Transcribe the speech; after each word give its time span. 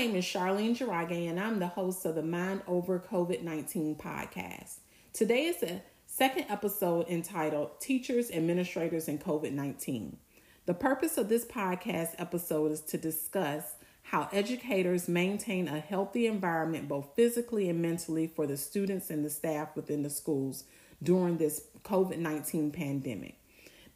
name 0.00 0.16
is 0.16 0.24
Charlene 0.24 0.74
Girage, 0.74 1.28
and 1.28 1.38
I'm 1.38 1.58
the 1.58 1.66
host 1.66 2.06
of 2.06 2.14
the 2.14 2.22
Mind 2.22 2.62
Over 2.66 2.98
COVID 2.98 3.42
19 3.42 3.96
podcast. 3.96 4.76
Today 5.12 5.44
is 5.44 5.60
the 5.60 5.82
second 6.06 6.46
episode 6.48 7.06
entitled 7.10 7.78
Teachers, 7.82 8.30
Administrators, 8.30 9.08
and 9.08 9.20
COVID 9.20 9.52
19. 9.52 10.16
The 10.64 10.72
purpose 10.72 11.18
of 11.18 11.28
this 11.28 11.44
podcast 11.44 12.14
episode 12.16 12.72
is 12.72 12.80
to 12.80 12.96
discuss 12.96 13.74
how 14.04 14.30
educators 14.32 15.06
maintain 15.06 15.68
a 15.68 15.80
healthy 15.80 16.26
environment 16.26 16.88
both 16.88 17.14
physically 17.14 17.68
and 17.68 17.82
mentally 17.82 18.26
for 18.26 18.46
the 18.46 18.56
students 18.56 19.10
and 19.10 19.22
the 19.22 19.28
staff 19.28 19.76
within 19.76 20.02
the 20.02 20.08
schools 20.08 20.64
during 21.02 21.36
this 21.36 21.64
COVID 21.84 22.16
19 22.16 22.70
pandemic. 22.70 23.36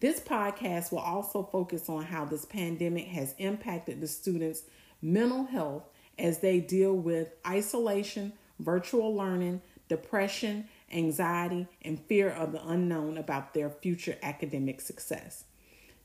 This 0.00 0.20
podcast 0.20 0.92
will 0.92 0.98
also 0.98 1.44
focus 1.44 1.88
on 1.88 2.04
how 2.04 2.26
this 2.26 2.44
pandemic 2.44 3.06
has 3.06 3.34
impacted 3.38 4.02
the 4.02 4.06
students' 4.06 4.64
mental 5.00 5.44
health 5.44 5.84
as 6.18 6.38
they 6.38 6.60
deal 6.60 6.94
with 6.94 7.32
isolation, 7.46 8.32
virtual 8.58 9.14
learning, 9.14 9.60
depression, 9.88 10.68
anxiety, 10.92 11.66
and 11.82 12.00
fear 12.06 12.30
of 12.30 12.52
the 12.52 12.66
unknown 12.66 13.18
about 13.18 13.54
their 13.54 13.70
future 13.70 14.16
academic 14.22 14.80
success. 14.80 15.44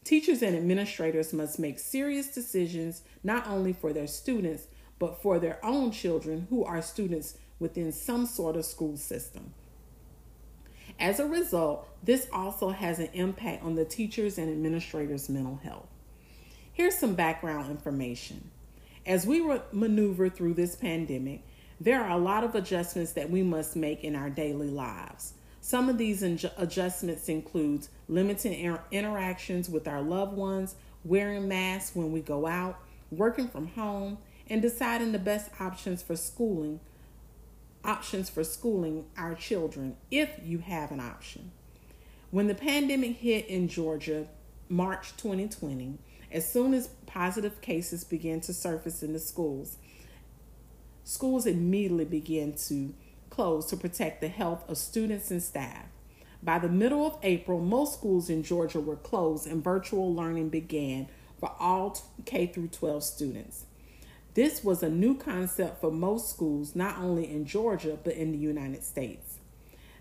Teachers 0.04 0.42
and 0.42 0.56
administrators 0.56 1.34
must 1.34 1.60
make 1.60 1.78
serious 1.78 2.28
decisions 2.34 3.04
not 3.24 3.48
only 3.48 3.74
for 3.74 3.94
their 3.94 4.08
students, 4.08 4.68
but 4.98 5.22
for 5.22 5.40
their 5.40 5.64
own 5.64 5.92
children 5.92 6.48
who 6.50 6.64
are 6.64 6.82
students 6.82 7.38
within 7.60 7.92
some 7.92 8.26
sort 8.26 8.56
of 8.56 8.66
school 8.66 8.98
system. 8.98 9.54
As 11.00 11.20
a 11.20 11.26
result, 11.26 11.88
this 12.04 12.28
also 12.34 12.70
has 12.70 13.00
an 13.00 13.10
impact 13.14 13.64
on 13.64 13.76
the 13.76 13.86
teachers 13.86 14.38
and 14.38 14.50
administrators' 14.50 15.30
mental 15.30 15.60
health. 15.64 15.88
Here's 16.74 16.98
some 16.98 17.16
background 17.16 17.70
information. 17.70 18.52
As 19.06 19.26
we 19.26 19.42
maneuver 19.72 20.30
through 20.30 20.54
this 20.54 20.76
pandemic, 20.76 21.44
there 21.80 22.04
are 22.04 22.12
a 22.12 22.22
lot 22.22 22.44
of 22.44 22.56
adjustments 22.56 23.14
that 23.14 23.30
we 23.30 23.42
must 23.42 23.76
make 23.76 24.04
in 24.04 24.16
our 24.16 24.30
daily 24.30 24.70
lives. 24.70 25.34
Some 25.62 25.90
of 25.90 25.98
these 25.98 26.24
adjustments 26.24 27.30
include 27.30 27.88
limiting 28.08 28.78
interactions 28.92 29.70
with 29.70 29.88
our 29.88 30.02
loved 30.02 30.36
ones, 30.36 30.76
wearing 31.04 31.48
masks 31.48 31.96
when 31.96 32.12
we 32.12 32.22
go 32.22 32.48
out, 32.48 32.80
working 33.12 33.48
from 33.48 33.68
home, 33.68 34.18
and 34.50 34.62
deciding 34.62 35.12
the 35.12 35.20
best 35.20 35.50
options 35.60 36.02
for 36.02 36.16
schooling 36.16 36.80
options 37.84 38.30
for 38.30 38.44
schooling 38.44 39.06
our 39.18 39.34
children 39.34 39.96
if 40.12 40.30
you 40.44 40.58
have 40.58 40.92
an 40.92 41.00
option. 41.00 41.52
When 42.30 42.48
the 42.48 42.56
pandemic 42.56 43.18
hit 43.18 43.48
in 43.48 43.70
Georgia 43.70 44.28
March 44.68 45.16
2020, 45.18 45.98
as 46.32 46.52
soon 46.52 46.74
as 46.74 46.90
positive 47.06 47.62
cases 47.62 48.04
began 48.04 48.42
to 48.42 48.54
surface 48.54 49.02
in 49.02 49.14
the 49.14 49.20
schools, 49.20 49.78
schools 51.04 51.46
immediately 51.46 52.06
began 52.06 52.54
to 52.54 52.94
close 53.30 53.66
to 53.68 53.78
protect 53.78 54.22
the 54.22 54.28
health 54.28 54.68
of 54.70 54.78
students 54.78 55.32
and 55.32 55.42
staff. 55.42 55.86
By 56.42 56.60
the 56.60 56.70
middle 56.70 57.06
of 57.06 57.18
April, 57.22 57.60
most 57.60 57.94
schools 57.94 58.30
in 58.30 58.44
Georgia 58.44 58.80
were 58.80 58.96
closed 58.96 59.48
and 59.48 59.64
virtual 59.64 60.14
learning 60.14 60.50
began 60.50 61.08
for 61.40 61.54
all 61.60 61.98
K 62.26 62.48
through 62.48 62.70
12 62.70 63.04
students. 63.04 63.66
This 64.36 64.64
was 64.64 64.84
a 64.84 64.90
new 64.90 65.16
concept 65.16 65.82
for 65.82 65.92
most 65.92 66.30
schools, 66.30 66.76
not 66.76 66.98
only 67.00 67.30
in 67.30 67.46
Georgia, 67.46 67.98
but 68.04 68.14
in 68.14 68.32
the 68.32 68.38
United 68.38 68.84
States. 68.84 69.40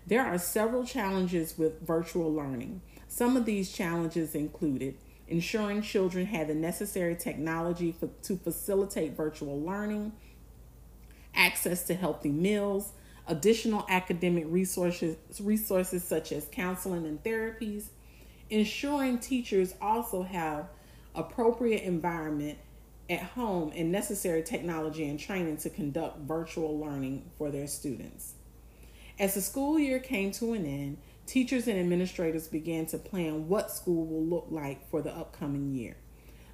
There 0.05 0.25
are 0.25 0.37
several 0.37 0.85
challenges 0.85 1.57
with 1.57 1.85
virtual 1.85 2.33
learning. 2.33 2.81
Some 3.07 3.35
of 3.35 3.45
these 3.45 3.71
challenges 3.71 4.35
included 4.35 4.95
ensuring 5.29 5.81
children 5.81 6.25
had 6.25 6.47
the 6.47 6.55
necessary 6.55 7.15
technology 7.15 7.91
for, 7.91 8.09
to 8.23 8.35
facilitate 8.37 9.15
virtual 9.15 9.61
learning, 9.61 10.11
access 11.35 11.83
to 11.83 11.93
healthy 11.93 12.31
meals, 12.31 12.91
additional 13.27 13.85
academic 13.89 14.45
resources, 14.47 15.15
resources 15.39 16.03
such 16.03 16.31
as 16.31 16.47
counseling 16.51 17.05
and 17.05 17.23
therapies, 17.23 17.85
ensuring 18.49 19.19
teachers 19.19 19.75
also 19.81 20.23
have 20.23 20.67
appropriate 21.15 21.83
environment 21.83 22.57
at 23.09 23.21
home 23.21 23.71
and 23.75 23.91
necessary 23.91 24.43
technology 24.43 25.07
and 25.07 25.19
training 25.19 25.57
to 25.57 25.69
conduct 25.69 26.19
virtual 26.19 26.79
learning 26.79 27.29
for 27.37 27.49
their 27.49 27.67
students. 27.67 28.33
As 29.19 29.33
the 29.33 29.41
school 29.41 29.77
year 29.77 29.99
came 29.99 30.31
to 30.33 30.53
an 30.53 30.65
end, 30.65 30.97
teachers 31.29 31.67
and 31.67 31.79
administrators 31.79 32.47
began 32.47 32.87
to 32.87 32.97
plan 32.97 33.47
what 33.47 33.69
school 33.69 34.03
will 34.07 34.25
look 34.25 34.47
like 34.49 34.89
for 34.89 34.99
the 35.03 35.15
upcoming 35.15 35.75
year. 35.75 35.95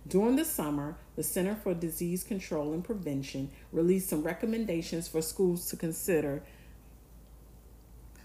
During 0.05 0.35
the 0.35 0.43
summer, 0.43 0.97
the 1.15 1.23
Center 1.23 1.55
for 1.55 1.73
Disease 1.73 2.25
Control 2.25 2.73
and 2.73 2.83
Prevention 2.83 3.51
released 3.71 4.09
some 4.09 4.21
recommendations 4.21 5.07
for 5.07 5.21
schools 5.21 5.69
to 5.69 5.77
consider. 5.77 6.43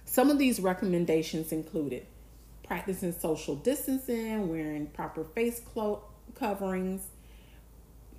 Some 0.05 0.28
of 0.28 0.38
these 0.38 0.59
recommendations 0.59 1.53
included 1.53 2.05
practicing 2.65 3.12
social 3.12 3.55
distancing, 3.55 4.49
wearing 4.49 4.87
proper 4.88 5.22
face 5.22 5.61
clo- 5.61 6.03
coverings, 6.34 7.03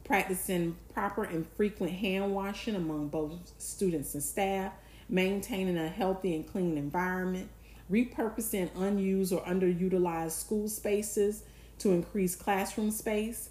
practicing 0.06 0.78
proper 0.94 1.26
and 1.26 1.46
frequent 1.58 1.92
hand 1.92 2.34
washing 2.34 2.76
among 2.76 3.10
both 3.10 3.32
students 3.58 4.14
and 4.14 4.24
staff, 4.24 4.72
maintaining 5.10 5.78
a 5.78 5.90
healthy 5.90 6.34
and 6.34 6.50
clean 6.50 6.78
environment, 6.78 7.50
repurposing 7.92 8.70
unused 8.76 9.34
or 9.34 9.42
underutilized 9.42 10.32
school 10.32 10.68
spaces 10.68 11.44
to 11.80 11.92
increase 11.92 12.36
classroom 12.36 12.92
space, 12.92 13.50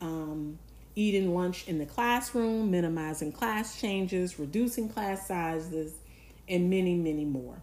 um, 0.00 0.58
eating 0.94 1.34
lunch 1.34 1.68
in 1.68 1.78
the 1.78 1.86
classroom, 1.86 2.70
minimizing 2.70 3.32
class 3.32 3.80
changes, 3.80 4.38
reducing 4.38 4.88
class 4.88 5.26
sizes, 5.26 5.94
and 6.48 6.70
many, 6.70 6.96
many 6.96 7.24
more. 7.24 7.60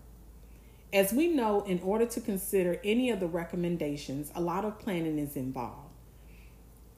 As 0.92 1.14
we 1.14 1.28
know, 1.28 1.62
in 1.62 1.80
order 1.82 2.06
to 2.08 2.22
consider 2.22 2.80
any 2.84 3.12
of 3.12 3.20
the 3.20 3.28
recommendations, 3.28 4.32
a 4.34 4.42
lot 4.42 4.66
of 4.66 4.80
planning 4.80 5.20
is 5.20 5.36
involved. 5.36 5.94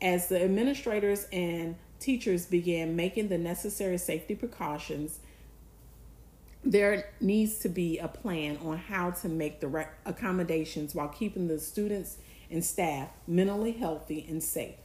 As 0.01 0.30
the 0.30 0.41
administrators 0.41 1.28
and 1.31 1.75
teachers 2.00 2.46
began 2.46 2.96
making 2.96 3.28
the 3.28 3.38
necessary 3.38 3.97
safety 3.97 4.34
precautions 4.34 5.19
there 6.63 7.11
needs 7.19 7.57
to 7.59 7.69
be 7.69 7.97
a 7.97 8.07
plan 8.07 8.57
on 8.63 8.77
how 8.77 9.11
to 9.11 9.29
make 9.29 9.59
the 9.59 9.88
accommodations 10.05 10.94
while 10.94 11.07
keeping 11.07 11.47
the 11.47 11.59
students 11.59 12.17
and 12.49 12.63
staff 12.63 13.09
mentally 13.27 13.72
healthy 13.72 14.25
and 14.29 14.44
safe. 14.44 14.75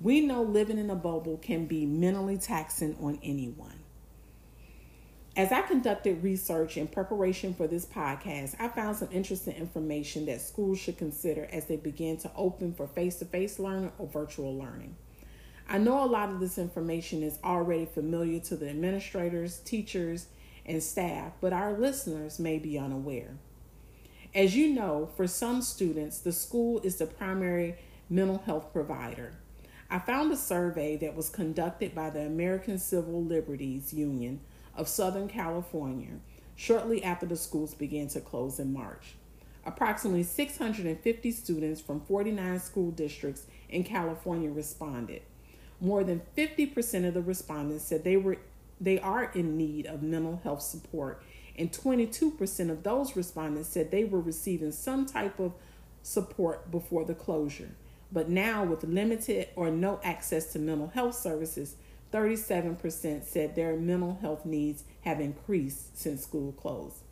We 0.00 0.20
know 0.20 0.42
living 0.42 0.78
in 0.78 0.90
a 0.90 0.96
bubble 0.96 1.38
can 1.38 1.66
be 1.66 1.86
mentally 1.86 2.38
taxing 2.38 2.96
on 3.00 3.18
anyone. 3.22 3.80
As 5.36 5.52
I 5.52 5.62
conducted 5.62 6.24
research 6.24 6.76
in 6.76 6.88
preparation 6.88 7.54
for 7.54 7.68
this 7.68 7.86
podcast, 7.86 8.56
I 8.58 8.66
found 8.66 8.96
some 8.96 9.08
interesting 9.12 9.54
information 9.54 10.26
that 10.26 10.40
schools 10.40 10.80
should 10.80 10.98
consider 10.98 11.48
as 11.52 11.66
they 11.66 11.76
begin 11.76 12.16
to 12.18 12.30
open 12.34 12.74
for 12.74 12.88
face 12.88 13.16
to 13.20 13.24
face 13.24 13.60
learning 13.60 13.92
or 13.98 14.08
virtual 14.08 14.56
learning. 14.58 14.96
I 15.68 15.78
know 15.78 16.02
a 16.02 16.06
lot 16.06 16.30
of 16.30 16.40
this 16.40 16.58
information 16.58 17.22
is 17.22 17.38
already 17.44 17.84
familiar 17.84 18.40
to 18.40 18.56
the 18.56 18.68
administrators, 18.68 19.58
teachers, 19.60 20.26
and 20.68 20.82
staff, 20.82 21.32
but 21.40 21.52
our 21.52 21.72
listeners 21.72 22.38
may 22.38 22.58
be 22.58 22.78
unaware. 22.78 23.36
As 24.34 24.54
you 24.54 24.68
know, 24.68 25.08
for 25.16 25.26
some 25.26 25.62
students, 25.62 26.18
the 26.18 26.32
school 26.32 26.80
is 26.84 26.96
the 26.96 27.06
primary 27.06 27.76
mental 28.10 28.38
health 28.38 28.72
provider. 28.72 29.32
I 29.90 29.98
found 29.98 30.30
a 30.30 30.36
survey 30.36 30.96
that 30.98 31.16
was 31.16 31.30
conducted 31.30 31.94
by 31.94 32.10
the 32.10 32.20
American 32.20 32.78
Civil 32.78 33.24
Liberties 33.24 33.94
Union 33.94 34.40
of 34.76 34.86
Southern 34.86 35.28
California 35.28 36.20
shortly 36.54 37.02
after 37.02 37.24
the 37.24 37.36
schools 37.36 37.74
began 37.74 38.08
to 38.08 38.20
close 38.20 38.58
in 38.58 38.72
March. 38.72 39.14
Approximately 39.64 40.24
650 40.24 41.30
students 41.30 41.80
from 41.80 42.00
49 42.00 42.60
school 42.60 42.90
districts 42.90 43.46
in 43.68 43.84
California 43.84 44.50
responded. 44.50 45.22
More 45.80 46.04
than 46.04 46.22
50% 46.36 47.06
of 47.06 47.14
the 47.14 47.22
respondents 47.22 47.84
said 47.84 48.02
they 48.02 48.16
were 48.16 48.38
they 48.80 48.98
are 48.98 49.30
in 49.34 49.56
need 49.56 49.86
of 49.86 50.02
mental 50.02 50.40
health 50.42 50.62
support. 50.62 51.22
And 51.56 51.72
22% 51.72 52.70
of 52.70 52.82
those 52.84 53.16
respondents 53.16 53.68
said 53.68 53.90
they 53.90 54.04
were 54.04 54.20
receiving 54.20 54.72
some 54.72 55.06
type 55.06 55.40
of 55.40 55.52
support 56.02 56.70
before 56.70 57.04
the 57.04 57.14
closure. 57.14 57.70
But 58.10 58.28
now, 58.28 58.64
with 58.64 58.84
limited 58.84 59.48
or 59.56 59.70
no 59.70 60.00
access 60.02 60.52
to 60.52 60.58
mental 60.58 60.88
health 60.88 61.16
services, 61.16 61.76
37% 62.12 63.24
said 63.24 63.54
their 63.54 63.76
mental 63.76 64.18
health 64.20 64.46
needs 64.46 64.84
have 65.02 65.20
increased 65.20 65.98
since 65.98 66.22
school 66.22 66.52
closed. 66.52 67.02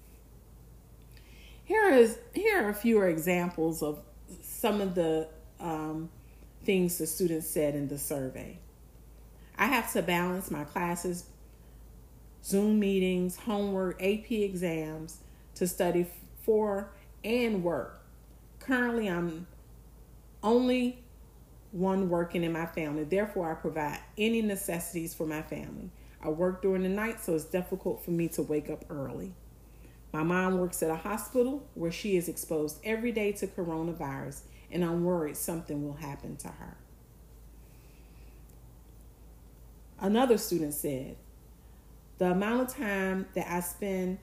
Here 1.65 1.91
is 1.91 2.19
here 2.33 2.65
are 2.65 2.71
a 2.71 2.75
few 2.75 3.03
examples 3.03 3.83
of 3.83 3.99
some 4.41 4.81
of 4.81 4.95
the 4.95 5.29
um, 5.59 6.09
things 6.65 6.99
the 6.99 7.07
students 7.07 7.49
said 7.49 7.75
in 7.75 7.89
the 7.89 7.99
survey. 7.99 8.59
I 9.59 9.67
have 9.67 9.93
to 9.93 10.03
balance 10.03 10.51
my 10.51 10.65
classes 10.65 11.25
Zoom 12.47 12.79
meetings, 12.79 13.37
homework, 13.39 14.01
AP 14.01 14.31
exams 14.31 15.19
to 15.57 15.67
study 15.67 16.07
for 16.43 16.91
and 17.25 17.65
work. 17.65 18.01
Currently, 18.61 19.09
I'm 19.09 19.49
only 20.45 21.03
one 21.73 22.09
working 22.09 22.45
in 22.45 22.53
my 22.53 22.67
family. 22.67 23.03
Therefore, 23.03 23.51
I 23.51 23.55
provide 23.55 23.99
any 24.17 24.43
necessities 24.43 25.13
for 25.13 25.27
my 25.27 25.43
family. 25.43 25.91
I 26.23 26.29
work 26.29 26.63
during 26.63 26.85
the 26.85 26.89
night, 26.89 27.21
so 27.21 27.35
it's 27.35 27.45
difficult 27.45 28.05
for 28.05 28.13
me 28.13 28.29
to 28.29 28.43
wake 28.43 28.71
up 28.71 28.85
early. 28.89 29.35
My 30.13 30.23
mom 30.23 30.59
works 30.59 30.85
at 30.85 30.91
a 30.91 30.97
hospital 30.97 31.67
where 31.75 31.91
she 31.91 32.17
is 32.17 32.29
exposed 32.29 32.79
every 32.85 33.11
day 33.11 33.33
to 33.33 33.49
coronavirus, 33.49 34.43
and 34.71 34.85
I'm 34.85 35.03
worried 35.03 35.37
something 35.37 35.85
will 35.85 35.95
happen 35.95 36.37
to 36.37 36.49
her. 36.49 36.77
Another 39.99 40.39
student 40.39 40.75
said, 40.75 41.17
The 42.19 42.31
amount 42.31 42.63
of 42.63 42.77
time 42.77 43.27
that 43.35 43.47
I 43.51 43.61
spend 43.61 44.19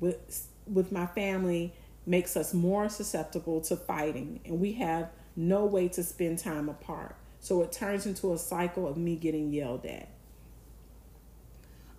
with, 0.00 0.48
with 0.66 0.92
my 0.92 1.06
family 1.06 1.72
makes 2.06 2.36
us 2.36 2.54
more 2.54 2.88
susceptible 2.88 3.60
to 3.62 3.76
fighting, 3.76 4.40
and 4.44 4.60
we 4.60 4.72
have 4.72 5.10
no 5.36 5.64
way 5.64 5.88
to 5.88 6.02
spend 6.02 6.38
time 6.38 6.68
apart. 6.68 7.16
So 7.40 7.62
it 7.62 7.72
turns 7.72 8.06
into 8.06 8.32
a 8.32 8.38
cycle 8.38 8.88
of 8.88 8.96
me 8.96 9.16
getting 9.16 9.52
yelled 9.52 9.84
at. 9.84 10.08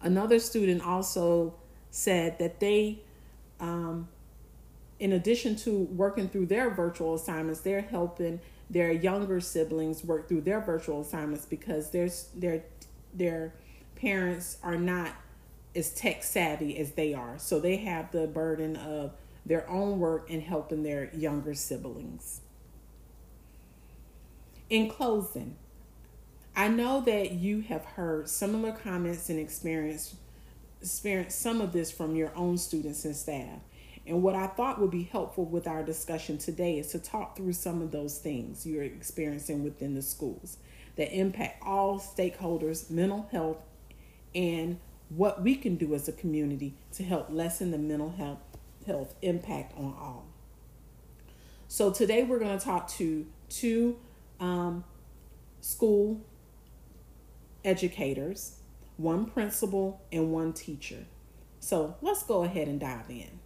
Another 0.01 0.39
student 0.39 0.85
also 0.85 1.55
said 1.91 2.39
that 2.39 2.59
they 2.59 2.99
um, 3.59 4.07
in 4.99 5.11
addition 5.11 5.55
to 5.57 5.83
working 5.91 6.29
through 6.29 6.45
their 6.47 6.69
virtual 6.69 7.15
assignments, 7.15 7.61
they're 7.61 7.81
helping 7.81 8.39
their 8.69 8.91
younger 8.91 9.39
siblings 9.39 10.03
work 10.03 10.27
through 10.27 10.41
their 10.41 10.61
virtual 10.61 11.01
assignments 11.01 11.45
because 11.45 11.91
their 11.91 12.09
their 12.33 12.63
their 13.13 13.53
parents 13.95 14.57
are 14.63 14.77
not 14.77 15.13
as 15.75 15.93
tech 15.93 16.23
savvy 16.23 16.77
as 16.77 16.91
they 16.93 17.13
are. 17.13 17.35
So 17.37 17.59
they 17.59 17.77
have 17.77 18.11
the 18.11 18.27
burden 18.27 18.75
of 18.75 19.13
their 19.45 19.69
own 19.69 19.99
work 19.99 20.29
and 20.29 20.41
helping 20.41 20.83
their 20.83 21.13
younger 21.13 21.53
siblings. 21.53 22.41
In 24.69 24.89
closing, 24.89 25.57
I 26.55 26.67
know 26.67 27.01
that 27.01 27.31
you 27.31 27.61
have 27.61 27.83
heard 27.83 28.29
similar 28.29 28.71
comments 28.71 29.29
and 29.29 29.39
experience 29.39 30.15
experienced 30.81 31.39
some 31.39 31.61
of 31.61 31.73
this 31.73 31.91
from 31.91 32.15
your 32.15 32.31
own 32.35 32.57
students 32.57 33.05
and 33.05 33.15
staff. 33.15 33.59
And 34.05 34.21
what 34.21 34.35
I 34.35 34.47
thought 34.47 34.79
would 34.79 34.91
be 34.91 35.03
helpful 35.03 35.45
with 35.45 35.67
our 35.67 35.83
discussion 35.83 36.37
today 36.37 36.77
is 36.77 36.91
to 36.91 36.99
talk 36.99 37.35
through 37.35 37.53
some 37.53 37.81
of 37.81 37.91
those 37.91 38.19
things 38.19 38.65
you're 38.67 38.83
experiencing 38.83 39.63
within 39.63 39.95
the 39.95 40.03
schools 40.03 40.57
that 40.95 41.11
impact 41.11 41.61
all 41.65 41.99
stakeholders' 41.99 42.89
mental 42.89 43.27
health 43.31 43.57
and 44.35 44.79
what 45.15 45.41
we 45.41 45.55
can 45.55 45.75
do 45.75 45.93
as 45.93 46.07
a 46.07 46.11
community 46.11 46.73
to 46.93 47.03
help 47.03 47.27
lessen 47.29 47.71
the 47.71 47.77
mental 47.77 48.11
health, 48.11 48.39
health 48.85 49.15
impact 49.21 49.77
on 49.77 49.95
all. 49.99 50.25
So 51.67 51.91
today 51.91 52.23
we're 52.23 52.39
going 52.39 52.57
to 52.57 52.63
talk 52.63 52.87
to 52.91 53.25
two 53.49 53.97
um, 54.39 54.83
school 55.61 56.21
educators 57.63 58.59
one 58.97 59.25
principal, 59.25 60.01
and 60.11 60.31
one 60.31 60.53
teacher. 60.53 61.05
So 61.59 61.95
let's 62.01 62.23
go 62.23 62.43
ahead 62.43 62.67
and 62.67 62.79
dive 62.79 63.09
in. 63.09 63.39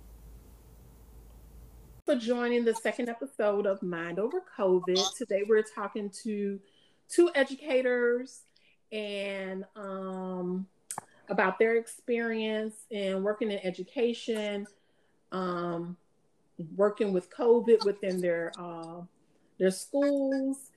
For 2.05 2.15
joining 2.15 2.65
the 2.65 2.75
second 2.75 3.09
episode 3.09 3.65
of 3.65 3.81
Mind 3.81 4.19
Over 4.19 4.41
COVID. 4.57 5.15
Today 5.15 5.43
we're 5.47 5.63
talking 5.63 6.09
to 6.23 6.59
two 7.07 7.29
educators 7.35 8.41
and 8.91 9.63
um, 9.75 10.67
about 11.29 11.59
their 11.59 11.77
experience 11.77 12.75
in 12.91 13.23
working 13.23 13.51
in 13.51 13.59
education, 13.63 14.67
um, 15.31 15.95
working 16.75 17.13
with 17.13 17.29
COVID 17.29 17.85
within 17.85 18.19
their 18.19 18.51
uh, 18.59 19.01
their 19.59 19.71
schools, 19.71 20.71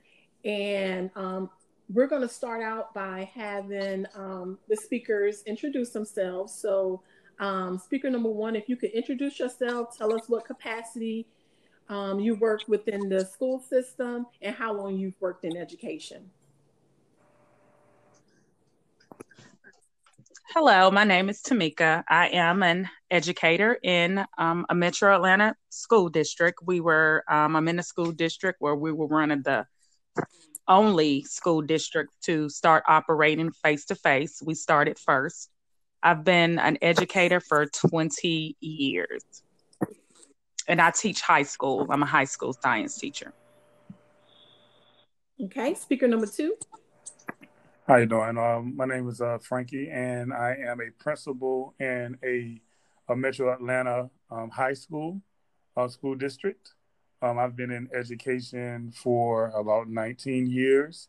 and 0.44 1.10
um, 1.16 1.50
we're 1.93 2.06
going 2.06 2.22
to 2.22 2.28
start 2.28 2.62
out 2.62 2.94
by 2.94 3.31
having 3.34 4.06
um, 4.14 4.58
the 4.69 4.76
speakers 4.76 5.43
introduce 5.46 5.90
themselves. 5.90 6.55
So, 6.55 7.02
um, 7.38 7.78
speaker 7.78 8.10
number 8.10 8.31
one, 8.31 8.56
if 8.56 8.69
you 8.69 8.76
could 8.76 8.90
introduce 8.90 9.38
yourself, 9.38 9.96
tell 9.96 10.14
us 10.14 10.28
what 10.28 10.44
capacity 10.44 11.26
um, 11.88 12.20
you 12.20 12.34
work 12.37 12.62
within 12.69 13.08
the 13.08 13.25
school 13.25 13.60
system 13.60 14.26
and 14.40 14.55
how 14.55 14.72
long 14.72 14.96
you've 14.96 15.20
worked 15.20 15.44
in 15.44 15.56
education. 15.56 16.31
Hello, 20.54 20.90
my 20.90 21.04
name 21.04 21.31
is 21.31 21.40
Tamika. 21.40 22.04
I 22.10 22.28
am 22.28 22.62
an 22.62 22.87
educator 23.10 23.78
in 23.82 24.22
um, 24.37 24.66
a 24.69 24.75
Metro 24.75 25.14
Atlanta 25.14 25.56
school 25.70 26.10
district. 26.10 26.58
We 26.62 26.78
were, 26.78 27.25
um, 27.26 27.56
I'm 27.56 27.69
in 27.69 27.78
a 27.78 27.82
school 27.82 28.12
district 28.12 28.60
where 28.60 28.75
we 28.75 28.93
were 28.93 29.06
running 29.06 29.40
the 29.40 29.66
only 30.69 31.22
school 31.22 31.62
district 31.62 32.12
to 32.25 32.50
start 32.50 32.84
operating 32.87 33.50
face 33.50 33.87
to 33.87 33.94
face. 33.94 34.43
We 34.44 34.54
started 34.54 34.99
first. 34.99 35.49
I've 36.02 36.22
been 36.22 36.58
an 36.58 36.76
educator 36.82 37.40
for 37.40 37.64
20 37.64 38.55
years. 38.60 39.22
And 40.69 40.82
I 40.82 40.90
teach 40.90 41.22
high 41.22 41.44
school. 41.44 41.87
I'm 41.88 42.02
a 42.02 42.06
high 42.06 42.26
school 42.26 42.52
science 42.52 42.98
teacher. 42.98 43.32
Okay, 45.43 45.72
speaker 45.72 46.06
number 46.08 46.26
two. 46.26 46.56
How 47.93 47.99
you 47.99 48.06
doing? 48.06 48.39
Um, 48.39 48.75
my 48.75 48.87
name 48.87 49.06
is 49.06 49.21
uh, 49.21 49.37
Frankie, 49.37 49.91
and 49.91 50.33
I 50.33 50.56
am 50.67 50.81
a 50.81 50.91
principal 50.93 51.75
in 51.79 52.17
a, 52.25 52.59
a 53.12 53.15
Metro 53.15 53.53
Atlanta 53.53 54.09
um, 54.31 54.49
high 54.49 54.73
school 54.73 55.21
uh, 55.77 55.89
school 55.89 56.15
district. 56.15 56.73
Um, 57.21 57.39
I've 57.39 57.55
been 57.55 57.71
in 57.71 57.91
education 57.94 58.94
for 58.97 59.49
about 59.49 59.91
19 59.91 60.49
years. 60.50 61.09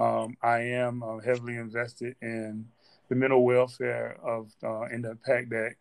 Um, 0.00 0.36
I 0.42 0.58
am 0.58 1.04
uh, 1.04 1.18
heavily 1.18 1.54
invested 1.54 2.16
in 2.20 2.66
the 3.08 3.14
mental 3.14 3.44
welfare 3.44 4.18
of 4.20 4.50
uh, 4.64 4.86
and 4.90 5.04
the 5.04 5.12
impact 5.12 5.50
that 5.50 5.76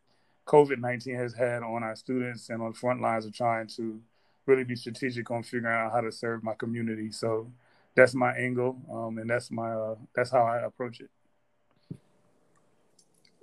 COVID 0.46 0.78
19 0.78 1.16
has 1.16 1.34
had 1.34 1.64
on 1.64 1.82
our 1.82 1.96
students 1.96 2.50
and 2.50 2.62
on 2.62 2.74
the 2.74 2.78
front 2.78 3.02
lines 3.02 3.26
of 3.26 3.34
trying 3.34 3.66
to 3.70 4.00
really 4.46 4.66
be 4.66 4.76
strategic 4.76 5.32
on 5.32 5.42
figuring 5.42 5.66
out 5.66 5.92
how 5.92 6.02
to 6.02 6.12
serve 6.12 6.44
my 6.44 6.54
community. 6.54 7.12
So 7.12 7.52
that's 7.95 8.13
my 8.13 8.31
angle, 8.34 8.78
um, 8.92 9.18
and 9.18 9.30
that's 9.30 9.51
my 9.51 9.72
uh, 9.72 9.95
that's 10.16 10.31
how 10.31 10.44
I 10.44 10.60
approach 10.66 11.00
it. 11.00 11.10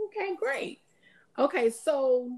Okay, 0.06 0.34
great. 0.36 0.80
Okay, 1.38 1.70
so 1.70 2.30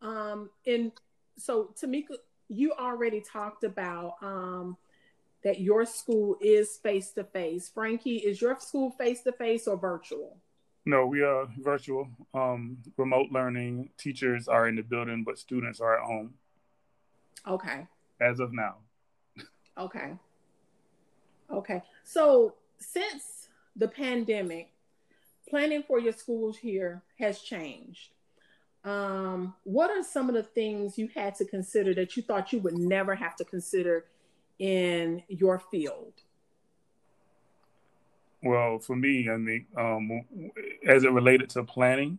um, 0.00 0.50
in 0.64 0.92
so 1.38 1.74
Tamika, 1.80 2.16
you 2.48 2.72
already 2.72 3.20
talked 3.20 3.64
about 3.64 4.14
um, 4.22 4.76
that 5.42 5.60
your 5.60 5.86
school 5.86 6.36
is 6.40 6.76
face 6.76 7.10
to 7.12 7.24
face. 7.24 7.70
Frankie, 7.72 8.18
is 8.18 8.40
your 8.40 8.58
school 8.60 8.90
face 8.90 9.22
to 9.22 9.32
face 9.32 9.66
or 9.66 9.76
virtual? 9.76 10.36
No, 10.84 11.06
we 11.06 11.22
are 11.22 11.48
virtual. 11.58 12.08
Um, 12.34 12.78
remote 12.96 13.30
learning. 13.30 13.90
Teachers 13.98 14.48
are 14.48 14.68
in 14.68 14.76
the 14.76 14.82
building, 14.82 15.22
but 15.24 15.38
students 15.38 15.80
are 15.80 15.96
at 15.98 16.04
home. 16.04 16.34
Okay. 17.46 17.86
As 18.20 18.40
of 18.40 18.52
now. 18.52 18.76
Okay. 19.78 20.12
Okay. 21.52 21.82
So 22.04 22.54
since 22.78 23.48
the 23.76 23.88
pandemic, 23.88 24.70
planning 25.48 25.82
for 25.82 25.98
your 25.98 26.12
schools 26.12 26.56
here 26.56 27.02
has 27.18 27.40
changed 27.40 28.10
um, 28.84 29.54
what 29.62 29.90
are 29.90 30.02
some 30.02 30.28
of 30.28 30.34
the 30.34 30.42
things 30.42 30.98
you 30.98 31.08
had 31.14 31.36
to 31.36 31.44
consider 31.44 31.94
that 31.94 32.16
you 32.16 32.22
thought 32.22 32.52
you 32.52 32.58
would 32.60 32.76
never 32.76 33.14
have 33.14 33.36
to 33.36 33.44
consider 33.44 34.06
in 34.58 35.22
your 35.28 35.60
field? 35.70 36.12
Well, 38.42 38.80
for 38.80 38.96
me, 38.96 39.30
I 39.30 39.36
mean, 39.36 39.66
um, 39.76 40.22
as 40.86 41.04
it 41.04 41.12
related 41.12 41.48
to 41.50 41.62
planning, 41.62 42.18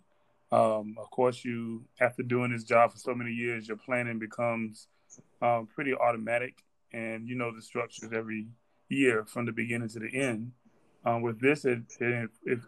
um, 0.54 0.96
of 0.98 1.10
course, 1.12 1.44
you 1.44 1.84
after 2.00 2.24
doing 2.24 2.52
this 2.52 2.64
job 2.64 2.94
for 2.94 2.98
so 2.98 3.14
many 3.14 3.32
years, 3.32 3.68
your 3.68 3.76
planning 3.76 4.20
becomes 4.20 4.88
um, 5.42 5.68
pretty 5.68 5.94
automatic, 5.94 6.64
and 6.94 7.28
you 7.28 7.36
know 7.36 7.54
the 7.54 7.62
structures 7.62 8.14
every 8.14 8.48
year 8.94 9.26
from 9.26 9.46
the 9.46 9.52
beginning 9.52 9.90
to 9.90 10.00
the 10.00 10.14
end. 10.14 10.52
Um, 11.06 11.22
with 11.22 11.42
this, 11.42 11.66
it, 11.66 11.82
it, 12.00 12.30
it 12.46 12.60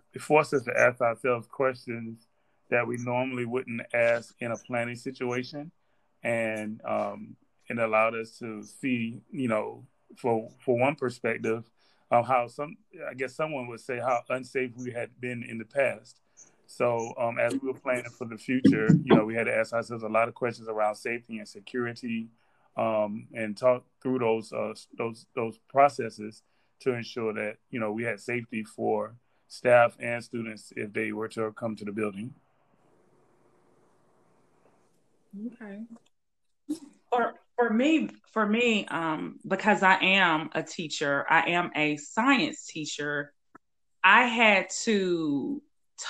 us 0.53 0.63
to 0.63 0.74
ask 0.77 1.00
ourselves 1.01 1.48
questions 1.48 2.27
that 2.70 2.86
we 2.86 2.98
normally 2.98 3.46
wouldn't 3.46 3.82
ask 3.94 4.36
in 4.39 4.51
a 4.51 4.58
planning 4.58 4.96
situation, 4.96 5.72
and 6.24 6.82
um, 6.84 7.38
it 7.70 7.77
allowed 7.77 8.15
us 8.15 8.38
to 8.39 8.63
see, 8.63 9.22
you 9.32 9.48
know, 9.48 9.86
for 10.17 10.50
for 10.60 10.77
one 10.77 10.96
perspective, 10.96 11.63
um, 12.12 12.24
how 12.24 12.48
some 12.48 12.77
I 13.10 13.13
guess 13.13 13.36
someone 13.36 13.67
would 13.67 13.79
say 13.79 14.00
how 14.00 14.22
unsafe 14.29 14.72
we 14.75 14.91
had 14.91 15.10
been 15.20 15.44
in 15.44 15.58
the 15.58 15.65
past. 15.65 16.20
So 16.67 17.13
um, 17.17 17.38
as 17.39 17.53
we 17.53 17.72
were 17.72 17.79
planning 17.79 18.10
for 18.17 18.25
the 18.27 18.38
future, 18.38 18.88
you 19.03 19.15
know, 19.15 19.24
we 19.24 19.36
had 19.36 19.46
to 19.46 19.55
ask 19.55 19.72
ourselves 19.72 20.03
a 20.03 20.10
lot 20.10 20.27
of 20.27 20.34
questions 20.34 20.67
around 20.67 20.96
safety 20.96 21.38
and 21.38 21.48
security, 21.48 22.27
um, 22.77 23.27
and 23.34 23.55
talk 23.55 23.86
through 24.01 24.20
those 24.20 24.51
uh, 24.51 24.74
those 24.98 25.25
those 25.36 25.58
processes 25.70 26.44
to 26.82 26.94
ensure 26.94 27.34
that 27.34 27.58
you 27.70 27.79
know 27.79 27.91
we 27.91 28.03
had 28.03 28.20
safety 28.20 28.63
for 28.63 29.15
staff 29.48 29.96
and 30.00 30.24
students 30.24 30.74
if 30.75 30.91
they 30.94 31.12
were 31.12 31.27
to 31.29 31.51
come 31.53 31.75
to 31.75 31.86
the 31.86 31.91
building. 31.91 32.34
Okay. 35.48 35.84
For 37.10 37.36
for 37.55 37.70
me, 37.70 38.10
for 38.32 38.46
me, 38.46 38.86
um, 38.88 39.39
because 39.48 39.82
I 39.82 39.96
am 40.01 40.50
a 40.53 40.62
teacher, 40.62 41.25
I 41.29 41.51
am 41.51 41.72
a 41.75 41.98
science 41.98 42.65
teacher. 42.67 43.34
I 44.03 44.24
had 44.24 44.70
to 44.84 45.62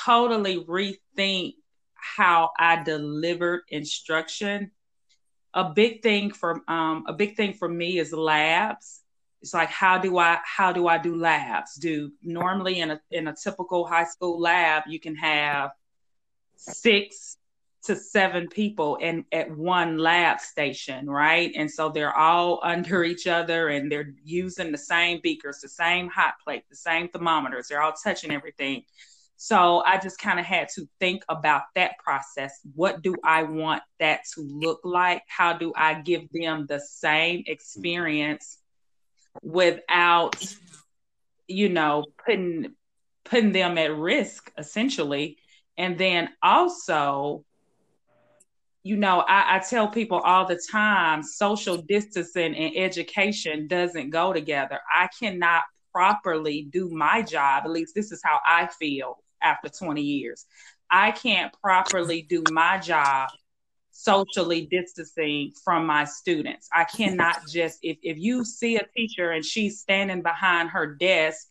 totally 0.05 0.63
rethink 0.63 1.53
how 1.93 2.51
I 2.57 2.83
delivered 2.83 3.63
instruction. 3.69 4.71
A 5.55 5.69
big 5.69 6.03
thing 6.03 6.31
for 6.31 6.61
um, 6.67 7.05
a 7.07 7.13
big 7.13 7.35
thing 7.35 7.53
for 7.53 7.67
me 7.67 7.97
is 7.97 8.13
labs. 8.13 9.01
It's 9.41 9.53
like 9.53 9.69
how 9.69 9.97
do 9.97 10.17
I 10.17 10.39
how 10.43 10.71
do 10.71 10.87
I 10.87 10.97
do 10.97 11.15
labs? 11.15 11.75
Do 11.75 12.11
normally 12.21 12.79
in 12.79 12.91
a 12.91 13.01
in 13.09 13.27
a 13.27 13.35
typical 13.35 13.85
high 13.85 14.05
school 14.05 14.39
lab 14.39 14.83
you 14.87 14.99
can 14.99 15.15
have 15.15 15.71
six 16.57 17.37
to 17.85 17.95
seven 17.95 18.47
people 18.47 18.95
in 18.95 19.25
at 19.31 19.55
one 19.55 19.97
lab 19.97 20.39
station, 20.39 21.07
right? 21.07 21.51
And 21.55 21.69
so 21.69 21.89
they're 21.89 22.15
all 22.15 22.59
under 22.63 23.03
each 23.03 23.27
other 23.27 23.69
and 23.69 23.91
they're 23.91 24.13
using 24.23 24.71
the 24.71 24.77
same 24.77 25.19
beakers, 25.21 25.59
the 25.59 25.69
same 25.69 26.09
hot 26.09 26.35
plate, 26.43 26.63
the 26.69 26.75
same 26.75 27.09
thermometers. 27.09 27.67
They're 27.67 27.81
all 27.81 27.93
touching 27.93 28.31
everything. 28.31 28.83
So 29.37 29.83
I 29.85 29.97
just 29.97 30.17
kind 30.17 30.39
of 30.39 30.45
had 30.45 30.69
to 30.75 30.87
think 30.99 31.23
about 31.27 31.63
that 31.75 31.97
process. 31.99 32.59
What 32.73 33.01
do 33.01 33.15
I 33.23 33.43
want 33.43 33.83
that 33.99 34.21
to 34.33 34.41
look 34.41 34.79
like? 34.83 35.23
How 35.27 35.53
do 35.57 35.73
I 35.75 35.95
give 35.95 36.29
them 36.31 36.65
the 36.67 36.79
same 36.79 37.43
experience 37.45 38.59
without, 39.41 40.41
you 41.47 41.69
know, 41.69 42.05
putting 42.25 42.75
putting 43.25 43.51
them 43.51 43.77
at 43.77 43.95
risk 43.95 44.51
essentially? 44.57 45.37
And 45.77 45.97
then 45.97 46.29
also, 46.41 47.43
you 48.83 48.95
know, 48.95 49.19
I, 49.19 49.57
I 49.57 49.59
tell 49.59 49.89
people 49.89 50.19
all 50.19 50.45
the 50.45 50.61
time 50.71 51.23
social 51.23 51.77
distancing 51.77 52.55
and 52.55 52.73
education 52.77 53.67
doesn't 53.67 54.11
go 54.11 54.31
together. 54.31 54.79
I 54.89 55.09
cannot 55.19 55.63
properly 55.91 56.67
do 56.71 56.89
my 56.89 57.21
job, 57.21 57.63
at 57.65 57.71
least 57.71 57.95
this 57.95 58.13
is 58.13 58.21
how 58.23 58.39
I 58.45 58.67
feel 58.67 59.17
after 59.45 59.69
20 59.69 60.01
years. 60.01 60.45
I 60.89 61.11
can't 61.11 61.53
properly 61.61 62.23
do 62.23 62.43
my 62.51 62.79
job 62.79 63.29
socially 63.91 64.67
distancing 64.69 65.53
from 65.63 65.85
my 65.85 66.03
students. 66.03 66.67
I 66.73 66.83
cannot 66.83 67.47
just, 67.47 67.79
if, 67.81 67.97
if 68.03 68.17
you 68.17 68.43
see 68.43 68.75
a 68.75 68.85
teacher 68.95 69.31
and 69.31 69.43
she's 69.43 69.79
standing 69.79 70.21
behind 70.21 70.69
her 70.71 70.95
desk 70.95 71.47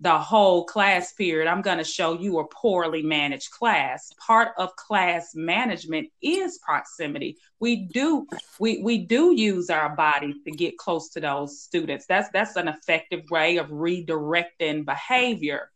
the 0.00 0.16
whole 0.16 0.64
class 0.64 1.12
period, 1.12 1.48
I'm 1.48 1.62
going 1.62 1.78
to 1.78 1.84
show 1.84 2.12
you 2.12 2.38
a 2.38 2.46
poorly 2.46 3.02
managed 3.02 3.50
class. 3.50 4.12
Part 4.24 4.52
of 4.56 4.76
class 4.76 5.32
management 5.34 6.08
is 6.22 6.58
proximity. 6.58 7.36
We 7.58 7.86
do 7.86 8.26
we 8.60 8.80
we 8.82 8.98
do 8.98 9.34
use 9.34 9.70
our 9.70 9.96
bodies 9.96 10.36
to 10.44 10.52
get 10.52 10.78
close 10.78 11.08
to 11.10 11.20
those 11.20 11.60
students. 11.60 12.06
That's 12.06 12.28
that's 12.30 12.54
an 12.54 12.68
effective 12.68 13.24
way 13.30 13.56
of 13.56 13.70
redirecting 13.70 14.84
behavior. 14.84 15.70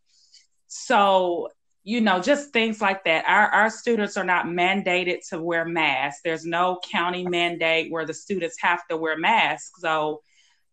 So, 0.75 1.51
you 1.85 2.01
know, 2.01 2.19
just 2.19 2.51
things 2.55 2.81
like 2.81 3.05
that. 3.05 3.27
Our, 3.27 3.47
our 3.49 3.71
students 3.71 4.17
are 4.17 4.25
not 4.25 4.47
mandated 4.47 5.19
to 5.29 5.39
wear 5.39 5.67
masks. 5.67 6.23
There's 6.25 6.47
no 6.47 6.81
county 6.91 7.27
mandate 7.29 7.93
where 7.93 8.07
the 8.07 8.15
students 8.15 8.57
have 8.61 8.81
to 8.89 8.97
wear 8.97 9.19
masks. 9.19 9.81
So, 9.81 10.23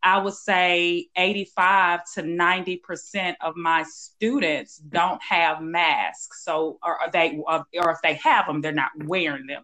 I 0.02 0.20
would 0.20 0.36
say 0.36 1.10
85 1.18 2.00
to 2.14 2.22
90% 2.24 3.36
of 3.42 3.58
my 3.58 3.84
students 3.84 4.78
don't 4.78 5.22
have 5.22 5.62
masks. 5.62 6.46
So, 6.46 6.80
or 6.82 6.98
they, 7.12 7.38
or 7.46 7.66
if 7.74 7.98
they 8.02 8.14
have 8.14 8.48
them, 8.48 8.62
they're 8.62 8.72
not 8.72 8.92
wearing 9.04 9.48
them. 9.48 9.64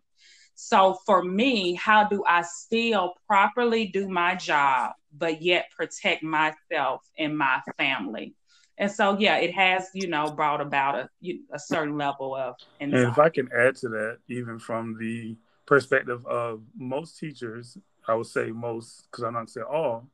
So, 0.56 1.00
for 1.06 1.24
me, 1.24 1.76
how 1.76 2.10
do 2.10 2.26
I 2.28 2.42
still 2.42 3.14
properly 3.26 3.88
do 3.88 4.10
my 4.10 4.36
job, 4.36 4.92
but 5.18 5.42
yet 5.42 5.72
protect 5.78 6.24
myself 6.24 7.08
and 7.18 7.38
my 7.38 7.62
family? 7.78 8.36
And 8.78 8.92
so 8.92 9.18
yeah 9.20 9.38
it 9.38 9.54
has 9.54 9.90
you 9.94 10.08
know 10.08 10.32
brought 10.32 10.62
about 10.62 10.96
a 10.96 11.10
a 11.52 11.60
certain 11.60 11.98
level 11.98 12.36
of 12.36 12.56
anxiety. 12.82 13.04
and 13.04 13.12
if 13.12 13.20
i 13.20 13.30
can 13.30 13.50
add 13.58 13.76
to 13.76 13.90
that 13.90 14.18
even 14.30 14.60
from 14.60 14.98
the 15.00 15.36
perspective 15.66 16.26
of 16.26 16.62
most 16.78 17.18
teachers 17.18 17.78
i 18.08 18.14
would 18.14 18.26
say 18.26 18.52
most 18.52 19.08
because 19.10 19.24
i'm 19.24 19.34
not 19.34 19.50
say 19.50 19.62
all 19.62 20.08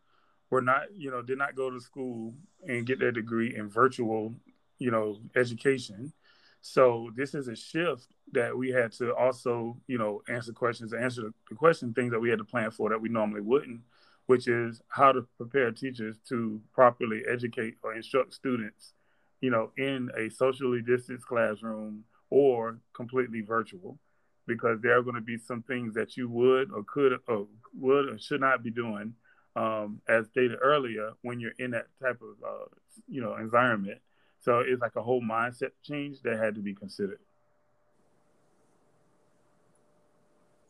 were 0.50 0.62
not 0.62 0.84
you 0.96 1.10
know 1.10 1.22
did 1.22 1.38
not 1.38 1.56
go 1.56 1.70
to 1.70 1.80
school 1.80 2.34
and 2.68 2.86
get 2.86 3.00
their 3.00 3.12
degree 3.12 3.56
in 3.56 3.70
virtual 3.70 4.34
you 4.80 4.92
know 4.92 5.20
education 5.36 6.12
so 6.62 7.10
this 7.16 7.34
is 7.34 7.48
a 7.48 7.56
shift 7.56 8.06
that 8.32 8.56
we 8.56 8.70
had 8.70 8.92
to 8.92 9.16
also 9.16 9.76
you 9.88 9.98
know 9.98 10.22
answer 10.30 10.54
questions 10.54 10.94
answer 10.94 11.32
the 11.50 11.56
question 11.56 11.94
things 11.94 12.12
that 12.12 12.20
we 12.20 12.30
had 12.30 12.38
to 12.38 12.46
plan 12.46 12.70
for 12.70 12.90
that 12.90 13.02
we 13.02 13.10
normally 13.10 13.42
wouldn't 13.42 13.82
which 14.28 14.48
is 14.48 14.82
how 14.88 15.12
to 15.12 15.28
prepare 15.38 15.72
teachers 15.72 16.18
to 16.30 16.62
properly 16.74 17.24
educate 17.30 17.76
or 17.84 17.94
instruct 17.96 18.34
students, 18.34 18.94
you 19.42 19.50
know, 19.50 19.72
in 19.78 20.10
a 20.18 20.30
socially 20.30 20.82
distanced 20.82 21.26
classroom 21.26 22.04
or 22.30 22.80
completely 22.94 23.42
virtual, 23.42 23.98
because 24.48 24.80
there 24.82 24.98
are 24.98 25.04
going 25.04 25.16
to 25.16 25.22
be 25.22 25.38
some 25.38 25.62
things 25.64 25.94
that 25.94 26.16
you 26.16 26.30
would 26.30 26.72
or 26.72 26.84
could 26.84 27.18
or 27.28 27.48
would 27.78 28.10
or 28.10 28.18
should 28.18 28.42
not 28.42 28.64
be 28.64 28.72
doing, 28.72 29.14
um, 29.56 30.02
as 30.08 30.28
stated 30.28 30.58
earlier, 30.62 31.12
when 31.24 31.40
you're 31.40 31.52
in 31.60 31.72
that 31.72 31.88
type 32.02 32.22
of, 32.22 32.44
uh, 32.48 32.66
you 33.08 33.22
know, 33.22 33.36
environment. 33.36 34.00
So 34.40 34.60
it's 34.60 34.82
like 34.82 34.96
a 34.96 35.04
whole 35.04 35.22
mindset 35.22 35.72
change 35.84 36.22
that 36.22 36.40
had 36.40 36.56
to 36.56 36.62
be 36.62 36.74
considered. 36.74 37.20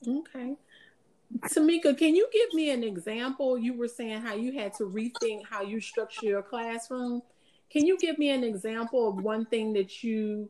Okay. 0.07 0.55
Tamika, 1.39 1.97
can 1.97 2.15
you 2.15 2.27
give 2.31 2.53
me 2.53 2.69
an 2.71 2.83
example? 2.83 3.57
You 3.57 3.73
were 3.73 3.87
saying 3.87 4.21
how 4.21 4.35
you 4.35 4.53
had 4.53 4.73
to 4.75 4.83
rethink 4.83 5.41
how 5.49 5.61
you 5.61 5.79
structure 5.79 6.25
your 6.25 6.41
classroom. 6.41 7.21
Can 7.71 7.85
you 7.85 7.97
give 7.97 8.17
me 8.17 8.29
an 8.29 8.43
example 8.43 9.09
of 9.09 9.23
one 9.23 9.45
thing 9.45 9.73
that 9.73 10.03
you 10.03 10.49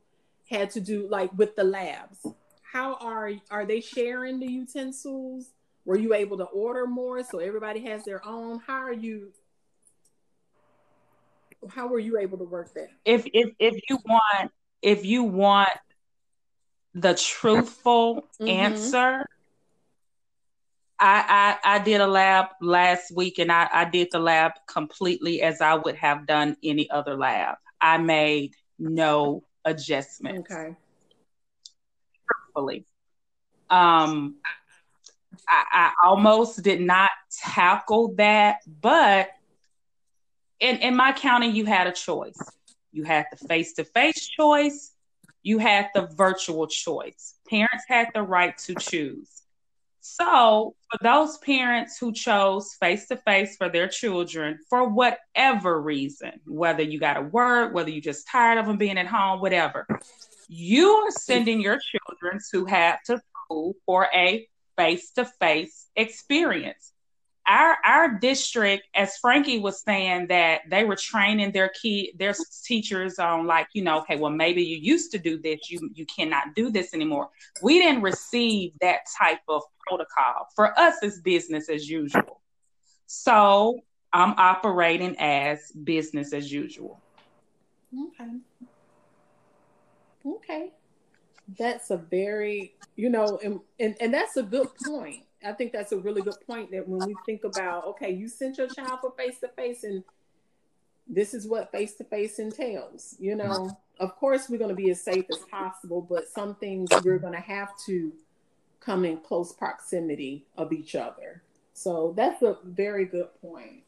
had 0.49 0.71
to 0.71 0.79
do, 0.79 1.07
like 1.07 1.31
with 1.37 1.55
the 1.55 1.63
labs? 1.63 2.25
How 2.61 2.95
are 2.95 3.31
are 3.49 3.65
they 3.65 3.81
sharing 3.81 4.39
the 4.39 4.47
utensils? 4.47 5.51
Were 5.85 5.97
you 5.97 6.13
able 6.13 6.37
to 6.37 6.45
order 6.45 6.87
more 6.87 7.23
so 7.23 7.39
everybody 7.39 7.81
has 7.85 8.03
their 8.03 8.25
own? 8.25 8.59
How 8.65 8.81
are 8.81 8.93
you? 8.93 9.31
How 11.69 11.87
were 11.87 11.99
you 11.99 12.17
able 12.17 12.37
to 12.39 12.43
work 12.43 12.73
that? 12.73 12.89
If 13.05 13.25
if 13.33 13.51
if 13.59 13.79
you 13.89 13.99
want 14.05 14.51
if 14.81 15.05
you 15.05 15.23
want 15.23 15.69
the 16.93 17.13
truthful 17.13 18.27
mm-hmm. 18.39 18.47
answer, 18.47 19.25
I, 21.03 21.57
I, 21.63 21.77
I 21.77 21.79
did 21.79 21.99
a 21.99 22.07
lab 22.07 22.45
last 22.61 23.11
week 23.15 23.39
and 23.39 23.51
I, 23.51 23.67
I 23.73 23.85
did 23.85 24.09
the 24.11 24.19
lab 24.19 24.51
completely 24.67 25.41
as 25.41 25.59
I 25.59 25.73
would 25.73 25.95
have 25.95 26.27
done 26.27 26.55
any 26.63 26.89
other 26.91 27.17
lab. 27.17 27.55
I 27.81 27.97
made 27.97 28.53
no 28.77 29.43
adjustments. 29.65 30.51
Okay. 30.51 30.75
Truthfully. 32.31 32.85
Um 33.69 34.35
I, 35.47 35.65
I 35.71 36.07
almost 36.07 36.61
did 36.61 36.81
not 36.81 37.09
tackle 37.31 38.13
that, 38.17 38.57
but 38.81 39.29
in, 40.59 40.77
in 40.77 40.95
my 40.95 41.13
county, 41.13 41.47
you 41.47 41.65
had 41.65 41.87
a 41.87 41.91
choice. 41.91 42.37
You 42.91 43.05
had 43.05 43.25
the 43.31 43.47
face-to-face 43.47 44.27
choice, 44.27 44.91
you 45.41 45.57
had 45.57 45.89
the 45.95 46.07
virtual 46.15 46.67
choice. 46.67 47.35
Parents 47.49 47.85
had 47.87 48.09
the 48.13 48.21
right 48.21 48.55
to 48.59 48.75
choose 48.75 49.40
so, 50.01 50.75
for 50.89 50.97
those 51.03 51.37
parents 51.37 51.97
who 51.99 52.11
chose 52.11 52.73
face 52.79 53.07
to 53.09 53.17
face 53.17 53.55
for 53.55 53.69
their 53.69 53.87
children 53.87 54.57
for 54.67 54.89
whatever 54.89 55.79
reason, 55.79 56.31
whether 56.47 56.81
you 56.81 56.99
got 56.99 57.13
to 57.13 57.21
work, 57.21 57.73
whether 57.73 57.91
you're 57.91 58.01
just 58.01 58.27
tired 58.27 58.57
of 58.57 58.65
them 58.65 58.77
being 58.77 58.97
at 58.97 59.05
home, 59.05 59.41
whatever, 59.41 59.85
you 60.47 60.89
are 60.89 61.11
sending 61.11 61.61
your 61.61 61.79
children 61.79 62.39
to 62.51 62.65
have 62.65 63.01
to 63.03 63.21
school 63.45 63.75
for 63.85 64.07
a 64.13 64.47
face 64.75 65.11
to 65.11 65.25
face 65.25 65.87
experience 65.95 66.90
our 67.51 67.77
our 67.83 68.19
district, 68.19 68.87
as 68.95 69.17
Frankie 69.17 69.59
was 69.59 69.81
saying, 69.81 70.27
that 70.27 70.61
they 70.69 70.85
were 70.85 70.95
training 70.95 71.51
their 71.51 71.69
key 71.69 72.13
their 72.17 72.33
teachers 72.63 73.19
on 73.19 73.45
like, 73.45 73.67
you 73.73 73.83
know, 73.83 73.99
okay, 73.99 74.15
well, 74.15 74.31
maybe 74.31 74.63
you 74.63 74.77
used 74.77 75.11
to 75.11 75.19
do 75.19 75.37
this, 75.37 75.69
you 75.69 75.89
you 75.93 76.05
cannot 76.05 76.55
do 76.55 76.71
this 76.71 76.93
anymore. 76.93 77.29
We 77.61 77.79
didn't 77.79 78.03
receive 78.03 78.71
that 78.79 79.01
type 79.19 79.41
of 79.49 79.63
protocol. 79.85 80.47
For 80.55 80.77
us, 80.79 80.95
it's 81.01 81.19
business 81.19 81.67
as 81.67 81.89
usual. 81.89 82.39
So 83.07 83.81
I'm 84.13 84.33
operating 84.37 85.17
as 85.19 85.71
business 85.71 86.31
as 86.31 86.51
usual. 86.51 87.01
Okay. 87.93 88.31
Okay. 90.25 90.71
That's 91.59 91.91
a 91.91 91.97
very, 91.97 92.75
you 92.95 93.09
know, 93.09 93.39
and, 93.43 93.59
and, 93.77 93.97
and 93.99 94.13
that's 94.13 94.37
a 94.37 94.43
good 94.43 94.69
point 94.85 95.25
I 95.43 95.53
think 95.53 95.71
that's 95.71 95.91
a 95.91 95.97
really 95.97 96.21
good 96.21 96.37
point 96.45 96.71
that 96.71 96.87
when 96.87 97.07
we 97.07 97.15
think 97.25 97.43
about, 97.43 97.85
okay, 97.87 98.11
you 98.11 98.27
sent 98.27 98.57
your 98.57 98.67
child 98.67 98.99
for 99.01 99.11
face 99.11 99.39
to 99.39 99.47
face 99.49 99.83
and 99.83 100.03
this 101.07 101.33
is 101.33 101.47
what 101.47 101.71
face 101.71 101.95
to 101.95 102.03
face 102.03 102.39
entails. 102.39 103.15
You 103.19 103.35
know, 103.35 103.49
mm-hmm. 103.49 104.03
of 104.03 104.15
course, 104.15 104.49
we're 104.49 104.57
going 104.57 104.69
to 104.69 104.75
be 104.75 104.91
as 104.91 105.01
safe 105.01 105.25
as 105.31 105.39
possible, 105.49 106.01
but 106.01 106.27
some 106.27 106.55
things 106.55 106.89
we're 107.03 107.19
going 107.19 107.33
to 107.33 107.39
have 107.39 107.69
to 107.87 108.13
come 108.79 109.05
in 109.05 109.17
close 109.17 109.51
proximity 109.51 110.45
of 110.57 110.71
each 110.71 110.95
other. 110.95 111.41
So 111.73 112.13
that's 112.15 112.41
a 112.41 112.57
very 112.63 113.05
good 113.05 113.29
point. 113.41 113.83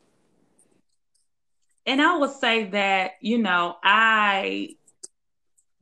And 1.85 2.01
I 2.01 2.17
would 2.17 2.31
say 2.31 2.65
that, 2.69 3.13
you 3.21 3.37
know, 3.37 3.75
I 3.83 4.75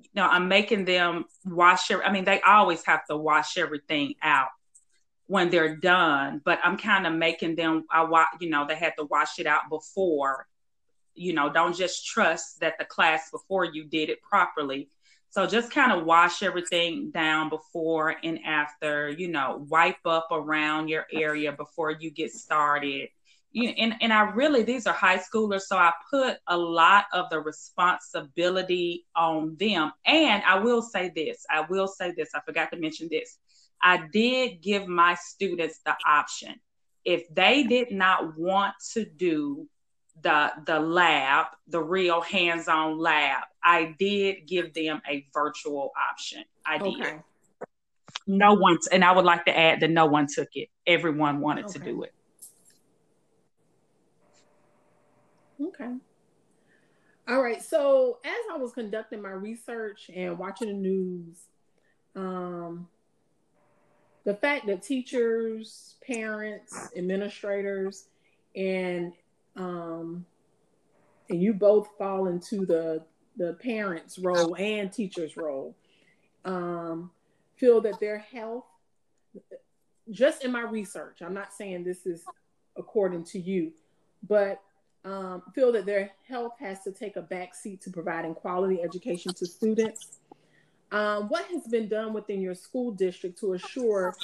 you 0.01 0.21
know, 0.21 0.27
I'm 0.27 0.49
making 0.49 0.85
them 0.85 1.25
wash 1.45 1.89
Every, 1.89 2.03
I 2.03 2.11
mean, 2.11 2.25
they 2.25 2.41
always 2.41 2.83
have 2.85 3.05
to 3.05 3.15
wash 3.15 3.57
everything 3.57 4.15
out 4.21 4.49
when 5.31 5.49
they're 5.49 5.77
done, 5.77 6.41
but 6.43 6.59
I'm 6.63 6.77
kind 6.77 7.07
of 7.07 7.13
making 7.13 7.55
them 7.55 7.85
I 7.89 8.03
wa- 8.03 8.25
you 8.39 8.49
know, 8.49 8.65
they 8.67 8.75
had 8.75 8.93
to 8.97 9.05
wash 9.05 9.39
it 9.39 9.47
out 9.47 9.69
before. 9.69 10.47
You 11.13 11.33
know, 11.33 11.51
don't 11.51 11.75
just 11.75 12.05
trust 12.05 12.59
that 12.61 12.77
the 12.79 12.85
class 12.85 13.31
before 13.31 13.65
you 13.65 13.85
did 13.85 14.09
it 14.09 14.21
properly 14.21 14.89
so 15.31 15.47
just 15.47 15.71
kind 15.71 15.93
of 15.93 16.05
wash 16.05 16.43
everything 16.43 17.09
down 17.09 17.47
before 17.47 18.17
and 18.21 18.39
after, 18.45 19.09
you 19.09 19.29
know, 19.29 19.65
wipe 19.69 20.05
up 20.05 20.27
around 20.29 20.89
your 20.89 21.07
area 21.13 21.53
before 21.53 21.89
you 21.89 22.11
get 22.11 22.33
started. 22.33 23.07
You 23.53 23.67
know, 23.67 23.73
and, 23.77 23.95
and 24.01 24.13
I 24.13 24.23
really, 24.31 24.63
these 24.63 24.87
are 24.87 24.93
high 24.93 25.19
schoolers, 25.19 25.61
so 25.61 25.77
I 25.77 25.93
put 26.09 26.37
a 26.47 26.57
lot 26.57 27.05
of 27.13 27.29
the 27.29 27.39
responsibility 27.39 29.05
on 29.15 29.55
them. 29.57 29.93
And 30.05 30.43
I 30.43 30.59
will 30.59 30.81
say 30.81 31.13
this, 31.15 31.45
I 31.49 31.61
will 31.61 31.87
say 31.87 32.13
this, 32.15 32.31
I 32.35 32.41
forgot 32.45 32.69
to 32.71 32.77
mention 32.77 33.07
this. 33.09 33.37
I 33.83 34.07
did 34.11 34.61
give 34.61 34.87
my 34.87 35.15
students 35.15 35.79
the 35.85 35.95
option. 36.05 36.55
If 37.03 37.33
they 37.33 37.63
did 37.63 37.91
not 37.91 38.37
want 38.37 38.73
to 38.93 39.05
do 39.05 39.67
the 40.21 40.51
the 40.65 40.79
lab, 40.79 41.47
the 41.67 41.81
real 41.81 42.21
hands-on 42.21 42.99
lab, 42.99 43.43
I 43.63 43.95
did 43.97 44.47
give 44.47 44.73
them 44.73 45.01
a 45.09 45.25
virtual 45.33 45.91
option. 46.11 46.43
I 46.65 46.77
did. 46.77 47.01
Okay. 47.01 47.19
No 48.27 48.53
one, 48.53 48.77
and 48.91 49.03
I 49.03 49.11
would 49.13 49.25
like 49.25 49.45
to 49.45 49.57
add 49.57 49.79
that 49.79 49.89
no 49.89 50.05
one 50.05 50.27
took 50.31 50.49
it. 50.53 50.69
Everyone 50.85 51.41
wanted 51.41 51.65
okay. 51.65 51.79
to 51.79 51.85
do 51.85 52.03
it. 52.03 52.13
Okay. 55.59 55.95
All 57.27 57.41
right. 57.41 57.61
So 57.61 58.19
as 58.23 58.39
I 58.51 58.57
was 58.57 58.73
conducting 58.73 59.21
my 59.21 59.31
research 59.31 60.09
and 60.13 60.37
watching 60.37 60.67
the 60.67 60.73
news, 60.73 61.37
um, 62.15 62.87
the 64.23 64.35
fact 64.35 64.67
that 64.67 64.83
teachers, 64.83 65.95
parents, 66.05 66.91
administrators, 66.95 68.05
and 68.55 69.13
um, 69.55 70.25
and 71.29 71.41
you 71.41 71.53
both 71.53 71.89
fall 71.97 72.27
into 72.27 72.65
the 72.65 73.03
the 73.37 73.53
parents 73.61 74.19
role 74.19 74.55
and 74.55 74.91
teachers 74.91 75.37
role 75.37 75.75
um, 76.45 77.09
feel 77.55 77.81
that 77.81 77.99
their 77.99 78.19
health 78.19 78.65
just 80.09 80.43
in 80.43 80.51
my 80.51 80.61
research 80.61 81.21
i'm 81.21 81.33
not 81.33 81.53
saying 81.53 81.83
this 81.83 82.05
is 82.05 82.25
according 82.75 83.23
to 83.23 83.39
you 83.39 83.71
but 84.27 84.61
um, 85.03 85.41
feel 85.55 85.71
that 85.71 85.85
their 85.85 86.11
health 86.27 86.53
has 86.59 86.83
to 86.83 86.91
take 86.91 87.15
a 87.15 87.21
back 87.21 87.55
seat 87.55 87.81
to 87.81 87.89
providing 87.89 88.35
quality 88.35 88.81
education 88.83 89.33
to 89.33 89.45
students 89.45 90.19
um, 90.91 91.29
what 91.29 91.45
has 91.45 91.63
been 91.67 91.87
done 91.87 92.13
within 92.13 92.41
your 92.41 92.55
school 92.55 92.91
district 92.91 93.39
to 93.39 93.53
assure 93.53 94.15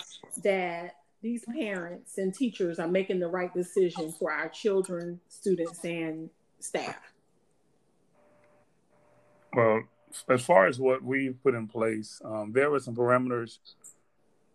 that 0.44 0.96
these 1.22 1.44
parents 1.46 2.18
and 2.18 2.34
teachers 2.34 2.80
are 2.80 2.88
making 2.88 3.20
the 3.20 3.28
right 3.28 3.54
decision 3.54 4.12
for 4.12 4.32
our 4.32 4.50
children, 4.50 5.20
students, 5.30 5.84
and 5.84 6.30
staff? 6.60 6.98
Well, 9.54 9.84
as 10.30 10.44
far 10.44 10.68
as 10.68 10.80
what 10.80 11.04
we've 11.04 11.42
put 11.42 11.56
in 11.56 11.68
place, 11.68 12.22
um, 12.24 12.52
there 12.54 12.70
were 12.70 12.80
some 12.80 12.96
parameters 12.96 13.60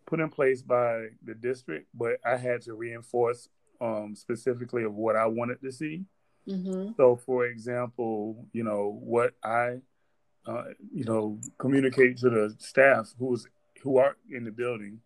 put 0.07 0.21
in 0.21 0.29
place 0.29 0.63
by 0.63 1.07
the 1.25 1.35
district, 1.35 1.89
but 1.95 2.19
I 2.25 2.37
had 2.37 2.63
to 2.63 2.75
reinforce 2.75 3.49
um, 3.81 4.15
specifically 4.15 4.85
of 4.85 4.95
what 4.95 5.17
I 5.17 5.27
wanted 5.27 5.61
to 5.63 5.73
see. 5.73 6.05
Mm-hmm. 6.49 6.93
So, 6.97 7.17
for 7.17 7.47
example, 7.47 8.47
you 8.53 8.65
know 8.65 8.99
what 9.03 9.35
I, 9.43 9.79
uh, 10.47 10.65
you 10.93 11.05
know, 11.05 11.39
communicate 11.59 12.19
to 12.19 12.31
the 12.31 12.55
staff 12.59 13.13
who's 13.19 13.47
who 13.83 13.99
are 13.99 14.17
in 14.31 14.45
the 14.45 14.51
building 14.51 15.01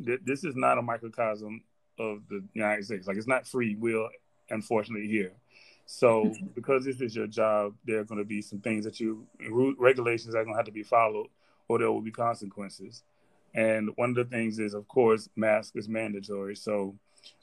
that 0.00 0.24
this 0.26 0.44
is 0.44 0.56
not 0.56 0.78
a 0.78 0.82
microcosm 0.82 1.62
of 1.98 2.20
the 2.28 2.42
United 2.54 2.84
States. 2.84 3.06
Like 3.06 3.16
it's 3.16 3.26
not 3.26 3.46
free 3.46 3.76
will, 3.76 4.08
unfortunately, 4.50 5.08
here. 5.08 5.32
So 5.86 6.32
because 6.54 6.84
this 6.84 7.00
is 7.00 7.14
your 7.14 7.26
job, 7.26 7.74
there 7.84 8.00
are 8.00 8.04
going 8.04 8.18
to 8.18 8.24
be 8.24 8.40
some 8.40 8.60
things 8.60 8.84
that 8.84 9.00
you 9.00 9.26
regulations 9.78 10.34
are 10.34 10.42
going 10.42 10.54
to 10.54 10.58
have 10.58 10.66
to 10.66 10.72
be 10.72 10.82
followed, 10.82 11.28
or 11.68 11.78
there 11.78 11.90
will 11.90 12.00
be 12.00 12.10
consequences. 12.10 13.02
And 13.54 13.90
one 13.96 14.10
of 14.10 14.16
the 14.16 14.24
things 14.24 14.58
is, 14.58 14.74
of 14.74 14.88
course, 14.88 15.28
mask 15.36 15.76
is 15.76 15.88
mandatory. 15.88 16.56
So 16.56 16.96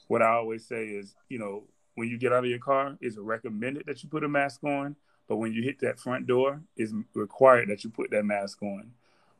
what 0.08 0.22
I 0.22 0.28
always 0.28 0.66
say 0.66 0.86
is, 0.86 1.14
you 1.28 1.38
know, 1.38 1.64
when 1.94 2.08
you 2.08 2.18
get 2.18 2.32
out 2.32 2.44
of 2.44 2.50
your 2.50 2.58
car, 2.58 2.96
it's 3.00 3.16
recommended 3.16 3.84
that 3.86 4.02
you 4.02 4.08
put 4.08 4.24
a 4.24 4.28
mask 4.28 4.62
on. 4.64 4.96
But 5.28 5.36
when 5.36 5.52
you 5.52 5.62
hit 5.62 5.80
that 5.80 5.98
front 5.98 6.26
door, 6.26 6.60
it's 6.76 6.92
required 7.14 7.68
that 7.68 7.84
you 7.84 7.90
put 7.90 8.10
that 8.10 8.24
mask 8.24 8.62
on 8.62 8.92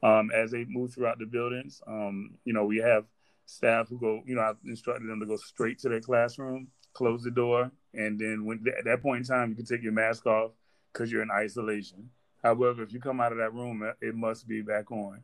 um, 0.02 0.30
as 0.34 0.50
they 0.50 0.64
move 0.64 0.94
throughout 0.94 1.18
the 1.18 1.26
buildings. 1.26 1.82
Um, 1.86 2.34
you 2.44 2.52
know, 2.52 2.64
we 2.64 2.78
have 2.78 3.04
staff 3.46 3.88
who 3.88 3.98
go, 3.98 4.22
you 4.26 4.34
know, 4.34 4.42
I've 4.42 4.56
instructed 4.64 5.08
them 5.08 5.20
to 5.20 5.26
go 5.26 5.36
straight 5.36 5.78
to 5.80 5.88
their 5.88 6.00
classroom, 6.00 6.68
close 6.94 7.22
the 7.22 7.30
door, 7.30 7.70
and 7.94 8.18
then 8.18 8.44
when 8.44 8.64
at 8.78 8.84
that 8.84 9.02
point 9.02 9.20
in 9.20 9.24
time, 9.26 9.50
you 9.50 9.56
can 9.56 9.64
take 9.64 9.82
your 9.82 9.92
mask 9.92 10.26
off 10.26 10.52
because 10.92 11.10
you're 11.10 11.22
in 11.22 11.30
isolation. 11.30 12.10
However, 12.42 12.82
if 12.82 12.92
you 12.92 13.00
come 13.00 13.20
out 13.20 13.32
of 13.32 13.38
that 13.38 13.54
room, 13.54 13.88
it 14.00 14.14
must 14.14 14.48
be 14.48 14.62
back 14.62 14.90
on. 14.90 15.22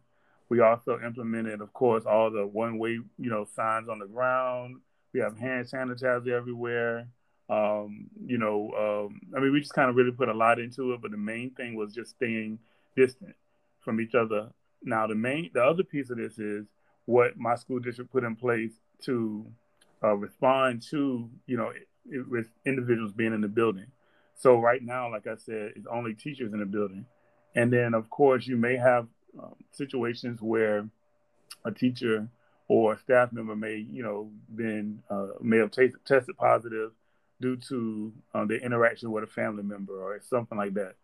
We 0.49 0.61
also 0.61 0.99
implemented, 1.01 1.61
of 1.61 1.73
course, 1.73 2.05
all 2.07 2.31
the 2.31 2.47
one-way, 2.47 3.01
you 3.19 3.31
know, 3.31 3.45
signs 3.45 3.89
on 3.89 3.99
the 3.99 4.07
ground. 4.07 4.77
We 5.13 5.21
have 5.21 5.37
hand 5.37 5.67
sanitizer 5.67 6.29
everywhere. 6.29 7.09
Um, 7.49 8.09
you 8.27 8.37
know, 8.37 9.09
um, 9.09 9.21
I 9.37 9.41
mean, 9.41 9.53
we 9.53 9.61
just 9.61 9.73
kind 9.73 9.89
of 9.89 9.97
really 9.97 10.13
put 10.13 10.29
a 10.29 10.35
lot 10.35 10.59
into 10.59 10.93
it, 10.93 11.01
but 11.01 11.11
the 11.11 11.17
main 11.17 11.51
thing 11.51 11.77
was 11.77 11.95
just 11.95 12.11
staying 12.11 12.59
distant 12.95 13.35
from 13.81 14.01
each 14.01 14.15
other 14.15 14.51
now, 14.83 15.07
the 15.07 15.15
main, 15.15 15.51
the 15.53 15.63
other 15.63 15.83
piece 15.83 16.11
of 16.11 16.19
this 16.19 16.39
is 16.39 16.67
what 17.07 17.37
my 17.37 17.55
school 17.57 17.79
district 17.79 18.13
put 18.13 18.25
in 18.25 18.37
place 18.37 18.73
to 19.05 19.47
uh, 20.03 20.15
respond 20.15 20.83
to, 20.91 21.29
you 21.47 21.57
know, 21.57 21.71
it, 21.71 21.89
it, 22.11 22.29
with 22.29 22.49
individuals 22.65 23.13
being 23.13 23.35
in 23.35 23.41
the 23.41 23.49
building. 23.49 23.87
So 24.37 24.59
right 24.61 24.83
now, 24.83 25.11
like 25.11 25.27
I 25.27 25.37
said, 25.37 25.73
it's 25.75 25.87
only 25.91 26.15
teachers 26.15 26.53
in 26.53 26.61
the 26.61 26.67
building, 26.67 27.07
and 27.57 27.73
then 27.73 27.93
of 27.93 28.09
course 28.09 28.47
you 28.47 28.57
may 28.57 28.77
have 28.77 29.09
um, 29.39 29.57
situations 29.73 30.41
where 30.41 30.89
a 31.65 31.73
teacher 31.73 32.29
or 32.69 32.93
a 32.93 32.99
staff 32.99 33.33
member 33.33 33.57
may, 33.57 33.85
you 33.91 34.03
know, 34.03 34.31
been 34.55 35.03
uh, 35.11 35.29
may 35.41 35.59
have 35.59 35.73
t- 35.73 35.93
tested 36.05 36.37
positive 36.37 36.93
due 37.41 37.57
to 37.57 38.13
um, 38.35 38.49
their 38.49 38.59
interaction 38.59 39.11
with 39.11 39.25
a 39.25 39.29
family 39.29 39.63
member 39.63 40.01
or 40.01 40.21
something 40.21 40.59
like 40.59 40.75
that. 40.75 40.95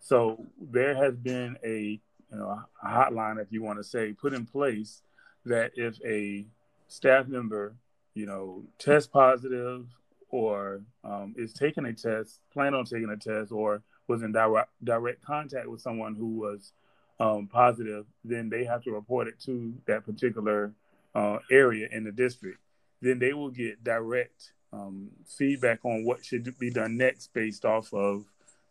So 0.00 0.46
there 0.60 0.94
has 0.94 1.16
been 1.16 1.56
a 1.64 2.00
you 2.30 2.38
know, 2.38 2.62
a 2.82 2.86
hotline, 2.86 3.40
if 3.40 3.50
you 3.50 3.62
want 3.62 3.78
to 3.78 3.84
say, 3.84 4.12
put 4.12 4.34
in 4.34 4.44
place 4.44 5.02
that 5.44 5.72
if 5.76 5.98
a 6.04 6.46
staff 6.88 7.26
member, 7.26 7.74
you 8.14 8.26
know, 8.26 8.64
test 8.78 9.12
positive 9.12 9.86
or 10.30 10.82
um, 11.04 11.34
is 11.38 11.52
taking 11.52 11.86
a 11.86 11.92
test, 11.92 12.40
plan 12.52 12.74
on 12.74 12.84
taking 12.84 13.08
a 13.08 13.16
test, 13.16 13.50
or 13.50 13.82
was 14.08 14.22
in 14.22 14.32
direct 14.32 14.70
direct 14.84 15.24
contact 15.24 15.68
with 15.68 15.80
someone 15.80 16.14
who 16.14 16.36
was 16.38 16.72
um, 17.20 17.46
positive, 17.46 18.04
then 18.24 18.50
they 18.50 18.64
have 18.64 18.82
to 18.82 18.90
report 18.90 19.26
it 19.26 19.40
to 19.40 19.74
that 19.86 20.04
particular 20.04 20.72
uh, 21.14 21.38
area 21.50 21.88
in 21.90 22.04
the 22.04 22.12
district. 22.12 22.58
Then 23.00 23.18
they 23.18 23.32
will 23.32 23.50
get 23.50 23.82
direct 23.82 24.52
um, 24.72 25.10
feedback 25.26 25.84
on 25.84 26.04
what 26.04 26.24
should 26.24 26.58
be 26.58 26.70
done 26.70 26.96
next 26.96 27.32
based 27.32 27.64
off 27.64 27.92
of 27.92 28.24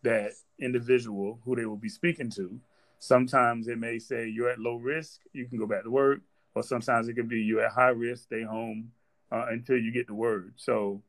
that 0.03 0.31
individual 0.59 1.39
who 1.43 1.55
they 1.55 1.65
will 1.65 1.77
be 1.77 1.89
speaking 1.89 2.29
to. 2.31 2.59
Sometimes 2.99 3.67
it 3.67 3.77
may 3.77 3.99
say 3.99 4.27
you're 4.27 4.49
at 4.49 4.59
low 4.59 4.75
risk, 4.75 5.21
you 5.33 5.45
can 5.45 5.57
go 5.57 5.67
back 5.67 5.83
to 5.83 5.91
work, 5.91 6.21
or 6.55 6.63
sometimes 6.63 7.07
it 7.07 7.13
can 7.13 7.27
be 7.27 7.41
you're 7.41 7.65
at 7.65 7.71
high 7.71 7.89
risk, 7.89 8.23
stay 8.23 8.43
home 8.43 8.91
uh, 9.31 9.45
until 9.49 9.77
you 9.77 9.91
get 9.91 10.07
the 10.07 10.13
word. 10.13 10.53
So, 10.57 11.01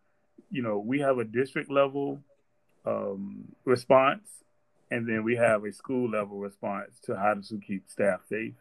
you 0.51 0.63
know, 0.63 0.79
we 0.79 1.01
have 1.01 1.19
a 1.19 1.25
district 1.25 1.71
level 1.71 2.21
um, 2.85 3.45
response, 3.65 4.29
and 4.91 5.09
then 5.09 5.25
we 5.25 5.37
have 5.37 5.65
a 5.65 5.73
school 5.73 6.11
level 6.11 6.39
response 6.39 6.99
to 7.05 7.17
how 7.17 7.35
to 7.35 7.59
keep 7.59 7.89
staff 7.89 8.21
safe. 8.29 8.55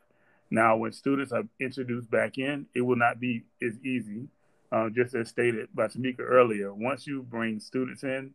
Now, 0.50 0.78
when 0.78 0.94
students 0.94 1.34
are 1.34 1.44
introduced 1.60 2.10
back 2.10 2.38
in, 2.38 2.68
it 2.74 2.82
will 2.82 2.96
not 2.96 3.20
be 3.20 3.44
as 3.62 3.78
easy. 3.84 4.28
Uh, 4.72 4.90
just 4.90 5.16
as 5.16 5.30
stated 5.30 5.70
by 5.74 5.88
Tamika 5.88 6.20
earlier, 6.20 6.74
once 6.74 7.08
you 7.08 7.24
bring 7.24 7.60
students 7.60 8.04
in, 8.04 8.34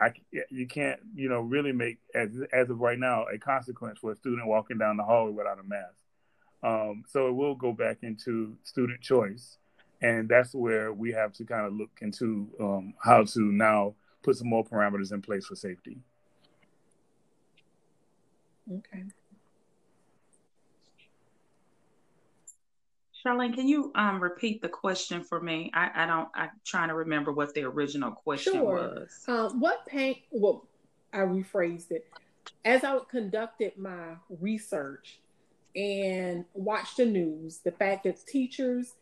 I, 0.00 0.12
you 0.50 0.66
can't, 0.66 0.98
you 1.14 1.28
know, 1.28 1.40
really 1.40 1.72
make 1.72 1.98
as 2.14 2.30
as 2.52 2.70
of 2.70 2.80
right 2.80 2.98
now 2.98 3.26
a 3.26 3.38
consequence 3.38 3.98
for 3.98 4.12
a 4.12 4.16
student 4.16 4.46
walking 4.46 4.78
down 4.78 4.96
the 4.96 5.04
hallway 5.04 5.32
without 5.32 5.58
a 5.58 5.62
mask. 5.62 5.94
Um, 6.62 7.04
so 7.06 7.28
it 7.28 7.32
will 7.32 7.54
go 7.54 7.72
back 7.72 7.98
into 8.02 8.56
student 8.62 9.02
choice, 9.02 9.58
and 10.00 10.28
that's 10.28 10.54
where 10.54 10.92
we 10.92 11.12
have 11.12 11.32
to 11.34 11.44
kind 11.44 11.66
of 11.66 11.74
look 11.74 11.90
into 12.00 12.48
um, 12.58 12.94
how 13.02 13.24
to 13.24 13.40
now 13.40 13.94
put 14.22 14.36
some 14.36 14.48
more 14.48 14.64
parameters 14.64 15.12
in 15.12 15.20
place 15.20 15.46
for 15.46 15.54
safety. 15.54 15.98
Okay. 18.72 19.04
Charlene, 23.24 23.54
can 23.54 23.66
you 23.66 23.90
um 23.94 24.22
repeat 24.22 24.60
the 24.60 24.68
question 24.68 25.22
for 25.22 25.40
me? 25.40 25.70
I, 25.74 25.90
I 25.94 26.06
don't. 26.06 26.28
I'm 26.34 26.50
trying 26.64 26.88
to 26.88 26.94
remember 26.94 27.32
what 27.32 27.54
the 27.54 27.62
original 27.62 28.10
question 28.10 28.54
sure. 28.54 28.64
was. 28.64 29.24
Um, 29.26 29.60
what 29.60 29.86
pain? 29.86 30.16
Well, 30.30 30.66
I 31.12 31.18
rephrased 31.18 31.90
it. 31.90 32.06
As 32.64 32.84
I 32.84 32.98
conducted 33.10 33.78
my 33.78 34.16
research 34.40 35.20
and 35.74 36.44
watched 36.52 36.98
the 36.98 37.06
news, 37.06 37.58
the 37.58 37.72
fact 37.72 38.04
that 38.04 38.26
teachers, 38.26 38.94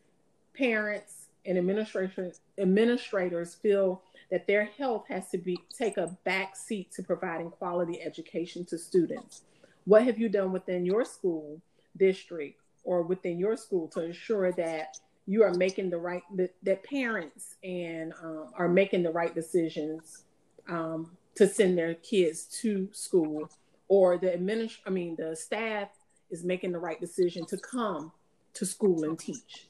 parents, 0.57 1.29
and 1.45 1.59
administrators 1.59 2.41
administrators 2.59 3.55
feel 3.57 4.03
that 4.31 4.47
their 4.47 4.65
health 4.65 5.05
has 5.09 5.29
to 5.31 5.39
be 5.39 5.59
take 5.77 5.97
a 5.97 6.17
back 6.25 6.55
seat 6.55 6.93
to 6.93 7.03
providing 7.03 7.51
quality 7.51 8.01
education 8.01 8.65
to 8.67 8.79
students. 8.79 9.43
What 9.85 10.05
have 10.05 10.19
you 10.19 10.29
done 10.29 10.53
within 10.53 10.87
your 10.87 11.05
school 11.05 11.61
district 11.97 12.62
or 12.85 13.03
within 13.03 13.39
your 13.39 13.57
school 13.57 13.89
to 13.89 14.05
ensure 14.05 14.53
that 14.53 14.97
you 15.27 15.43
are 15.43 15.55
making 15.55 15.91
the 15.91 15.99
right 15.99 16.23
that, 16.35 16.55
that 16.63 16.83
parents 16.85 17.57
and 17.63 18.13
um, 18.23 18.51
are 18.57 18.69
making 18.69 19.03
the 19.03 19.11
right 19.11 19.35
decisions 19.35 20.25
um, 20.69 21.17
to 21.35 21.47
send 21.47 21.79
their 21.79 21.95
kids 21.95 22.45
to 22.45 22.89
school 22.93 23.49
or 23.89 24.19
the 24.19 24.29
administ- 24.29 24.81
I 24.87 24.91
mean 24.91 25.17
the 25.17 25.37
staff 25.37 25.89
is 26.31 26.45
making 26.45 26.73
the 26.73 26.79
right 26.79 27.01
decision 27.01 27.47
to 27.47 27.57
come 27.57 28.13
to 28.55 28.67
school 28.67 29.05
and 29.05 29.19
teach. 29.19 29.67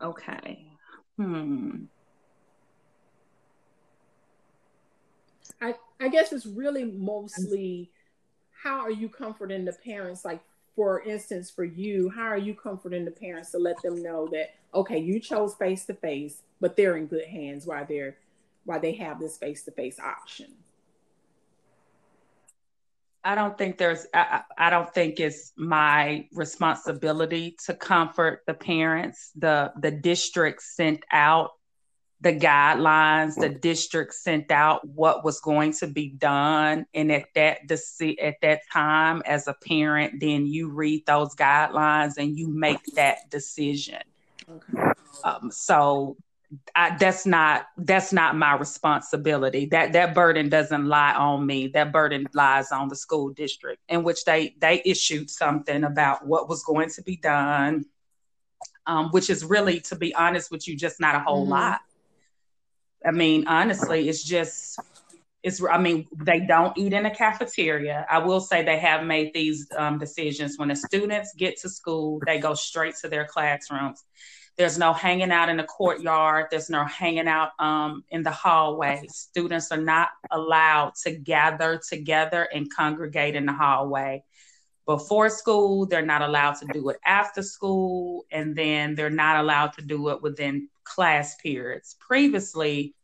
Okay. 0.00 0.66
Hmm. 1.16 1.84
I 5.60 5.74
I 6.00 6.08
guess 6.08 6.32
it's 6.32 6.46
really 6.46 6.84
mostly 6.84 7.90
how 8.62 8.80
are 8.80 8.90
you 8.90 9.08
comforting 9.08 9.64
the 9.64 9.72
parents 9.72 10.24
like 10.24 10.40
for 10.76 11.02
instance 11.02 11.50
for 11.50 11.64
you 11.64 12.08
how 12.10 12.24
are 12.24 12.38
you 12.38 12.54
comforting 12.54 13.04
the 13.04 13.10
parents 13.10 13.50
to 13.50 13.58
let 13.58 13.80
them 13.82 14.02
know 14.02 14.28
that 14.30 14.54
okay 14.74 14.98
you 14.98 15.18
chose 15.18 15.54
face 15.54 15.84
to 15.84 15.94
face 15.94 16.42
but 16.60 16.76
they're 16.76 16.96
in 16.96 17.06
good 17.06 17.26
hands 17.26 17.66
while 17.66 17.84
they're 17.88 18.16
while 18.64 18.80
they 18.80 18.92
have 18.92 19.18
this 19.18 19.36
face 19.36 19.62
to 19.64 19.70
face 19.70 19.98
option 19.98 20.46
I 23.24 23.36
don't 23.36 23.56
think 23.56 23.78
there's 23.78 24.06
I, 24.12 24.42
I, 24.58 24.68
don't 24.68 24.92
think 24.92 25.20
it's 25.20 25.52
my 25.56 26.26
responsibility 26.32 27.56
to 27.66 27.74
comfort 27.74 28.42
the 28.48 28.54
parents. 28.54 29.30
The 29.36 29.72
the 29.78 29.92
district 29.92 30.60
sent 30.60 31.04
out 31.12 31.52
the 32.22 32.32
guidelines, 32.32 33.34
the 33.34 33.48
district 33.48 34.14
sent 34.14 34.52
out 34.52 34.86
what 34.86 35.24
was 35.24 35.40
going 35.40 35.72
to 35.72 35.88
be 35.88 36.10
done. 36.10 36.86
And 36.94 37.10
at 37.10 37.26
that 37.34 37.70
at 37.70 38.34
that 38.42 38.60
time 38.72 39.22
as 39.26 39.48
a 39.48 39.54
parent, 39.54 40.20
then 40.20 40.46
you 40.46 40.70
read 40.70 41.04
those 41.04 41.34
guidelines 41.34 42.18
and 42.18 42.38
you 42.38 42.48
make 42.48 42.80
that 42.94 43.28
decision. 43.28 44.02
Okay. 44.48 44.92
Um, 45.24 45.50
so 45.50 46.16
I, 46.76 46.96
that's 46.96 47.26
not 47.26 47.66
that's 47.76 48.12
not 48.12 48.36
my 48.36 48.54
responsibility. 48.56 49.66
That 49.66 49.92
that 49.94 50.14
burden 50.14 50.48
doesn't 50.48 50.86
lie 50.86 51.14
on 51.14 51.44
me. 51.44 51.68
That 51.68 51.90
burden 51.90 52.28
lies 52.34 52.70
on 52.70 52.88
the 52.88 52.96
school 52.96 53.30
district, 53.30 53.82
in 53.88 54.04
which 54.04 54.24
they 54.24 54.54
they 54.60 54.80
issued 54.84 55.28
something 55.28 55.82
about 55.82 56.24
what 56.24 56.48
was 56.48 56.62
going 56.62 56.90
to 56.90 57.02
be 57.02 57.16
done, 57.16 57.86
um, 58.86 59.08
which 59.10 59.28
is 59.28 59.44
really, 59.44 59.80
to 59.80 59.96
be 59.96 60.14
honest 60.14 60.52
with 60.52 60.68
you, 60.68 60.76
just 60.76 61.00
not 61.00 61.16
a 61.16 61.20
whole 61.20 61.42
mm-hmm. 61.42 61.52
lot. 61.52 61.80
I 63.04 63.10
mean, 63.10 63.46
honestly, 63.46 64.08
it's 64.08 64.22
just 64.22 64.78
it's. 65.42 65.62
I 65.62 65.78
mean, 65.78 66.06
they 66.14 66.40
don't 66.40 66.76
eat 66.78 66.92
in 66.92 67.06
a 67.06 67.14
cafeteria. 67.14 68.06
I 68.10 68.18
will 68.18 68.40
say 68.40 68.64
they 68.64 68.78
have 68.78 69.04
made 69.04 69.32
these 69.34 69.66
um, 69.76 69.98
decisions 69.98 70.58
when 70.58 70.68
the 70.68 70.76
students 70.76 71.34
get 71.36 71.60
to 71.60 71.68
school, 71.68 72.20
they 72.26 72.38
go 72.38 72.54
straight 72.54 72.94
to 73.02 73.08
their 73.08 73.26
classrooms 73.26 74.04
there's 74.56 74.78
no 74.78 74.92
hanging 74.92 75.32
out 75.32 75.48
in 75.48 75.56
the 75.56 75.64
courtyard. 75.64 76.46
There's 76.50 76.68
no 76.68 76.84
hanging 76.84 77.28
out 77.28 77.50
um, 77.58 78.04
in 78.10 78.22
the 78.22 78.30
hallway. 78.30 79.06
Students 79.10 79.72
are 79.72 79.80
not 79.80 80.10
allowed 80.30 80.92
to 81.04 81.12
gather 81.12 81.80
together 81.88 82.48
and 82.52 82.72
congregate 82.74 83.34
in 83.34 83.46
the 83.46 83.52
hallway. 83.52 84.24
Before 84.86 85.30
school, 85.30 85.86
they're 85.86 86.04
not 86.04 86.22
allowed 86.22 86.54
to 86.54 86.66
do 86.72 86.88
it 86.88 86.98
after 87.04 87.42
school, 87.42 88.26
and 88.32 88.56
then 88.56 88.94
they're 88.94 89.10
not 89.10 89.36
allowed 89.36 89.72
to 89.74 89.82
do 89.82 90.08
it 90.08 90.22
within 90.22 90.68
class 90.84 91.36
periods. 91.36 91.96
Previously, 92.00 92.94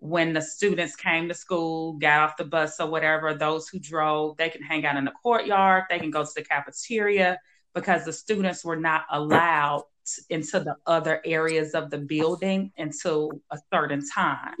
when 0.00 0.34
the 0.34 0.42
students 0.42 0.96
came 0.96 1.28
to 1.28 1.34
school, 1.34 1.94
got 1.94 2.20
off 2.20 2.36
the 2.36 2.44
bus 2.44 2.78
or 2.78 2.88
whatever, 2.88 3.32
those 3.32 3.68
who 3.68 3.78
drove, 3.78 4.36
they 4.36 4.50
can 4.50 4.62
hang 4.62 4.84
out 4.84 4.96
in 4.96 5.06
the 5.06 5.12
courtyard, 5.22 5.84
they 5.88 5.98
can 5.98 6.10
go 6.10 6.22
to 6.22 6.30
the 6.36 6.44
cafeteria 6.44 7.38
because 7.74 8.04
the 8.04 8.12
students 8.12 8.62
were 8.64 8.76
not 8.76 9.06
allowed 9.10 9.84
into 10.28 10.60
the 10.60 10.76
other 10.86 11.22
areas 11.24 11.72
of 11.72 11.90
the 11.90 11.96
building 11.96 12.70
until 12.76 13.30
a 13.50 13.58
certain 13.72 14.02
time. 14.14 14.54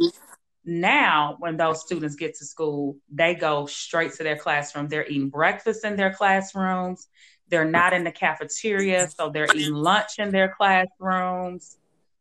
Now, 0.64 1.36
when 1.38 1.56
those 1.56 1.82
students 1.82 2.16
get 2.16 2.36
to 2.38 2.44
school, 2.44 2.96
they 3.10 3.34
go 3.34 3.66
straight 3.66 4.14
to 4.14 4.22
their 4.22 4.38
classroom. 4.38 4.88
They're 4.88 5.06
eating 5.06 5.28
breakfast 5.28 5.84
in 5.84 5.96
their 5.96 6.12
classrooms. 6.12 7.08
They're 7.48 7.66
not 7.66 7.92
in 7.92 8.04
the 8.04 8.12
cafeteria, 8.12 9.08
so 9.08 9.28
they're 9.28 9.54
eating 9.54 9.74
lunch 9.74 10.18
in 10.18 10.30
their 10.30 10.54
classrooms. 10.56 11.76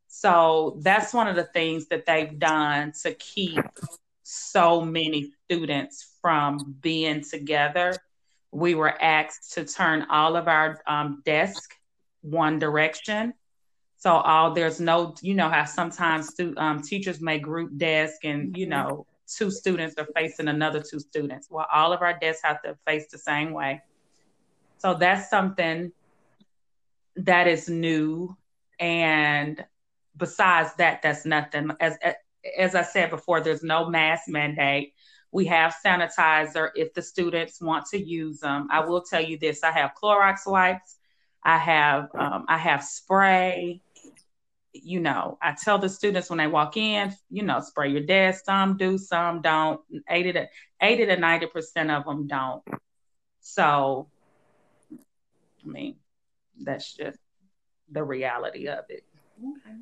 So 0.08 0.80
that's 0.82 1.14
one 1.14 1.28
of 1.28 1.36
the 1.36 1.46
things 1.46 1.88
that 1.88 2.06
they've 2.06 2.38
done 2.38 2.92
to 3.04 3.14
keep 3.14 3.64
so 4.24 4.82
many 4.82 5.32
students 5.46 6.18
from 6.22 6.76
being 6.82 7.24
together. 7.24 7.96
We 8.52 8.76
were 8.76 9.02
asked 9.02 9.54
to 9.54 9.66
turn 9.66 10.08
all 10.10 10.36
of 10.36 10.48
our 10.48 10.82
um, 10.86 11.22
desks 11.26 11.68
one 12.22 12.60
direction. 12.60 13.34
So 14.04 14.12
all 14.12 14.52
there's 14.52 14.82
no, 14.82 15.16
you 15.22 15.34
know 15.34 15.48
how 15.48 15.64
sometimes 15.64 16.28
stu- 16.28 16.56
um, 16.58 16.82
teachers 16.82 17.22
may 17.22 17.40
group 17.40 17.78
desk 17.78 18.26
and 18.26 18.58
you 18.58 18.68
mm-hmm. 18.68 18.72
know 18.72 19.08
two 19.34 19.50
students 19.50 19.96
are 19.98 20.10
facing 20.14 20.50
another 20.50 20.82
two 20.82 21.00
students. 21.00 21.48
Well, 21.50 21.68
all 21.74 21.94
of 21.94 22.02
our 22.02 22.20
desks 22.20 22.42
have 22.44 22.62
to 22.64 22.76
face 22.86 23.06
the 23.10 23.18
same 23.18 23.54
way. 23.54 23.82
So 24.80 24.94
that's 24.94 25.30
something 25.30 25.94
that 27.16 27.48
is 27.48 27.70
new. 27.70 28.36
And 28.78 29.64
besides 30.18 30.72
that, 30.80 31.02
that's 31.02 31.26
nothing. 31.26 31.72
As 31.80 31.98
as 32.58 32.76
I 32.76 32.84
said 32.84 33.10
before, 33.10 33.40
there's 33.40 33.64
no 33.64 33.90
mask 33.90 34.24
mandate. 34.28 34.96
We 35.32 35.46
have 35.46 35.78
sanitizer 35.84 36.72
if 36.76 36.94
the 36.94 37.02
students 37.02 37.62
want 37.62 37.86
to 37.92 37.98
use 37.98 38.40
them. 38.42 38.68
I 38.70 38.82
will 38.82 39.02
tell 39.02 39.24
you 39.24 39.38
this: 39.38 39.64
I 39.64 39.72
have 39.72 39.92
Clorox 39.96 40.40
wipes. 40.46 40.98
I 41.42 41.58
have 41.58 42.10
um, 42.16 42.44
I 42.50 42.58
have 42.58 42.84
spray. 42.84 43.82
You 44.74 45.00
know, 45.00 45.38
I 45.42 45.54
tell 45.54 45.78
the 45.78 45.88
students 45.88 46.30
when 46.30 46.40
they 46.40 46.48
walk 46.48 46.78
in, 46.78 47.16
you 47.30 47.44
know, 47.44 47.60
spray 47.60 47.90
your 47.92 48.02
desk. 48.02 48.46
Some 48.46 48.76
do, 48.76 48.98
some 48.98 49.42
don't. 49.42 49.80
Eighty 50.10 50.34
to 50.34 50.48
eighty 50.82 51.06
to 51.06 51.16
ninety 51.16 51.46
percent 51.46 51.92
of 51.92 52.06
them 52.06 52.26
don't. 52.28 52.64
So, 53.40 54.10
I 54.92 55.68
mean, 55.68 55.98
that's 56.60 56.94
just 56.94 57.20
the 57.92 58.04
reality 58.04 58.68
of 58.68 58.86
it. 58.90 59.04
Okay. 59.40 59.78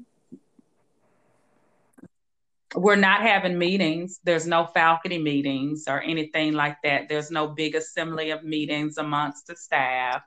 We're 2.74 2.96
not 2.96 3.22
having 3.22 3.58
meetings. 3.58 4.20
There's 4.24 4.48
no 4.48 4.66
faculty 4.66 5.18
meetings 5.18 5.86
or 5.88 6.02
anything 6.02 6.54
like 6.54 6.78
that. 6.84 7.10
There's 7.10 7.30
no 7.30 7.48
big 7.48 7.76
assembly 7.76 8.32
of 8.32 8.44
meetings 8.44 8.98
amongst 8.98 9.48
the 9.48 9.56
staff. 9.56 10.24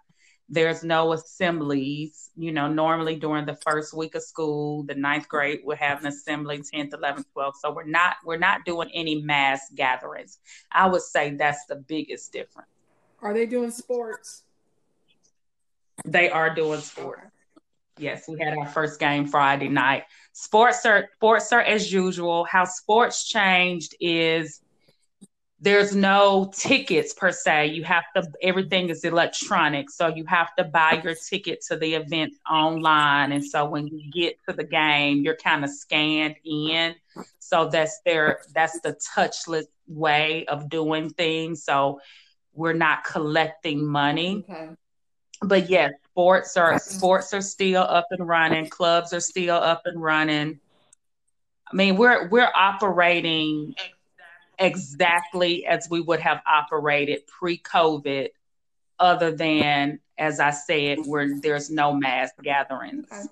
There's 0.49 0.85
no 0.85 1.13
assemblies. 1.13 2.31
You 2.37 2.53
know, 2.53 2.69
normally 2.69 3.17
during 3.17 3.47
the 3.47 3.57
first 3.57 3.95
week 3.95 4.15
of 4.15 4.23
school, 4.23 4.83
the 4.83 4.95
ninth 4.95 5.29
grade 5.29 5.61
will 5.65 5.77
have 5.77 6.01
an 6.01 6.07
assembly, 6.07 6.59
10th, 6.59 6.91
11th, 6.91 7.25
12th. 7.37 7.55
So 7.61 7.73
we're 7.73 7.85
not 7.85 8.17
we're 8.25 8.37
not 8.37 8.65
doing 8.65 8.91
any 8.93 9.23
mass 9.23 9.71
gatherings. 9.75 10.39
I 10.71 10.87
would 10.87 11.03
say 11.03 11.35
that's 11.35 11.65
the 11.67 11.77
biggest 11.77 12.33
difference. 12.33 12.69
Are 13.23 13.33
they 13.33 13.47
doing 13.47 13.71
sports? 13.71 14.43
They 16.05 16.29
are 16.29 16.55
doing 16.55 16.81
sports. 16.81 17.31
Yes, 17.97 18.25
we 18.29 18.39
had 18.41 18.59
our 18.59 18.67
first 18.67 18.99
game 18.99 19.27
Friday 19.29 19.69
night. 19.69 20.03
Sports 20.33 20.85
are 20.85 21.09
sports 21.15 21.53
are 21.53 21.61
as 21.61 21.93
usual. 21.93 22.45
How 22.45 22.65
sports 22.65 23.25
changed 23.25 23.95
is 24.01 24.61
there's 25.65 25.97
no 25.97 26.53
tickets 26.55 27.15
per 27.15 27.33
se. 27.33 27.69
You 27.69 27.85
have 27.85 28.05
to, 28.15 28.31
everything 28.43 28.91
is 28.91 29.03
electronic. 29.03 29.89
So 29.89 30.09
you 30.09 30.27
have 30.27 30.55
to 30.57 30.65
buy 30.65 31.01
your 31.03 31.15
ticket 31.15 31.63
to 31.69 31.77
the 31.77 31.95
event 31.95 32.35
online. 32.49 33.33
And 33.33 33.43
so 33.43 33.65
when 33.65 33.87
you 33.87 34.11
get 34.11 34.39
to 34.47 34.55
the 34.55 34.65
game, 34.65 35.23
you're 35.23 35.37
kind 35.37 35.65
of 35.65 35.71
scanned 35.71 36.37
in. 36.45 36.95
So 37.39 37.71
that's 37.71 37.99
their, 38.05 38.41
that's 38.55 38.79
the 38.81 38.95
touchless 39.17 39.65
way 39.87 40.45
of 40.47 40.69
doing 40.69 41.09
things. 41.09 41.65
So 41.65 42.01
we're 42.53 42.75
not 42.75 43.05
collecting 43.05 43.87
money. 43.87 44.45
Okay. 44.49 44.69
But 45.41 45.71
yes, 45.71 45.93
sports 46.11 46.57
are 46.57 46.79
sports 46.79 47.33
are 47.33 47.43
still 47.43 47.83
up 47.83 48.07
and 48.11 48.27
running. 48.27 48.69
Clubs 48.69 49.13
are 49.13 49.21
still 49.21 49.57
up 49.57 49.83
and 49.85 50.01
running. 50.01 50.61
I 51.71 51.77
mean, 51.77 51.97
we're 51.97 52.29
we're 52.29 52.51
operating 52.55 53.75
exactly 54.59 55.67
as 55.67 55.89
we 55.91 56.01
would 56.01 56.21
have 56.21 56.41
operated 56.47 57.27
pre-COVID, 57.27 58.31
other 58.99 59.33
than 59.33 60.01
as 60.17 60.41
I 60.41 60.51
said, 60.51 60.99
where 61.07 61.41
there's 61.41 61.71
no 61.71 61.93
mass 61.93 62.31
gatherings. 62.43 63.07
Okay. 63.13 63.23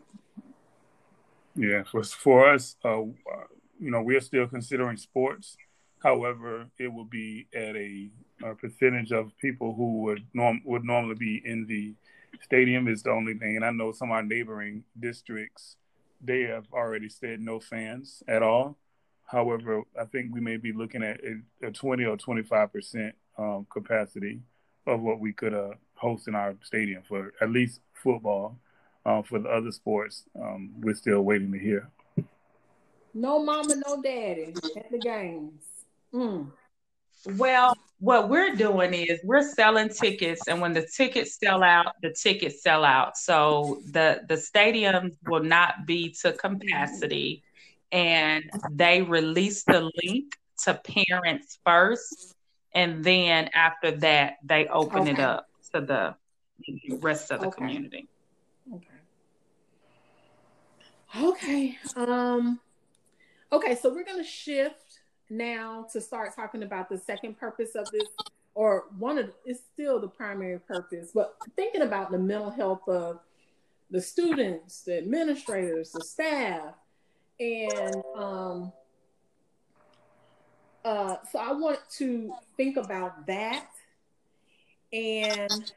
Yeah, 1.54 1.82
for 1.84 2.02
for 2.02 2.48
us, 2.52 2.76
uh, 2.84 3.02
you 3.78 3.90
know, 3.90 4.02
we're 4.02 4.20
still 4.20 4.46
considering 4.46 4.96
sports. 4.96 5.56
However, 6.02 6.66
it 6.78 6.92
will 6.92 7.04
be 7.04 7.46
at 7.54 7.76
a, 7.76 8.10
a 8.42 8.54
percentage 8.54 9.12
of 9.12 9.36
people 9.38 9.74
who 9.74 10.02
would 10.02 10.24
norm 10.32 10.62
would 10.64 10.84
normally 10.84 11.14
be 11.14 11.42
in 11.44 11.66
the 11.66 11.94
stadium 12.40 12.88
is 12.88 13.02
the 13.02 13.10
only 13.10 13.34
thing. 13.34 13.56
And 13.56 13.64
I 13.64 13.70
know 13.70 13.92
some 13.92 14.10
of 14.10 14.14
our 14.14 14.22
neighboring 14.22 14.84
districts, 14.98 15.76
they 16.20 16.42
have 16.42 16.64
already 16.72 17.08
said 17.08 17.40
no 17.40 17.60
fans 17.60 18.22
at 18.26 18.42
all. 18.42 18.78
However, 19.32 19.82
I 19.98 20.04
think 20.04 20.34
we 20.34 20.42
may 20.42 20.58
be 20.58 20.74
looking 20.74 21.02
at 21.02 21.18
a, 21.24 21.68
a 21.68 21.70
20 21.72 22.04
or 22.04 22.18
25 22.18 22.70
percent 22.70 23.14
um, 23.38 23.66
capacity 23.72 24.40
of 24.86 25.00
what 25.00 25.20
we 25.20 25.32
could 25.32 25.54
uh, 25.54 25.70
host 25.94 26.28
in 26.28 26.34
our 26.34 26.54
stadium 26.62 27.02
for 27.08 27.32
at 27.40 27.50
least 27.50 27.80
football. 27.94 28.58
Uh, 29.04 29.20
for 29.20 29.40
the 29.40 29.48
other 29.48 29.72
sports, 29.72 30.22
um, 30.40 30.70
we're 30.78 30.94
still 30.94 31.22
waiting 31.22 31.50
to 31.50 31.58
hear. 31.58 31.90
No 33.14 33.42
mama, 33.42 33.74
no 33.84 34.00
daddy 34.00 34.54
at 34.76 34.92
the 34.92 34.98
games. 34.98 35.60
Mm. 36.14 36.52
Well, 37.36 37.76
what 37.98 38.28
we're 38.28 38.54
doing 38.54 38.94
is 38.94 39.18
we're 39.24 39.42
selling 39.42 39.88
tickets, 39.88 40.42
and 40.46 40.60
when 40.60 40.72
the 40.72 40.86
tickets 40.86 41.36
sell 41.36 41.64
out, 41.64 41.94
the 42.00 42.12
tickets 42.12 42.62
sell 42.62 42.84
out. 42.84 43.16
So 43.16 43.80
the 43.90 44.22
the 44.28 44.36
stadiums 44.36 45.16
will 45.26 45.42
not 45.42 45.84
be 45.84 46.14
to 46.22 46.32
capacity, 46.32 47.42
and 47.92 48.50
they 48.70 49.02
release 49.02 49.62
the 49.64 49.90
link 50.02 50.34
to 50.64 50.74
parents 50.74 51.58
first, 51.64 52.34
and 52.74 53.04
then 53.04 53.50
after 53.54 53.90
that, 53.92 54.38
they 54.42 54.66
open 54.66 55.02
okay. 55.02 55.10
it 55.12 55.20
up 55.20 55.46
to 55.74 55.80
the 55.82 56.16
rest 57.00 57.30
of 57.30 57.40
the 57.40 57.48
okay. 57.48 57.56
community. 57.56 58.08
Okay. 58.74 58.88
Okay. 61.20 61.78
Um. 61.96 62.58
Okay, 63.52 63.74
so 63.74 63.92
we're 63.92 64.04
gonna 64.04 64.24
shift 64.24 65.00
now 65.28 65.86
to 65.92 66.00
start 66.00 66.34
talking 66.34 66.62
about 66.62 66.88
the 66.88 66.96
second 66.96 67.38
purpose 67.38 67.74
of 67.74 67.90
this, 67.90 68.08
or 68.54 68.86
one 68.98 69.18
of 69.18 69.30
it's 69.44 69.60
still 69.72 70.00
the 70.00 70.08
primary 70.08 70.58
purpose, 70.58 71.10
but 71.14 71.36
thinking 71.54 71.82
about 71.82 72.10
the 72.10 72.18
mental 72.18 72.50
health 72.50 72.88
of 72.88 73.20
the 73.90 74.00
students, 74.00 74.82
the 74.82 74.96
administrators, 74.96 75.92
the 75.92 76.02
staff, 76.02 76.72
and 77.40 78.02
um, 78.16 78.72
uh, 80.84 81.16
so 81.30 81.38
I 81.38 81.52
want 81.52 81.78
to 81.98 82.32
think 82.56 82.76
about 82.76 83.26
that. 83.26 83.68
And 84.92 85.72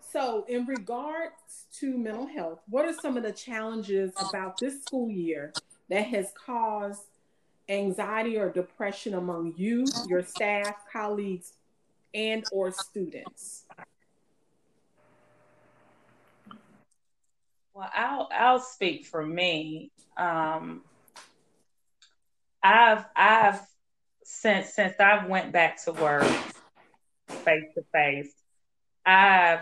so, 0.00 0.44
in 0.48 0.64
regards 0.66 1.66
to 1.74 1.96
mental 1.96 2.26
health, 2.26 2.60
what 2.68 2.86
are 2.86 2.94
some 2.94 3.16
of 3.16 3.22
the 3.22 3.32
challenges 3.32 4.12
about 4.18 4.58
this 4.58 4.82
school 4.82 5.10
year 5.10 5.52
that 5.90 6.06
has 6.06 6.32
caused 6.32 7.02
anxiety 7.68 8.38
or 8.38 8.50
depression 8.50 9.14
among 9.14 9.54
you, 9.56 9.86
your 10.08 10.22
staff, 10.22 10.76
colleagues, 10.90 11.52
and 12.14 12.44
or 12.50 12.72
students? 12.72 13.64
Well, 17.78 17.90
I'll 17.94 18.28
I'll 18.32 18.58
speak 18.58 19.06
for 19.06 19.24
me. 19.24 19.92
Um, 20.16 20.82
I've 22.60 23.04
I've 23.14 23.60
since 24.24 24.74
since 24.74 24.94
I've 24.98 25.28
went 25.28 25.52
back 25.52 25.84
to 25.84 25.92
work 25.92 26.26
face 27.28 27.66
to 27.76 27.84
face, 27.92 28.34
I've 29.06 29.60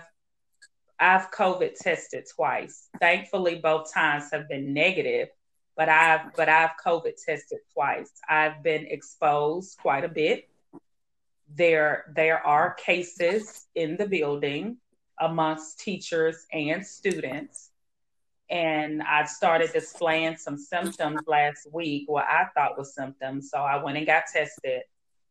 I've 0.98 1.30
COVID 1.30 1.74
tested 1.76 2.24
twice. 2.34 2.88
Thankfully, 2.98 3.56
both 3.56 3.92
times 3.92 4.30
have 4.32 4.48
been 4.48 4.72
negative 4.72 5.28
but 5.76 5.90
I've 5.90 6.34
but 6.34 6.48
I've 6.48 6.70
COVID 6.82 7.22
tested 7.22 7.58
twice. 7.74 8.10
I've 8.26 8.62
been 8.62 8.86
exposed 8.86 9.76
quite 9.76 10.04
a 10.04 10.08
bit. 10.08 10.48
There 11.54 12.10
there 12.16 12.38
are 12.46 12.72
cases 12.72 13.66
in 13.74 13.98
the 13.98 14.08
building 14.08 14.78
amongst 15.20 15.80
teachers 15.80 16.46
and 16.50 16.86
students. 16.86 17.72
And 18.48 19.02
I 19.02 19.24
started 19.24 19.72
displaying 19.72 20.36
some 20.36 20.56
symptoms 20.56 21.20
last 21.26 21.66
week, 21.72 22.04
what 22.06 22.26
I 22.26 22.46
thought 22.54 22.78
was 22.78 22.94
symptoms. 22.94 23.50
So 23.50 23.58
I 23.58 23.82
went 23.82 23.98
and 23.98 24.06
got 24.06 24.24
tested. 24.32 24.82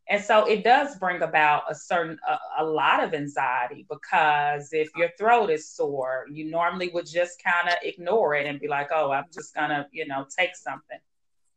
And 0.07 0.23
so 0.23 0.45
it 0.45 0.63
does 0.63 0.97
bring 0.97 1.21
about 1.23 1.63
a 1.69 1.73
certain 1.73 2.19
a, 2.27 2.63
a, 2.63 2.63
lot 2.63 3.03
of 3.03 3.13
anxiety 3.13 3.87
because 3.89 4.71
if 4.71 4.89
your 4.95 5.09
throat 5.17 5.49
is 5.49 5.67
sore 5.67 6.27
you 6.31 6.45
normally 6.45 6.89
would 6.93 7.07
just 7.07 7.43
kind 7.43 7.69
of 7.69 7.75
ignore 7.81 8.35
it 8.35 8.45
and 8.45 8.59
be 8.59 8.67
like 8.67 8.89
oh 8.93 9.11
i'm 9.11 9.25
just 9.33 9.55
gonna 9.55 9.87
you 9.91 10.07
know 10.07 10.25
take 10.37 10.55
something. 10.55 10.99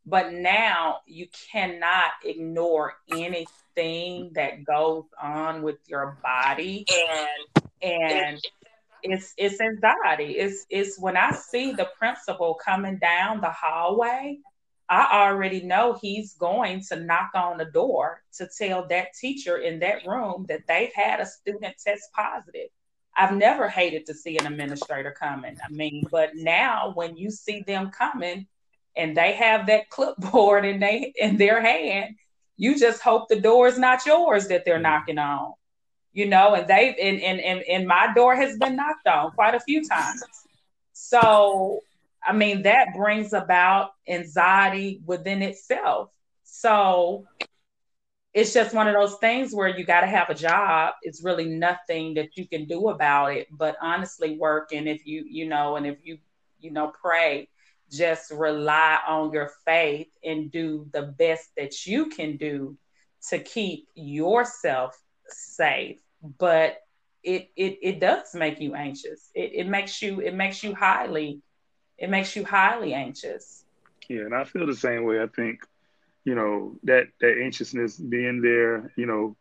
But 0.06 0.32
now 0.32 1.00
you 1.06 1.26
cannot 1.52 2.12
ignore 2.24 2.94
anything 3.10 4.30
that 4.32 4.64
goes 4.64 5.04
on 5.20 5.62
with 5.62 5.76
your 5.86 6.16
body. 6.22 6.86
And 6.88 7.66
and 7.82 8.40
it's 9.02 9.34
it's 9.36 9.60
anxiety 9.60 10.32
it's 10.32 10.66
it's 10.70 10.98
when 10.98 11.16
i 11.16 11.30
see 11.30 11.72
the 11.72 11.88
principal 11.98 12.58
coming 12.64 12.98
down 12.98 13.40
the 13.40 13.50
hallway 13.50 14.38
I 14.88 15.26
already 15.26 15.60
know 15.62 15.98
he's 16.00 16.34
going 16.34 16.82
to 16.88 16.96
knock 16.96 17.30
on 17.34 17.58
the 17.58 17.66
door 17.66 18.22
to 18.38 18.48
tell 18.56 18.86
that 18.88 19.12
teacher 19.12 19.58
in 19.58 19.80
that 19.80 20.06
room 20.06 20.46
that 20.48 20.66
they've 20.66 20.92
had 20.94 21.20
a 21.20 21.26
student 21.26 21.74
test 21.84 22.10
positive. 22.14 22.68
I've 23.14 23.36
never 23.36 23.68
hated 23.68 24.06
to 24.06 24.14
see 24.14 24.38
an 24.38 24.46
administrator 24.46 25.14
coming. 25.18 25.58
I 25.62 25.70
mean, 25.70 26.04
but 26.10 26.30
now 26.34 26.92
when 26.94 27.16
you 27.16 27.30
see 27.30 27.62
them 27.66 27.90
coming 27.90 28.46
and 28.96 29.16
they 29.16 29.32
have 29.32 29.66
that 29.66 29.90
clipboard 29.90 30.64
in 30.64 30.80
they 30.80 31.12
in 31.16 31.36
their 31.36 31.60
hand, 31.60 32.14
you 32.56 32.78
just 32.78 33.02
hope 33.02 33.28
the 33.28 33.40
door 33.40 33.68
is 33.68 33.78
not 33.78 34.06
yours 34.06 34.48
that 34.48 34.64
they're 34.64 34.74
mm-hmm. 34.74 34.84
knocking 34.84 35.18
on. 35.18 35.52
You 36.12 36.26
know, 36.26 36.54
and 36.54 36.66
they've 36.66 36.94
and 37.00 37.20
and 37.20 37.40
and, 37.40 37.62
and 37.62 37.86
my 37.86 38.12
door 38.14 38.34
has 38.34 38.56
been 38.56 38.76
knocked 38.76 39.06
on 39.06 39.30
quite 39.32 39.54
a 39.54 39.60
few 39.60 39.86
times. 39.86 40.22
So 40.92 41.80
I 42.26 42.32
mean, 42.32 42.62
that 42.62 42.94
brings 42.94 43.32
about 43.32 43.90
anxiety 44.08 45.00
within 45.06 45.42
itself. 45.42 46.10
So 46.44 47.26
it's 48.34 48.52
just 48.52 48.74
one 48.74 48.88
of 48.88 48.94
those 48.94 49.16
things 49.16 49.54
where 49.54 49.68
you 49.68 49.84
got 49.84 50.02
to 50.02 50.06
have 50.06 50.28
a 50.28 50.34
job. 50.34 50.94
It's 51.02 51.24
really 51.24 51.46
nothing 51.46 52.14
that 52.14 52.36
you 52.36 52.46
can 52.46 52.66
do 52.66 52.88
about 52.88 53.32
it, 53.34 53.48
but 53.50 53.76
honestly, 53.80 54.36
work. 54.36 54.70
And 54.72 54.88
if 54.88 55.06
you, 55.06 55.24
you 55.28 55.48
know, 55.48 55.76
and 55.76 55.86
if 55.86 55.98
you, 56.04 56.18
you 56.60 56.70
know, 56.70 56.92
pray, 57.00 57.48
just 57.90 58.30
rely 58.30 58.98
on 59.06 59.32
your 59.32 59.50
faith 59.64 60.08
and 60.22 60.50
do 60.52 60.86
the 60.92 61.02
best 61.02 61.48
that 61.56 61.86
you 61.86 62.06
can 62.06 62.36
do 62.36 62.76
to 63.30 63.38
keep 63.38 63.88
yourself 63.94 64.96
safe. 65.30 66.00
But 66.38 66.78
it, 67.22 67.50
it, 67.56 67.78
it 67.82 68.00
does 68.00 68.34
make 68.34 68.60
you 68.60 68.74
anxious. 68.74 69.30
It, 69.34 69.52
it 69.54 69.66
makes 69.68 70.00
you, 70.02 70.20
it 70.20 70.34
makes 70.34 70.62
you 70.62 70.74
highly 70.74 71.40
it 71.98 72.10
makes 72.10 72.34
you 72.36 72.44
highly 72.44 72.94
anxious. 72.94 73.64
Yeah, 74.08 74.22
and 74.22 74.34
I 74.34 74.44
feel 74.44 74.66
the 74.66 74.74
same 74.74 75.04
way. 75.04 75.20
I 75.20 75.26
think, 75.26 75.60
you 76.24 76.34
know, 76.34 76.76
that 76.84 77.08
that 77.20 77.40
anxiousness 77.42 77.96
being 77.98 78.40
there, 78.42 78.92
you 78.96 79.06
know, 79.06 79.36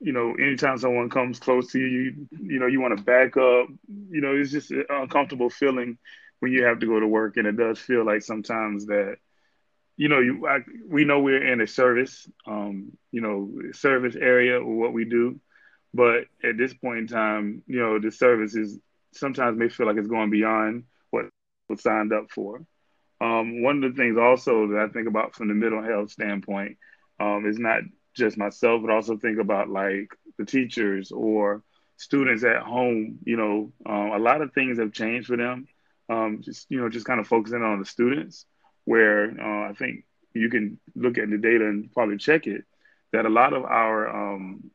you 0.00 0.12
know, 0.12 0.34
anytime 0.34 0.78
someone 0.78 1.08
comes 1.10 1.38
close 1.38 1.70
to 1.72 1.78
you, 1.78 1.86
you, 1.86 2.28
you 2.40 2.58
know, 2.60 2.66
you 2.66 2.80
want 2.80 2.96
to 2.96 3.04
back 3.04 3.36
up. 3.36 3.68
You 3.88 4.20
know, 4.20 4.34
it's 4.36 4.50
just 4.50 4.70
an 4.70 4.84
uncomfortable 4.88 5.50
feeling 5.50 5.98
when 6.40 6.52
you 6.52 6.64
have 6.64 6.80
to 6.80 6.86
go 6.86 7.00
to 7.00 7.06
work, 7.06 7.36
and 7.36 7.46
it 7.46 7.56
does 7.56 7.78
feel 7.78 8.04
like 8.04 8.22
sometimes 8.22 8.86
that, 8.86 9.16
you 10.00 10.08
know, 10.08 10.20
you 10.20 10.46
I, 10.48 10.60
we 10.88 11.04
know 11.04 11.20
we're 11.20 11.46
in 11.52 11.60
a 11.60 11.66
service, 11.66 12.26
um, 12.46 12.96
you 13.12 13.20
know, 13.20 13.50
service 13.72 14.16
area 14.18 14.58
or 14.58 14.74
what 14.74 14.94
we 14.94 15.04
do, 15.04 15.38
but 15.92 16.24
at 16.42 16.56
this 16.56 16.72
point 16.72 17.00
in 17.00 17.06
time, 17.06 17.62
you 17.66 17.80
know, 17.80 17.98
the 17.98 18.10
service 18.10 18.54
is 18.54 18.78
sometimes 19.12 19.58
may 19.58 19.68
feel 19.68 19.86
like 19.86 19.98
it's 19.98 20.08
going 20.08 20.30
beyond 20.30 20.84
what 21.10 21.26
was 21.68 21.82
signed 21.82 22.14
up 22.14 22.30
for. 22.30 22.64
Um, 23.20 23.62
one 23.62 23.84
of 23.84 23.94
the 23.94 24.02
things 24.02 24.16
also 24.16 24.68
that 24.68 24.88
I 24.88 24.90
think 24.90 25.06
about 25.06 25.34
from 25.34 25.48
the 25.48 25.54
mental 25.54 25.82
health 25.82 26.10
standpoint 26.10 26.78
um, 27.20 27.44
is 27.44 27.58
not 27.58 27.82
just 28.16 28.38
myself, 28.38 28.80
but 28.80 28.90
also 28.90 29.18
think 29.18 29.38
about 29.38 29.68
like 29.68 30.08
the 30.38 30.46
teachers 30.46 31.12
or 31.12 31.62
students 31.98 32.42
at 32.42 32.62
home. 32.62 33.18
You 33.26 33.36
know, 33.36 33.72
um, 33.84 34.12
a 34.12 34.18
lot 34.18 34.40
of 34.40 34.54
things 34.54 34.78
have 34.78 34.94
changed 34.94 35.26
for 35.26 35.36
them. 35.36 35.68
Um, 36.08 36.40
just 36.42 36.70
you 36.70 36.80
know, 36.80 36.88
just 36.88 37.04
kind 37.04 37.20
of 37.20 37.28
focusing 37.28 37.62
on 37.62 37.80
the 37.80 37.84
students, 37.84 38.46
where 38.90 39.30
uh, 39.40 39.70
I 39.70 39.72
think 39.74 40.04
you 40.34 40.50
can 40.50 40.80
look 40.96 41.16
at 41.16 41.30
the 41.30 41.38
data 41.38 41.64
and 41.64 41.92
probably 41.92 42.16
check 42.16 42.48
it 42.48 42.64
that 43.12 43.24
a 43.24 43.28
lot 43.28 43.52
of 43.52 43.64
our 43.64 44.08
um, 44.08 44.70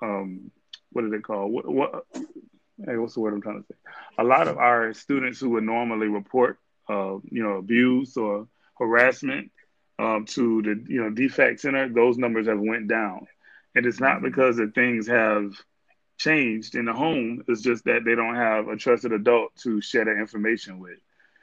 um, 0.00 0.50
what 0.90 1.04
is 1.04 1.12
it 1.12 1.22
called? 1.22 1.52
What, 1.52 1.70
what 1.70 2.06
hey, 2.14 2.96
what's 2.96 3.12
the 3.12 3.20
word 3.20 3.34
I'm 3.34 3.42
trying 3.42 3.62
to 3.62 3.66
say? 3.68 3.74
A 4.16 4.24
lot 4.24 4.48
of 4.48 4.56
our 4.56 4.94
students 4.94 5.38
who 5.38 5.50
would 5.50 5.64
normally 5.64 6.08
report, 6.08 6.60
uh, 6.88 7.16
you 7.30 7.42
know, 7.42 7.58
abuse 7.58 8.16
or 8.16 8.48
harassment 8.78 9.52
um, 9.98 10.24
to 10.30 10.62
the, 10.62 10.84
you 10.88 11.02
know, 11.02 11.10
DFCS 11.10 11.60
center, 11.60 11.90
those 11.90 12.16
numbers 12.16 12.48
have 12.48 12.58
went 12.58 12.88
down. 12.88 13.26
And 13.74 13.84
it's 13.84 14.00
not 14.00 14.22
because 14.22 14.56
that 14.56 14.74
things 14.74 15.06
have 15.08 15.52
changed 16.16 16.74
in 16.74 16.86
the 16.86 16.94
home. 16.94 17.44
It's 17.48 17.60
just 17.60 17.84
that 17.84 18.04
they 18.06 18.14
don't 18.14 18.36
have 18.36 18.68
a 18.68 18.76
trusted 18.76 19.12
adult 19.12 19.54
to 19.56 19.82
share 19.82 20.06
that 20.06 20.18
information 20.18 20.78
with. 20.78 20.98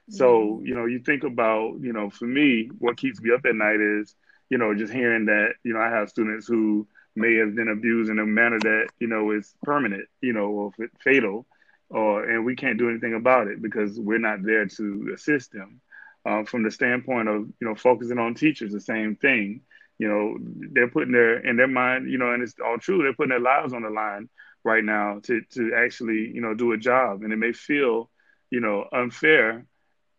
So, 0.09 0.41
mm-hmm. 0.41 0.65
you 0.65 0.75
know, 0.75 0.85
you 0.85 0.99
think 0.99 1.23
about, 1.23 1.79
you 1.81 1.93
know, 1.93 2.09
for 2.09 2.25
me, 2.25 2.69
what 2.79 2.97
keeps 2.97 3.21
me 3.21 3.31
up 3.33 3.45
at 3.45 3.55
night 3.55 3.79
is, 3.79 4.15
you 4.49 4.57
know, 4.57 4.73
just 4.73 4.91
hearing 4.91 5.25
that, 5.25 5.53
you 5.63 5.73
know, 5.73 5.79
I 5.79 5.89
have 5.89 6.09
students 6.09 6.47
who 6.47 6.87
may 7.15 7.35
have 7.35 7.55
been 7.55 7.69
abused 7.69 8.09
in 8.09 8.19
a 8.19 8.25
manner 8.25 8.59
that, 8.59 8.89
you 8.99 9.07
know, 9.07 9.31
is 9.31 9.53
permanent, 9.63 10.07
you 10.21 10.33
know, 10.33 10.47
or 10.47 10.71
fatal, 11.03 11.45
or 11.89 12.23
and 12.29 12.45
we 12.45 12.55
can't 12.55 12.77
do 12.79 12.89
anything 12.89 13.13
about 13.13 13.47
it 13.47 13.61
because 13.61 13.99
we're 13.99 14.19
not 14.19 14.43
there 14.43 14.65
to 14.65 15.11
assist 15.13 15.51
them. 15.51 15.81
Uh, 16.25 16.43
from 16.43 16.63
the 16.63 16.71
standpoint 16.71 17.29
of, 17.29 17.47
you 17.61 17.67
know, 17.67 17.75
focusing 17.75 18.19
on 18.19 18.35
teachers, 18.35 18.73
the 18.73 18.81
same 18.81 19.15
thing. 19.15 19.61
You 19.97 20.07
know, 20.07 20.37
they're 20.73 20.89
putting 20.89 21.13
their 21.13 21.39
in 21.39 21.55
their 21.57 21.67
mind, 21.67 22.09
you 22.09 22.17
know, 22.17 22.33
and 22.33 22.43
it's 22.43 22.55
all 22.63 22.77
true. 22.77 23.01
They're 23.01 23.13
putting 23.13 23.29
their 23.29 23.39
lives 23.39 23.73
on 23.73 23.83
the 23.83 23.89
line 23.89 24.29
right 24.63 24.83
now 24.83 25.19
to 25.23 25.41
to 25.51 25.73
actually, 25.75 26.31
you 26.33 26.41
know, 26.41 26.53
do 26.53 26.73
a 26.73 26.77
job, 26.77 27.23
and 27.23 27.31
it 27.33 27.37
may 27.37 27.53
feel, 27.53 28.09
you 28.49 28.59
know, 28.59 28.87
unfair 28.91 29.65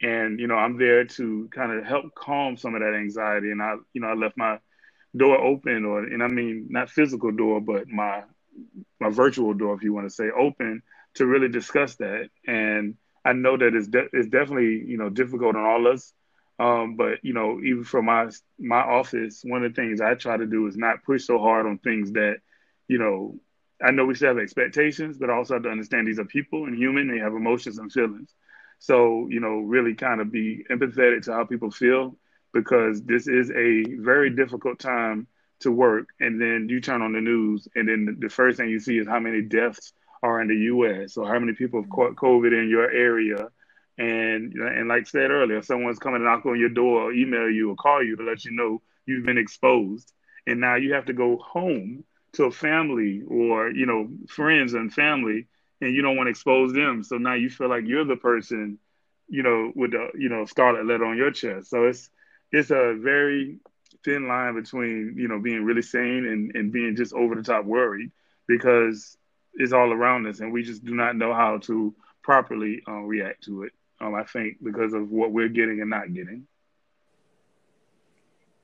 and 0.03 0.39
you 0.41 0.47
know 0.47 0.57
i'm 0.57 0.79
there 0.79 1.05
to 1.05 1.49
kind 1.53 1.73
of 1.73 1.85
help 1.85 2.15
calm 2.15 2.57
some 2.57 2.75
of 2.75 2.81
that 2.81 2.95
anxiety. 2.95 3.51
And 3.51 3.63
i 3.63 3.75
you 3.93 4.01
know 4.01 4.09
i 4.09 4.15
left 4.15 4.37
my 4.37 4.59
door 5.17 5.39
open 5.41 5.85
or 5.85 6.01
and 6.05 6.23
i 6.23 6.29
mean 6.29 6.67
not 6.71 6.91
physical 6.91 7.33
door 7.33 7.61
but 7.61 7.89
my 7.89 8.23
my 9.01 9.11
virtual 9.11 9.55
door 9.55 9.75
if 9.75 9.83
you 9.83 9.93
want 9.93 10.07
to 10.07 10.15
say 10.15 10.31
open 10.37 10.83
to 11.15 11.27
really 11.27 11.49
discuss 11.49 11.97
that. 11.97 12.29
And 12.47 12.95
i 13.25 13.33
know 13.33 13.57
that 13.57 13.75
it's, 13.75 13.89
de- 13.89 14.09
it's 14.13 14.29
definitely 14.29 14.83
you 14.87 14.99
know 14.99 15.11
difficult 15.11 15.57
on 15.57 15.65
all 15.65 15.87
of 15.87 15.95
us. 15.95 16.13
Um, 16.59 16.97
but 16.97 17.19
you 17.23 17.33
know 17.33 17.61
even 17.65 17.85
for 17.85 18.03
my 18.03 18.29
my 18.59 18.81
office 18.81 19.43
one 19.45 19.65
of 19.65 19.75
the 19.75 19.81
things 19.81 20.01
i 20.01 20.15
try 20.15 20.37
to 20.37 20.47
do 20.47 20.67
is 20.67 20.77
not 20.77 21.03
push 21.05 21.25
so 21.25 21.39
hard 21.39 21.67
on 21.67 21.79
things 21.79 22.13
that 22.13 22.37
you 22.89 22.99
know 22.99 23.35
i 23.83 23.91
know 23.91 24.05
we 24.05 24.15
should 24.15 24.29
have 24.29 24.39
expectations 24.39 25.19
but 25.19 25.31
I 25.31 25.35
also 25.35 25.55
have 25.55 25.63
to 25.65 25.71
understand 25.71 26.07
these 26.07 26.19
are 26.19 26.25
people 26.25 26.65
and 26.67 26.77
human. 26.77 27.09
They 27.11 27.19
have 27.19 27.35
emotions 27.35 27.79
and 27.79 27.91
feelings 27.91 28.35
so, 28.81 29.29
you 29.29 29.41
know, 29.41 29.59
really 29.59 29.95
kind 29.95 30.21
of 30.21 30.33
be 30.33 30.65
empathetic 30.71 31.23
to 31.25 31.33
how 31.33 31.45
people 31.45 31.71
feel 31.71 32.17
because 32.53 33.03
this 33.03 33.29
is 33.29 33.51
a 33.51 33.85
very 34.01 34.31
difficult 34.31 34.79
time 34.79 35.27
to 35.61 35.71
work. 35.71 36.09
And 36.19 36.41
then 36.41 36.67
you 36.69 36.81
turn 36.81 37.03
on 37.03 37.13
the 37.13 37.21
news, 37.21 37.69
and 37.75 37.89
then 37.89 38.17
the 38.19 38.31
first 38.31 38.57
thing 38.57 38.71
you 38.71 38.81
see 38.81 38.97
is 38.97 39.07
how 39.07 39.21
many 39.21 39.43
deaths 39.43 39.93
are 40.23 40.41
in 40.41 40.49
the 40.49 40.57
U.S. 40.57 41.19
or 41.19 41.29
how 41.29 41.39
many 41.39 41.53
people 41.53 41.83
have 41.83 41.91
mm-hmm. 41.91 42.15
caught 42.15 42.17
COVID 42.17 42.59
in 42.59 42.71
your 42.71 42.91
area. 42.91 43.49
And 43.99 44.55
and 44.55 44.89
like 44.89 45.03
I 45.03 45.05
said 45.05 45.31
earlier, 45.31 45.59
if 45.59 45.67
someone's 45.67 45.99
coming 45.99 46.21
to 46.21 46.25
knock 46.25 46.47
on 46.47 46.59
your 46.59 46.71
door, 46.71 47.03
or 47.03 47.13
email 47.13 47.51
you, 47.51 47.71
or 47.71 47.77
call 47.77 48.03
you 48.03 48.17
to 48.17 48.23
let 48.23 48.47
you 48.47 48.53
know 48.53 48.81
you've 49.05 49.27
been 49.27 49.37
exposed, 49.37 50.11
and 50.47 50.59
now 50.59 50.77
you 50.77 50.95
have 50.95 51.05
to 51.07 51.13
go 51.13 51.37
home 51.37 52.03
to 52.33 52.45
a 52.45 52.51
family 52.51 53.23
or 53.29 53.71
you 53.71 53.85
know 53.85 54.09
friends 54.27 54.73
and 54.73 54.91
family 54.93 55.49
and 55.81 55.95
you 55.95 56.03
don't 56.03 56.17
want 56.17 56.27
to 56.27 56.31
expose 56.31 56.73
them. 56.73 57.03
So 57.03 57.17
now 57.17 57.35
you 57.35 57.51
feel 57.51 57.69
like 57.69 57.87
you're 57.87 58.05
the 58.05 58.17
person, 58.17 58.79
you 59.29 59.43
know, 59.43 59.73
with 59.75 59.93
the 59.93 60.09
you 60.19 60.29
know 60.29 60.45
scarlet 60.45 60.87
letter 60.87 61.05
on 61.05 61.17
your 61.17 61.31
chest. 61.31 61.71
So 61.71 61.85
it's 61.85 62.11
it's 62.53 62.71
a 62.71 62.95
very 62.99 63.59
thin 64.05 64.29
line 64.29 64.55
between 64.55 65.15
you 65.17 65.29
know 65.29 65.39
being 65.39 65.65
really 65.65 65.83
sane 65.83 66.27
and 66.27 66.55
and 66.55 66.73
being 66.73 66.97
just 66.97 67.13
over 67.13 67.35
the 67.35 67.43
top 67.43 67.65
worried 67.65 68.11
because 68.47 69.17
it's 69.55 69.73
all 69.73 69.93
around 69.93 70.27
us 70.27 70.41
and 70.41 70.53
we 70.53 70.63
just 70.63 70.85
do 70.85 70.95
not 70.95 71.17
know 71.17 71.35
how 71.35 71.59
to 71.59 71.95
properly 72.23 72.83
uh, 72.89 73.01
react 73.01 73.45
to 73.45 73.65
it. 73.65 73.73
Um, 74.01 74.15
I 74.15 74.25
think 74.25 74.57
because 74.63 74.93
of 74.95 75.11
what 75.11 75.33
we're 75.33 75.49
getting 75.49 75.81
and 75.81 75.91
not 75.91 76.13
getting. 76.13 76.47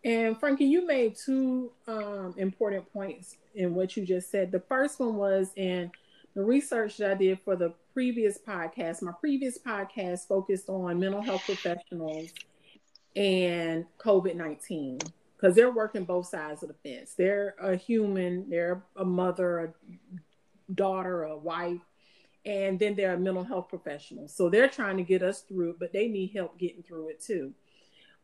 And 0.05 0.39
Frankie, 0.39 0.67
you 0.67 0.87
made 0.87 1.17
two 1.17 1.73
um, 1.89 2.35
important 2.37 2.91
points 2.93 3.37
in 3.55 3.75
what 3.75 3.97
you 3.97 4.07
just 4.07 4.31
said. 4.31 4.53
The 4.53 4.61
first 4.61 5.01
one 5.01 5.17
was 5.17 5.51
in 5.57 5.91
the 6.37 6.45
research 6.45 6.99
that 6.99 7.13
I 7.13 7.15
did 7.15 7.41
for 7.41 7.57
the 7.57 7.73
previous 7.95 8.39
podcast, 8.39 9.01
my 9.01 9.13
previous 9.19 9.59
podcast 9.59 10.29
focused 10.29 10.69
on 10.69 11.01
mental 11.01 11.23
health 11.23 11.43
professionals 11.47 12.29
and 13.17 13.87
COVID 13.99 14.37
19 14.37 14.99
because 15.35 15.57
they're 15.57 15.73
working 15.73 16.05
both 16.05 16.27
sides 16.27 16.63
of 16.63 16.69
the 16.69 16.75
fence. 16.75 17.15
They're 17.15 17.55
a 17.59 17.75
human, 17.75 18.51
they're 18.51 18.85
a 18.97 19.05
mother, 19.05 19.59
a 19.61 20.73
daughter, 20.75 21.23
a 21.23 21.39
wife, 21.39 21.81
and 22.45 22.79
then 22.79 22.97
they're 22.97 23.15
a 23.15 23.19
mental 23.19 23.45
health 23.45 23.71
professional. 23.71 24.29
So 24.29 24.51
they're 24.51 24.69
trying 24.69 24.99
to 24.99 25.03
get 25.03 25.23
us 25.23 25.41
through 25.41 25.77
but 25.81 25.95
they 25.95 26.07
need 26.07 26.33
help 26.35 26.59
getting 26.59 26.83
through 26.83 27.09
it 27.09 27.23
too. 27.23 27.55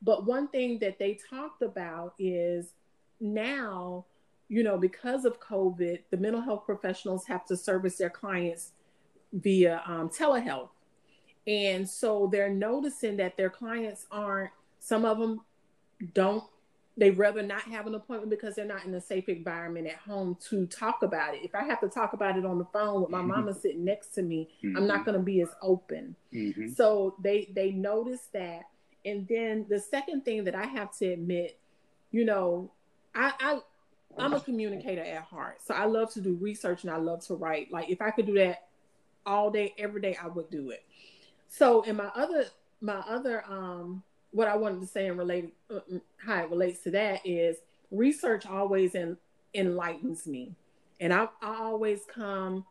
But 0.03 0.27
one 0.27 0.49
thing 0.49 0.81
that 0.81 0.99
they 0.99 1.19
talked 1.31 1.63
about 1.63 2.13
is 2.19 2.75
now 3.21 4.05
you 4.53 4.63
know, 4.63 4.77
because 4.77 5.25
of 5.25 5.41
COVID, 5.41 6.01
the 6.11 6.17
mental 6.19 6.43
health 6.43 6.67
professionals 6.67 7.25
have 7.25 7.47
to 7.47 7.57
service 7.57 7.97
their 7.97 8.11
clients 8.11 8.73
via 9.33 9.83
um, 9.87 10.11
telehealth. 10.11 10.69
And 11.47 11.89
so 11.89 12.29
they're 12.31 12.51
noticing 12.51 13.17
that 13.17 13.39
their 13.39 13.49
clients 13.49 14.05
aren't, 14.13 14.51
some 14.79 15.07
of 15.07 15.19
them 15.19 15.41
don't, 16.13 16.45
they 16.99 17.11
rather 17.11 17.43
not 17.43 17.63
have 17.63 17.87
an 17.87 17.95
appointment 17.95 18.29
because 18.29 18.55
they're 18.55 18.67
not 18.67 18.85
in 18.85 18.93
a 18.93 19.01
safe 19.01 19.27
environment 19.31 19.87
at 19.87 19.97
home 19.97 20.37
to 20.51 20.67
talk 20.67 21.03
about 21.03 21.35
it. 21.35 21.41
If 21.43 21.55
I 21.55 21.65
have 21.65 21.81
to 21.81 21.89
talk 21.89 22.13
about 22.13 22.37
it 22.37 22.45
on 22.45 22.59
the 22.59 22.67
phone 22.75 23.01
with 23.01 23.09
my 23.09 23.21
mm-hmm. 23.21 23.29
mama 23.29 23.55
sitting 23.55 23.87
next 23.87 24.09
to 24.17 24.23
me, 24.23 24.51
mm-hmm. 24.63 24.77
I'm 24.77 24.87
not 24.87 24.97
mm-hmm. 24.97 25.05
going 25.07 25.19
to 25.19 25.25
be 25.25 25.41
as 25.41 25.49
open. 25.63 26.15
Mm-hmm. 26.31 26.73
So 26.73 27.17
they 27.23 27.51
they 27.55 27.71
notice 27.71 28.29
that. 28.35 28.65
And 29.07 29.27
then 29.27 29.65
the 29.71 29.81
second 29.81 30.27
thing 30.27 30.45
that 30.45 30.55
I 30.55 30.67
have 30.67 30.95
to 30.99 31.07
admit, 31.07 31.59
you 32.11 32.27
know, 32.27 32.71
I, 33.15 33.33
I 33.41 33.61
I'm 34.23 34.35
a 34.35 34.41
communicator 34.41 35.03
at 35.03 35.23
heart. 35.23 35.59
So 35.65 35.75
I 35.75 35.85
love 35.85 36.13
to 36.15 36.21
do 36.21 36.35
research 36.35 36.83
and 36.83 36.93
I 36.93 36.97
love 36.97 37.25
to 37.27 37.35
write. 37.35 37.73
Like 37.73 37.91
if 37.91 38.01
I 38.01 38.11
could 38.11 38.27
do 38.27 38.35
that 38.35 38.69
all 39.27 39.51
day, 39.51 39.75
every 39.79 40.01
day, 40.01 40.17
I 40.23 40.29
would 40.29 40.51
do 40.51 40.71
it. 40.71 40.85
So 41.49 41.83
in 41.83 41.97
my 41.97 42.11
other 42.15 42.47
my 42.81 43.03
other 43.09 43.45
um 43.49 44.03
what 44.33 44.49
I 44.49 44.57
wanted 44.57 44.81
to 44.81 44.87
say 44.87 45.07
and 45.07 45.19
relate 45.19 45.53
uh, 45.71 45.81
mm, 45.91 46.01
how 46.17 46.43
it 46.43 46.51
relates 46.51 46.81
to 46.85 46.91
that 46.93 47.21
is 47.25 47.59
research 47.91 48.47
always 48.47 48.95
en- 48.95 49.19
enlightens 49.55 50.27
me. 50.27 50.55
And 51.01 51.13
I, 51.13 51.29
I 51.43 51.57
always 51.57 52.01
come 52.13 52.65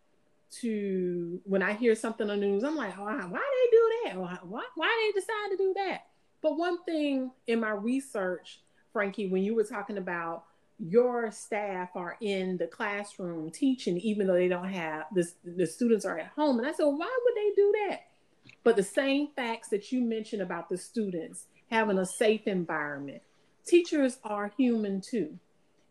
to 0.59 1.39
when 1.45 1.61
I 1.61 1.73
hear 1.73 1.95
something 1.95 2.29
on 2.29 2.39
the 2.39 2.45
news, 2.45 2.63
I'm 2.63 2.75
like, 2.75 2.97
oh, 2.97 3.03
why 3.03 3.21
they 3.29 3.71
do 3.71 3.91
that? 4.05 4.17
Why, 4.47 4.63
why 4.75 5.11
they 5.13 5.19
decide 5.19 5.51
to 5.51 5.57
do 5.57 5.73
that? 5.77 6.07
But 6.41 6.57
one 6.57 6.83
thing 6.83 7.31
in 7.47 7.59
my 7.59 7.71
research, 7.71 8.59
Frankie, 8.91 9.27
when 9.27 9.43
you 9.43 9.55
were 9.55 9.63
talking 9.63 9.97
about 9.97 10.45
your 10.81 11.31
staff 11.31 11.89
are 11.95 12.17
in 12.21 12.57
the 12.57 12.67
classroom 12.67 13.51
teaching, 13.51 13.97
even 13.99 14.27
though 14.27 14.33
they 14.33 14.47
don't 14.47 14.69
have 14.69 15.05
this, 15.13 15.35
the 15.45 15.67
students 15.67 16.05
are 16.05 16.17
at 16.17 16.31
home. 16.35 16.57
And 16.57 16.67
I 16.67 16.71
said, 16.71 16.83
well, 16.83 16.97
why 16.97 17.19
would 17.23 17.35
they 17.35 17.55
do 17.55 17.73
that? 17.87 18.07
But 18.63 18.75
the 18.75 18.83
same 18.83 19.29
facts 19.35 19.69
that 19.69 19.91
you 19.91 20.01
mentioned 20.01 20.41
about 20.41 20.69
the 20.69 20.77
students 20.77 21.45
having 21.69 21.97
a 21.97 22.05
safe 22.05 22.47
environment, 22.47 23.21
teachers 23.65 24.17
are 24.23 24.51
human 24.57 25.01
too. 25.01 25.37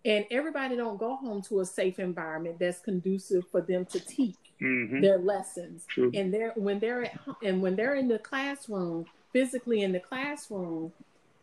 And 0.05 0.25
everybody 0.31 0.77
don't 0.77 0.99
go 0.99 1.17
home 1.17 1.43
to 1.43 1.61
a 1.61 1.67
safe 1.67 1.99
environment 1.99 2.59
that's 2.59 2.81
conducive 2.81 3.45
for 3.51 3.61
them 3.61 3.85
to 3.87 4.01
teach 4.01 4.37
mm-hmm. 4.61 5.01
their 5.01 5.19
lessons. 5.19 5.85
True. 5.89 6.11
And 6.15 6.33
they're 6.33 6.53
when 6.57 6.79
they're 6.79 7.05
at 7.05 7.15
home, 7.15 7.37
and 7.43 7.61
when 7.61 7.77
they're 7.77 7.97
in 7.97 8.09
the 8.09 8.19
classroom, 8.19 9.05
physically 9.33 9.83
in 9.83 9.93
the 9.93 10.01
classroom, 10.01 10.93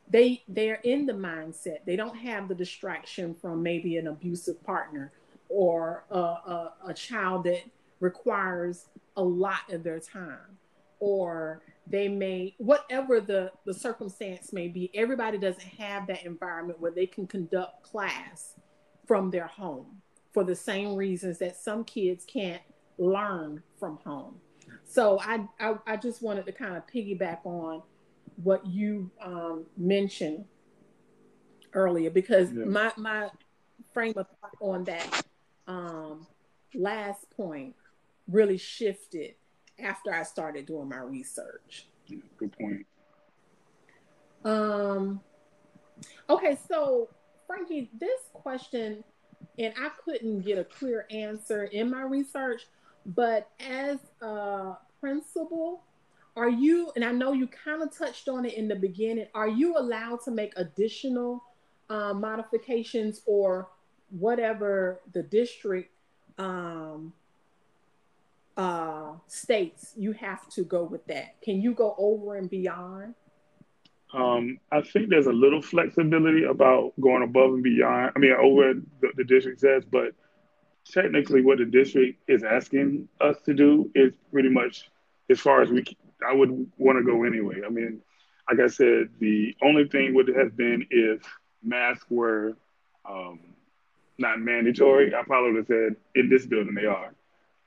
they 0.10 0.44
they're 0.48 0.80
in 0.84 1.06
the 1.06 1.14
mindset. 1.14 1.80
They 1.86 1.96
don't 1.96 2.16
have 2.16 2.48
the 2.48 2.56
distraction 2.56 3.36
from 3.36 3.62
maybe 3.62 3.98
an 3.98 4.08
abusive 4.08 4.64
partner 4.64 5.12
or 5.50 6.06
a, 6.12 6.18
a, 6.18 6.74
a, 6.88 6.94
child 6.94 7.46
that 7.46 7.62
requires 8.00 8.88
a 9.16 9.24
lot 9.24 9.72
of 9.72 9.84
their 9.84 10.00
time. 10.00 10.58
Or 11.00 11.62
they 11.86 12.08
may 12.08 12.56
whatever 12.58 13.22
the 13.22 13.52
the 13.66 13.74
circumstance 13.74 14.52
may 14.52 14.68
be 14.68 14.92
everybody 14.94 15.38
doesn't 15.38 15.62
have 15.62 16.08
that 16.08 16.26
environment 16.26 16.80
where 16.80 16.92
they 16.92 17.06
can 17.06 17.28
conduct 17.28 17.84
class 17.84 18.56
from 19.06 19.30
their 19.30 19.48
home 19.48 20.02
for 20.34 20.44
the 20.44 20.56
same 20.56 20.96
reasons 20.96 21.38
that 21.40 21.56
some 21.56 21.84
kids 21.84 22.26
can't 22.26 22.62
learn 22.98 23.62
from 23.80 23.98
home. 24.04 24.36
So 24.86 25.20
i 25.20 25.46
i, 25.60 25.76
I 25.86 25.98
just 25.98 26.22
wanted 26.22 26.46
to 26.46 26.52
kind 26.52 26.76
of 26.76 26.84
piggyback 26.88 27.46
on 27.46 27.84
what 28.44 28.66
you 28.66 29.12
um, 29.22 29.66
mentioned 29.76 30.46
earlier 31.74 32.10
because 32.10 32.52
yeah. 32.52 32.66
my 32.66 32.92
my 32.98 33.30
frame 33.94 34.14
of 34.16 34.28
thought 34.42 34.56
on 34.62 34.84
that 34.86 35.24
um, 35.68 36.26
last 36.74 37.30
point 37.32 37.76
really 38.28 38.58
shifted 38.58 39.36
after 39.80 40.14
I 40.14 40.24
started 40.24 40.66
doing 40.66 40.90
my 40.90 41.00
research. 41.00 41.88
Yeah, 42.08 42.20
good 42.38 42.58
point. 42.58 42.86
Um. 44.44 45.22
Okay, 46.30 46.58
so 46.68 47.10
Frankie, 47.48 47.90
this 48.00 48.22
question, 48.34 49.04
and 49.58 49.74
I 49.82 49.90
couldn't 50.04 50.42
get 50.42 50.60
a 50.60 50.64
clear 50.64 51.08
answer 51.10 51.66
in 51.66 51.90
my 51.90 52.02
research, 52.02 52.68
but 53.06 53.50
as 53.60 53.98
a 54.22 54.74
principal, 55.00 55.84
are 56.38 56.50
you 56.50 56.92
and 56.96 57.04
i 57.04 57.12
know 57.12 57.34
you 57.34 57.48
kind 57.48 57.82
of 57.82 57.96
touched 57.96 58.30
on 58.30 58.46
it 58.46 58.54
in 58.54 58.68
the 58.68 58.76
beginning 58.76 59.28
are 59.34 59.50
you 59.50 59.78
allowed 59.78 60.22
to 60.22 60.32
make 60.32 60.54
additional 60.56 61.44
uh, 61.90 62.14
modifications 62.14 63.22
or 63.26 63.68
whatever 64.10 65.02
the 65.14 65.24
district 65.24 65.92
um, 66.38 67.14
uh, 68.58 69.12
states, 69.28 69.94
you 69.96 70.12
have 70.14 70.50
to 70.50 70.64
go 70.64 70.84
with 70.84 71.06
that. 71.08 71.40
Can 71.42 71.62
you 71.62 71.74
go 71.74 71.96
over 71.98 72.36
and 72.36 72.50
beyond? 72.50 73.14
Um, 74.14 74.60
I 74.72 74.82
think 74.82 75.10
there's 75.10 75.28
a 75.28 75.34
little 75.34 75.62
flexibility 75.62 76.44
about 76.44 76.94
going 77.00 77.24
above 77.24 77.54
and 77.54 77.64
beyond. 77.64 78.14
I 78.16 78.20
mean, 78.20 78.34
over 78.34 78.74
the, 79.02 79.10
the 79.16 79.24
district 79.24 79.60
says, 79.60 79.84
but 79.86 80.14
technically, 80.92 81.42
what 81.42 81.60
the 81.60 81.66
district 81.66 82.20
is 82.28 82.44
asking 82.44 83.08
us 83.22 83.40
to 83.46 83.54
do 83.54 83.92
is 83.94 84.14
pretty 84.32 84.50
much 84.50 84.90
as 85.30 85.40
far 85.40 85.62
as 85.62 85.70
we. 85.70 85.86
I 86.26 86.34
would 86.34 86.50
want 86.78 86.98
to 86.98 87.04
go 87.04 87.24
anyway. 87.24 87.62
I 87.66 87.70
mean, 87.70 88.02
like 88.50 88.60
I 88.60 88.68
said, 88.68 89.10
the 89.20 89.56
only 89.62 89.88
thing 89.88 90.14
would 90.16 90.28
have 90.30 90.56
been 90.56 90.86
if 90.90 91.22
masks 91.64 92.06
were 92.10 92.56
um, 93.08 93.40
not 94.18 94.40
mandatory. 94.40 95.14
I 95.14 95.24
probably 95.24 95.52
would 95.52 95.58
have 95.60 95.68
said 95.68 95.96
in 96.16 96.30
this 96.30 96.46
building 96.46 96.76
they 96.76 96.86
are, 96.86 97.14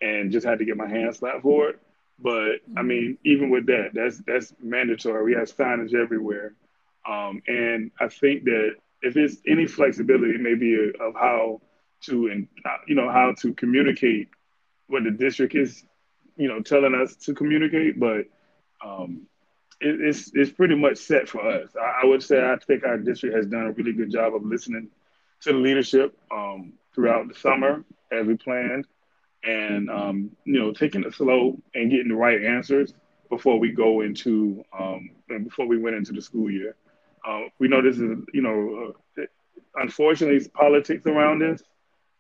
and 0.01 0.33
just 0.33 0.47
had 0.47 0.59
to 0.59 0.65
get 0.65 0.77
my 0.77 0.89
hand 0.89 1.15
slapped 1.15 1.43
for 1.43 1.71
it. 1.71 1.81
But 2.19 2.61
I 2.77 2.83
mean, 2.83 3.19
even 3.25 3.51
with 3.51 3.67
that, 3.67 3.91
that's 3.95 4.19
that's 4.27 4.55
mandatory. 4.63 5.25
We 5.25 5.35
have 5.35 5.55
signage 5.55 5.95
everywhere, 5.95 6.55
um, 7.09 7.43
and 7.47 7.91
I 8.01 8.09
think 8.09 8.45
that 8.45 8.77
if 9.03 9.17
it's 9.17 9.39
any 9.47 9.67
flexibility, 9.67 10.37
maybe 10.39 10.93
of 11.01 11.15
how 11.15 11.61
to 12.03 12.29
and 12.29 12.49
you 12.87 12.95
know 12.95 13.11
how 13.11 13.35
to 13.41 13.55
communicate 13.55 14.29
what 14.89 15.05
the 15.05 15.11
district 15.11 15.55
is, 15.55 15.85
you 16.37 16.49
know, 16.49 16.61
telling 16.61 16.95
us 16.95 17.17
to 17.17 17.35
communicate, 17.35 17.99
but 17.99 18.27
um, 18.85 19.27
it, 19.81 20.01
it's 20.01 20.31
it's 20.35 20.51
pretty 20.51 20.75
much 20.75 20.99
set 20.99 21.29
for 21.29 21.47
us. 21.47 21.71
I, 21.77 22.03
I, 22.03 22.07
would 22.07 22.23
say 22.23 22.43
I 22.43 22.57
think 22.57 22.85
our 22.85 22.99
district 22.99 23.37
has 23.37 23.47
done 23.47 23.67
a 23.67 23.73
really 23.73 23.93
good 23.93 24.11
job 24.11 24.35
of 24.35 24.45
listening 24.45 24.89
to 25.43 25.53
the 25.53 25.59
leadership 25.59 26.17
um, 26.31 26.75
throughout 26.95 27.29
the 27.29 27.35
summer 27.35 27.85
as 28.13 28.27
we 28.27 28.37
planned 28.37 28.87
and 29.45 29.91
um, 29.91 30.31
you 30.45 30.59
know 30.59 30.73
taking 30.73 31.05
it 31.05 31.15
slow 31.15 31.57
and 31.75 31.91
getting 31.91 32.09
the 32.09 32.15
right 32.15 32.45
answers 32.45 32.93
before 33.29 33.59
we 33.59 33.71
go 33.71 34.01
into 34.03 34.63
um, 34.79 35.11
before 35.45 35.67
we 35.67 35.79
went 35.79 35.97
into 35.97 36.13
the 36.13 36.21
school 36.21 36.51
year. 36.51 36.77
Uh, 37.27 37.43
we 37.59 37.69
know 37.69 37.83
this 37.83 37.97
is 37.97 38.19
you 38.33 38.43
know 38.43 38.95
uh, 39.19 39.23
unfortunately 39.77 40.37
it's 40.37 40.49
politics 40.49 41.07
around 41.07 41.41
this, 41.41 41.63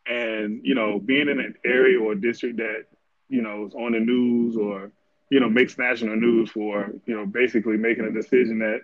and 0.06 0.60
you 0.64 0.74
know 0.74 0.98
being 0.98 1.28
in 1.28 1.40
an 1.40 1.54
area 1.64 2.00
or 2.00 2.14
district 2.14 2.56
that 2.56 2.84
you 3.28 3.42
know 3.42 3.66
is 3.66 3.74
on 3.74 3.92
the 3.92 4.00
news 4.00 4.56
or 4.56 4.90
you 5.30 5.40
know 5.40 5.48
makes 5.48 5.78
national 5.78 6.16
news 6.16 6.50
for 6.50 6.92
you 7.06 7.16
know 7.16 7.24
basically 7.24 7.76
making 7.76 8.04
a 8.04 8.10
decision 8.10 8.58
that 8.58 8.80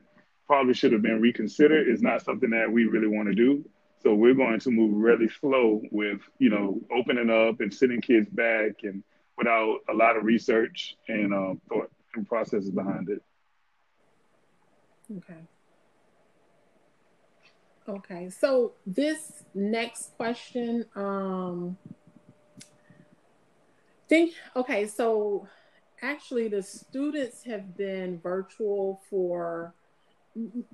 probably 0.46 0.74
should 0.74 0.92
have 0.92 1.02
been 1.02 1.20
reconsidered 1.20 1.88
is 1.88 2.02
not 2.02 2.22
something 2.22 2.50
that 2.50 2.70
we 2.70 2.84
really 2.84 3.08
want 3.08 3.28
to 3.28 3.34
do. 3.34 3.64
So 4.02 4.14
we're 4.14 4.34
going 4.34 4.60
to 4.60 4.70
move 4.70 4.94
really 4.94 5.28
slow 5.28 5.82
with, 5.90 6.20
you 6.38 6.48
know, 6.48 6.80
opening 6.96 7.28
up 7.28 7.60
and 7.60 7.74
sending 7.74 8.00
kids 8.00 8.28
back 8.30 8.84
and 8.84 9.02
without 9.36 9.80
a 9.88 9.92
lot 9.92 10.16
of 10.16 10.24
research 10.24 10.96
and 11.08 11.34
um, 11.34 11.60
thought 11.68 11.90
and 12.14 12.26
processes 12.28 12.70
behind 12.70 13.08
it. 13.08 13.22
Okay. 15.16 15.40
Okay. 17.88 18.30
So 18.30 18.74
this 18.86 19.44
next 19.54 20.16
question, 20.16 20.84
um, 20.94 21.76
think, 24.08 24.34
okay, 24.54 24.86
so 24.86 25.48
actually 26.06 26.48
the 26.48 26.62
students 26.62 27.42
have 27.44 27.76
been 27.76 28.20
virtual 28.20 29.00
for 29.10 29.74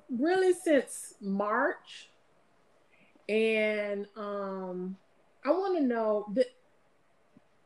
really 0.09 0.53
since 0.53 1.15
March 1.21 2.09
and 3.29 4.05
um, 4.17 4.97
I 5.45 5.51
want 5.51 5.77
to 5.77 5.83
know 5.83 6.25
that 6.33 6.47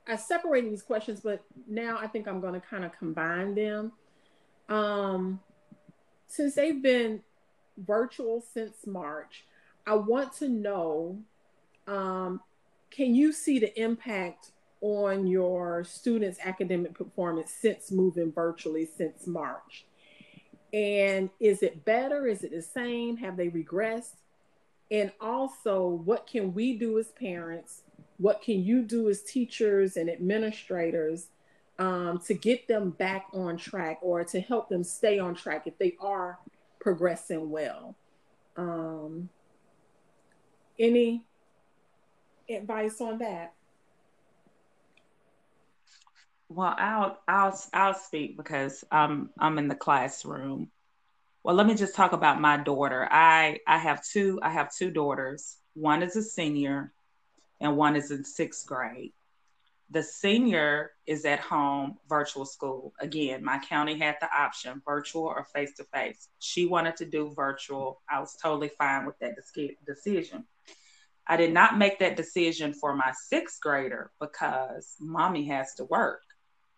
I 0.07 0.15
separated 0.15 0.71
these 0.71 0.83
questions, 0.83 1.19
but 1.21 1.43
now 1.67 1.97
I 1.99 2.07
think 2.07 2.27
I'm 2.27 2.39
going 2.39 2.53
to 2.53 2.61
kind 2.65 2.85
of 2.85 2.97
combine 2.97 3.55
them. 3.55 3.91
Um, 4.69 5.39
since 6.27 6.55
they've 6.55 6.81
been 6.81 7.21
virtual 7.77 8.41
since 8.53 8.85
March, 8.85 9.45
I 9.85 9.95
want 9.95 10.33
to 10.33 10.47
know 10.47 11.19
um, 11.87 12.41
can 12.91 13.15
you 13.15 13.31
see 13.31 13.59
the 13.59 13.77
impact 13.81 14.51
on 14.81 15.27
your 15.27 15.83
students' 15.83 16.39
academic 16.43 16.93
performance 16.93 17.51
since 17.51 17.91
moving 17.91 18.31
virtually 18.31 18.87
since 18.97 19.27
March? 19.27 19.85
And 20.73 21.29
is 21.39 21.63
it 21.63 21.85
better? 21.85 22.27
Is 22.27 22.43
it 22.43 22.51
the 22.51 22.61
same? 22.61 23.17
Have 23.17 23.37
they 23.37 23.49
regressed? 23.49 24.15
and 24.91 25.11
also 25.19 25.87
what 25.87 26.27
can 26.27 26.53
we 26.53 26.77
do 26.77 26.97
as 26.97 27.07
parents 27.09 27.81
what 28.17 28.41
can 28.41 28.63
you 28.63 28.81
do 28.81 29.09
as 29.09 29.21
teachers 29.21 29.97
and 29.97 30.09
administrators 30.09 31.27
um, 31.79 32.19
to 32.25 32.33
get 32.33 32.67
them 32.67 32.89
back 32.91 33.27
on 33.33 33.55
track 33.57 33.99
or 34.01 34.23
to 34.23 34.39
help 34.39 34.69
them 34.69 34.83
stay 34.83 35.19
on 35.19 35.35
track 35.35 35.67
if 35.67 35.77
they 35.77 35.95
are 35.99 36.39
progressing 36.79 37.49
well 37.49 37.95
um, 38.55 39.29
any 40.79 41.23
advice 42.49 43.01
on 43.01 43.19
that 43.19 43.53
well 46.49 46.75
i'll 46.77 47.17
i'll 47.27 47.59
i'll 47.73 47.93
speak 47.93 48.37
because 48.37 48.83
i'm 48.91 49.29
i'm 49.39 49.57
in 49.57 49.67
the 49.67 49.75
classroom 49.75 50.69
well, 51.47 51.55
let 51.55 51.65
me 51.65 51.75
just 51.75 51.95
talk 51.95 52.11
about 52.11 52.41
my 52.41 52.57
daughter. 52.57 53.07
I 53.09 53.59
I 53.65 53.77
have 53.77 54.03
two 54.03 54.37
I 54.43 54.49
have 54.49 54.69
two 54.69 54.91
daughters. 54.91 55.55
One 55.75 56.03
is 56.03 56.17
a 56.17 56.21
senior 56.21 56.91
and 57.61 57.77
one 57.77 57.95
is 57.95 58.11
in 58.11 58.23
6th 58.23 58.65
grade. 58.65 59.13
The 59.89 60.03
senior 60.03 60.91
is 61.05 61.23
at 61.23 61.39
home 61.39 61.99
virtual 62.09 62.43
school. 62.43 62.91
Again, 62.99 63.45
my 63.45 63.59
county 63.59 63.97
had 63.97 64.17
the 64.19 64.27
option 64.37 64.81
virtual 64.85 65.23
or 65.23 65.45
face 65.55 65.71
to 65.77 65.85
face. 65.85 66.27
She 66.39 66.65
wanted 66.65 66.97
to 66.97 67.05
do 67.05 67.31
virtual. 67.33 68.01
I 68.09 68.19
was 68.19 68.35
totally 68.35 68.71
fine 68.77 69.05
with 69.05 69.17
that 69.19 69.35
decision. 69.85 70.43
I 71.25 71.37
did 71.37 71.53
not 71.53 71.77
make 71.77 71.99
that 71.99 72.17
decision 72.17 72.73
for 72.73 72.93
my 72.93 73.13
sixth 73.13 73.61
grader 73.61 74.11
because 74.19 74.95
mommy 74.99 75.45
has 75.45 75.75
to 75.75 75.85
work. 75.85 76.23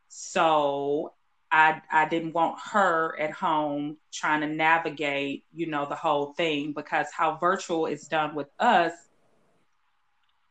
So 0.10 1.14
I 1.52 1.82
I 1.92 2.08
didn't 2.10 2.34
want 2.34 2.60
her 2.72 3.18
at 3.20 3.32
home 3.32 3.98
trying 4.12 4.42
to 4.42 4.48
navigate, 4.48 5.46
you 5.54 5.68
know, 5.68 5.86
the 5.86 5.96
whole 5.96 6.34
thing 6.34 6.74
because 6.74 7.08
how 7.16 7.38
virtual 7.38 7.86
is 7.86 8.08
done 8.08 8.36
with 8.36 8.50
us, 8.60 8.92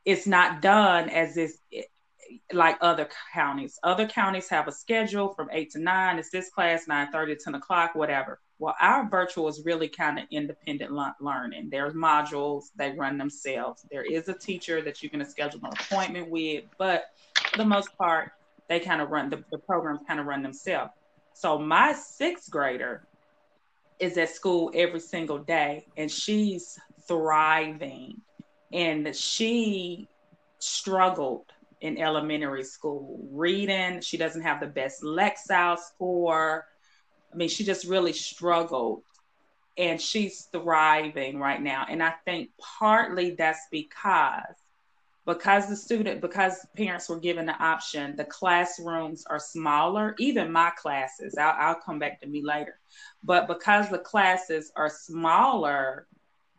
it's 0.04 0.26
not 0.26 0.62
done 0.62 1.08
as 1.10 1.36
if 1.36 1.52
like 2.52 2.76
other 2.80 3.08
counties. 3.32 3.78
Other 3.82 4.06
counties 4.06 4.48
have 4.48 4.68
a 4.68 4.72
schedule 4.72 5.32
from 5.34 5.48
eight 5.52 5.70
to 5.72 5.78
nine. 5.78 6.18
It's 6.18 6.30
this 6.30 6.50
class, 6.50 6.86
9 6.86 7.10
30 7.10 7.36
10 7.36 7.54
o'clock, 7.54 7.94
whatever. 7.94 8.40
Well, 8.58 8.74
our 8.80 9.08
virtual 9.08 9.48
is 9.48 9.64
really 9.64 9.88
kind 9.88 10.18
of 10.18 10.24
independent 10.30 10.92
learning. 11.20 11.68
There's 11.70 11.94
modules, 11.94 12.64
they 12.76 12.90
run 12.90 13.16
themselves. 13.16 13.86
There 13.90 14.02
is 14.02 14.28
a 14.28 14.34
teacher 14.34 14.82
that 14.82 15.02
you 15.02 15.08
can 15.08 15.24
schedule 15.24 15.60
an 15.62 15.72
appointment 15.72 16.28
with, 16.28 16.64
but 16.76 17.04
for 17.50 17.58
the 17.58 17.64
most 17.64 17.96
part, 17.96 18.32
they 18.68 18.80
kind 18.80 19.00
of 19.00 19.10
run 19.10 19.30
the, 19.30 19.42
the 19.50 19.58
programs 19.58 20.00
kind 20.06 20.20
of 20.20 20.26
run 20.26 20.42
themselves. 20.42 20.92
So 21.32 21.58
my 21.58 21.92
sixth 21.92 22.50
grader 22.50 23.06
is 23.98 24.16
at 24.18 24.30
school 24.30 24.70
every 24.74 25.00
single 25.00 25.38
day 25.38 25.86
and 25.96 26.10
she's 26.10 26.78
thriving. 27.06 28.20
And 28.72 29.14
she 29.14 30.08
struggled 30.58 31.46
in 31.80 31.98
elementary 31.98 32.64
school 32.64 33.18
reading. 33.30 34.00
She 34.00 34.16
doesn't 34.16 34.42
have 34.42 34.60
the 34.60 34.66
best 34.66 35.02
Lexile 35.02 35.78
score. 35.78 36.66
I 37.32 37.36
mean, 37.36 37.48
she 37.48 37.64
just 37.64 37.86
really 37.86 38.12
struggled 38.12 39.02
and 39.76 40.00
she's 40.00 40.48
thriving 40.52 41.38
right 41.38 41.62
now. 41.62 41.86
And 41.88 42.02
I 42.02 42.14
think 42.24 42.50
partly 42.58 43.30
that's 43.30 43.66
because 43.70 44.56
because 45.28 45.68
the 45.68 45.76
student 45.76 46.22
because 46.22 46.66
parents 46.74 47.06
were 47.10 47.20
given 47.20 47.44
the 47.44 47.62
option 47.62 48.16
the 48.16 48.24
classrooms 48.24 49.24
are 49.28 49.38
smaller. 49.38 50.14
Even 50.18 50.50
my 50.50 50.70
classes 50.70 51.36
I'll, 51.38 51.54
I'll, 51.58 51.74
come 51.74 51.98
back 51.98 52.20
to 52.22 52.26
me 52.26 52.42
later. 52.42 52.80
But 53.22 53.46
because 53.46 53.90
the 53.90 53.98
classes 53.98 54.72
are 54.74 54.88
smaller 54.88 56.08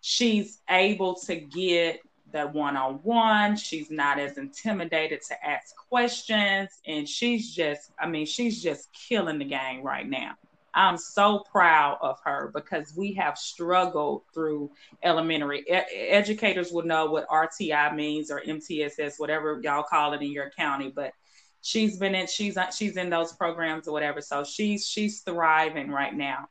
she's 0.01 0.61
able 0.69 1.15
to 1.15 1.35
get 1.35 1.99
the 2.31 2.45
one-on-one. 2.45 3.57
She's 3.57 3.89
not 3.89 4.19
as 4.19 4.37
intimidated 4.37 5.21
to 5.29 5.45
ask 5.45 5.75
questions. 5.75 6.79
And 6.85 7.09
she's 7.09 7.53
just 7.53 7.91
i 7.99 8.07
mean 8.07 8.27
she's 8.27 8.61
just 8.61 8.93
killing 8.93 9.39
the 9.39 9.45
game 9.45 9.81
right 9.81 10.07
now 10.07 10.35
I'm 10.73 10.97
so 10.97 11.39
proud 11.39 11.97
of 12.01 12.19
her 12.25 12.51
because 12.53 12.93
we 12.95 13.13
have 13.13 13.37
struggled 13.37 14.23
through 14.33 14.71
elementary. 15.03 15.61
E- 15.61 16.09
educators 16.09 16.71
will 16.71 16.85
know 16.85 17.07
what 17.07 17.27
RTI 17.27 17.95
means 17.95 18.31
or 18.31 18.41
MTSS, 18.41 19.13
whatever 19.17 19.59
y'all 19.63 19.83
call 19.83 20.13
it 20.13 20.21
in 20.21 20.31
your 20.31 20.51
county, 20.51 20.91
but 20.93 21.13
she's 21.61 21.97
been 21.97 22.15
in 22.15 22.27
she's 22.27 22.57
she's 22.75 22.97
in 22.97 23.09
those 23.09 23.33
programs 23.33 23.87
or 23.87 23.91
whatever. 23.91 24.21
So 24.21 24.43
she's 24.43 24.87
she's 24.87 25.21
thriving 25.21 25.89
right 25.89 26.13
now. 26.13 26.49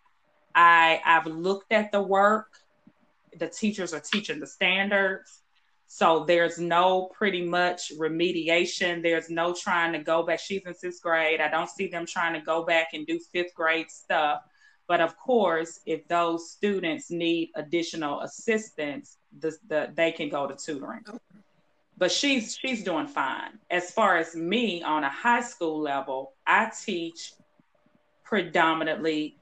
I 0.54 1.00
I've 1.04 1.26
looked 1.26 1.72
at 1.72 1.92
the 1.92 2.02
work. 2.02 2.48
The 3.38 3.48
teachers 3.48 3.94
are 3.94 4.00
teaching 4.00 4.40
the 4.40 4.46
standards. 4.46 5.42
So 5.90 6.24
there's 6.26 6.58
no 6.58 7.06
pretty 7.14 7.44
much 7.44 7.92
remediation. 7.98 9.02
There's 9.02 9.30
no 9.30 9.54
trying 9.54 9.94
to 9.94 9.98
go 9.98 10.22
back. 10.22 10.38
She's 10.38 10.60
in 10.66 10.74
sixth 10.74 11.02
grade. 11.02 11.40
I 11.40 11.48
don't 11.48 11.70
see 11.70 11.88
them 11.88 12.04
trying 12.04 12.34
to 12.34 12.40
go 12.40 12.62
back 12.62 12.88
and 12.92 13.06
do 13.06 13.18
fifth 13.32 13.54
grade 13.54 13.90
stuff. 13.90 14.42
But 14.86 15.00
of 15.00 15.16
course, 15.16 15.80
if 15.86 16.06
those 16.06 16.50
students 16.50 17.10
need 17.10 17.50
additional 17.56 18.20
assistance, 18.20 19.16
the, 19.38 19.56
the, 19.68 19.90
they 19.94 20.12
can 20.12 20.28
go 20.28 20.46
to 20.46 20.54
tutoring. 20.54 21.04
But 21.96 22.12
she's 22.12 22.56
she's 22.56 22.84
doing 22.84 23.06
fine. 23.06 23.58
As 23.70 23.90
far 23.90 24.18
as 24.18 24.36
me 24.36 24.82
on 24.82 25.04
a 25.04 25.10
high 25.10 25.40
school 25.40 25.80
level, 25.80 26.34
I 26.46 26.70
teach 26.84 27.32
predominantly 28.24 29.38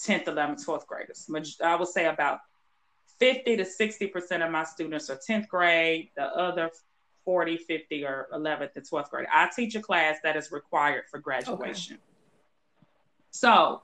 10th, 0.00 0.26
11th, 0.26 0.64
12th 0.64 0.86
graders. 0.86 1.28
I 1.62 1.74
would 1.74 1.88
say 1.88 2.06
about 2.06 2.38
50 3.20 3.56
to 3.58 3.64
60% 3.64 4.44
of 4.44 4.50
my 4.50 4.64
students 4.64 5.10
are 5.10 5.16
10th 5.28 5.46
grade, 5.48 6.08
the 6.16 6.24
other 6.24 6.70
40, 7.24 7.58
50 7.58 8.04
or 8.04 8.28
11th 8.34 8.70
and 8.76 8.88
12th 8.88 9.10
grade. 9.10 9.26
I 9.32 9.48
teach 9.54 9.74
a 9.74 9.80
class 9.80 10.16
that 10.24 10.36
is 10.36 10.50
required 10.50 11.04
for 11.10 11.20
graduation. 11.20 11.96
Okay. 11.96 12.02
So 13.30 13.82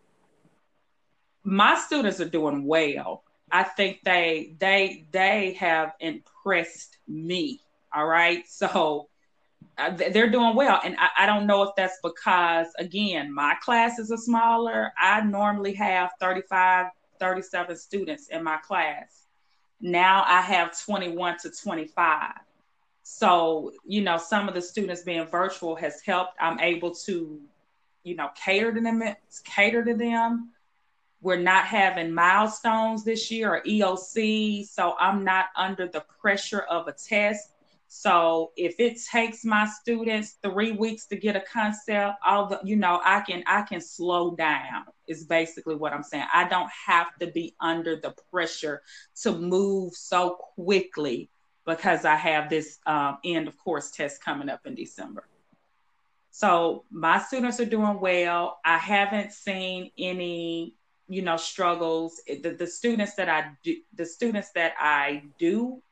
my 1.45 1.77
students 1.77 2.21
are 2.21 2.29
doing 2.29 2.65
well. 2.65 3.23
I 3.53 3.63
think 3.63 4.01
they 4.03 4.57
they 4.59 5.07
they 5.13 5.53
have 5.61 5.93
impressed 6.01 6.99
me. 7.07 7.61
All 7.95 8.07
right. 8.07 8.43
So 8.49 9.09
uh, 9.79 9.91
they're 9.91 10.31
doing 10.31 10.57
well. 10.57 10.81
And 10.83 10.97
I, 10.99 11.09
I, 11.19 11.27
don't 11.27 11.47
know 11.47 11.63
if 11.63 11.71
that's 11.77 11.99
because, 12.03 12.67
again, 12.79 13.33
my 13.33 13.55
classes 13.63 14.11
are 14.11 14.17
smaller. 14.17 14.91
I 14.99 15.21
normally 15.21 15.75
have 15.75 16.11
35, 16.19 16.87
37 17.21 17.77
students 17.77 18.29
in 18.29 18.43
my 18.43 18.57
class. 18.59 19.26
Now 19.87 20.25
I 20.27 20.41
have 20.41 20.77
21 20.85 21.39
to 21.43 21.51
25. 21.51 22.33
So, 23.05 23.73
you 23.87 24.03
know, 24.03 24.19
some 24.19 24.49
of 24.49 24.55
the 24.55 24.61
students 24.61 25.03
being 25.03 25.25
virtual 25.27 25.77
has 25.77 26.01
helped. 26.01 26.33
I'm 26.41 26.59
able 26.59 26.93
to, 27.07 27.41
you 28.03 28.17
know, 28.17 28.31
cater 28.35 28.75
to 28.75 28.81
them, 28.81 29.01
cater 29.45 29.85
to 29.85 29.95
them. 29.95 30.51
We're 31.23 31.37
not 31.37 31.67
having 31.67 32.13
milestones 32.13 33.05
this 33.05 33.31
year 33.31 33.55
or 33.55 33.63
EOC. 33.63 34.67
So 34.67 34.97
I'm 34.99 35.23
not 35.23 35.47
under 35.55 35.87
the 35.87 36.05
pressure 36.21 36.63
of 36.63 36.89
a 36.89 36.93
test. 36.93 37.53
So 37.99 38.53
if 38.59 38.79
it 38.79 39.01
takes 39.11 39.43
my 39.43 39.67
students 39.67 40.37
three 40.43 40.73
weeks 40.73 41.07
to 41.07 41.17
get 41.17 41.35
a 41.35 41.41
concept, 41.41 42.19
all 42.27 42.47
the 42.47 42.61
you 42.63 42.77
know, 42.77 43.01
I 43.03 43.21
can 43.21 43.43
I 43.47 43.63
can 43.63 43.81
slow 43.81 44.37
down 44.37 44.85
is 45.07 45.25
basically 45.25 45.77
what 45.77 45.95
I'm 45.95 46.03
saying. 46.03 46.27
I 46.33 46.47
don't 46.47 46.69
have 46.87 47.07
to 47.21 47.29
be 47.29 47.55
under 47.59 47.97
the 47.97 48.15
pressure 48.31 48.83
to 49.23 49.33
move 49.33 49.95
so 49.95 50.37
quickly 50.57 51.31
because 51.65 52.05
I 52.05 52.17
have 52.17 52.51
this 52.51 52.79
um, 52.85 53.17
end 53.25 53.49
of 53.49 53.57
course 53.57 53.91
test 53.91 54.23
coming 54.23 54.51
up 54.51 54.67
in 54.67 54.75
December. 54.75 55.27
So 56.31 56.85
my 56.91 57.19
students 57.19 57.61
are 57.61 57.65
doing 57.65 57.99
well. 57.99 58.59
I 58.63 58.77
haven't 58.77 59.33
seen 59.33 59.91
any, 59.97 60.75
you 61.09 61.23
know, 61.23 61.39
struggles. 61.39 62.21
The, 62.27 62.51
the 62.51 62.67
students 62.67 63.15
that 63.15 63.31
I 63.31 63.53
do, 63.65 63.77
the 63.95 64.05
students 64.05 64.51
that 64.53 64.75
I 64.79 65.23
do 65.39 65.83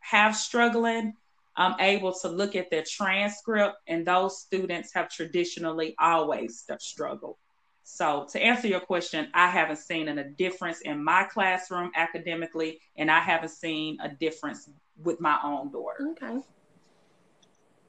have 0.00 0.34
struggling, 0.34 1.14
I'm 1.56 1.78
able 1.80 2.12
to 2.20 2.28
look 2.28 2.56
at 2.56 2.70
their 2.70 2.84
transcript, 2.88 3.76
and 3.86 4.06
those 4.06 4.40
students 4.40 4.92
have 4.94 5.10
traditionally 5.10 5.94
always 5.98 6.64
struggled. 6.78 7.36
So, 7.84 8.26
to 8.30 8.40
answer 8.40 8.68
your 8.68 8.80
question, 8.80 9.28
I 9.34 9.48
haven't 9.48 9.78
seen 9.78 10.08
a 10.08 10.24
difference 10.24 10.80
in 10.82 11.02
my 11.02 11.24
classroom 11.24 11.90
academically, 11.96 12.80
and 12.96 13.10
I 13.10 13.20
haven't 13.20 13.50
seen 13.50 13.98
a 14.00 14.08
difference 14.08 14.70
with 15.02 15.20
my 15.20 15.38
own 15.42 15.70
daughter. 15.72 16.08
Okay. 16.12 16.40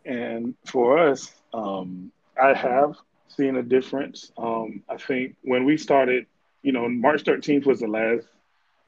And 0.06 0.56
for 0.66 0.98
us, 0.98 1.34
um, 1.54 2.12
I 2.42 2.54
have 2.54 2.96
seen 3.28 3.58
a 3.58 3.64
difference. 3.64 4.32
Um, 4.38 4.84
I 4.90 4.98
think 4.98 5.36
when 5.44 5.66
we 5.66 5.78
started, 5.78 6.26
you 6.64 6.72
know, 6.72 6.90
March 6.90 7.24
13th 7.24 7.66
was 7.66 7.80
the 7.80 7.88
last 7.88 8.26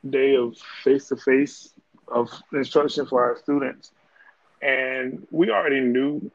day 0.10 0.36
of 0.36 0.58
face 0.84 1.08
to 1.10 1.16
face 1.16 1.74
of 2.08 2.30
instruction 2.54 3.06
for 3.06 3.24
our 3.24 3.38
students. 3.38 3.92
And 4.62 5.28
we 5.32 5.50
already 5.52 5.82
knew 5.82 6.32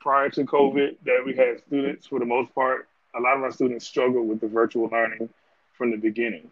prior 0.00 0.28
to 0.30 0.44
COVID 0.44 0.96
that 1.04 1.22
we 1.24 1.34
had 1.34 1.60
students, 1.66 2.06
for 2.06 2.18
the 2.18 2.26
most 2.26 2.54
part, 2.54 2.88
a 3.16 3.20
lot 3.20 3.36
of 3.36 3.42
our 3.42 3.52
students 3.52 3.86
struggle 3.86 4.24
with 4.24 4.40
the 4.40 4.48
virtual 4.48 4.88
learning 4.88 5.28
from 5.72 5.90
the 5.90 5.96
beginning. 5.96 6.48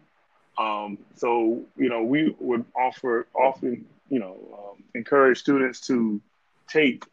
Um, 0.57 0.97
so, 1.15 1.61
you 1.77 1.89
know, 1.89 2.03
we 2.03 2.35
would 2.39 2.65
offer 2.75 3.27
often, 3.33 3.85
you 4.09 4.19
know, 4.19 4.37
um, 4.53 4.83
encourage 4.93 5.39
students 5.39 5.79
to 5.87 6.21
take 6.67 7.05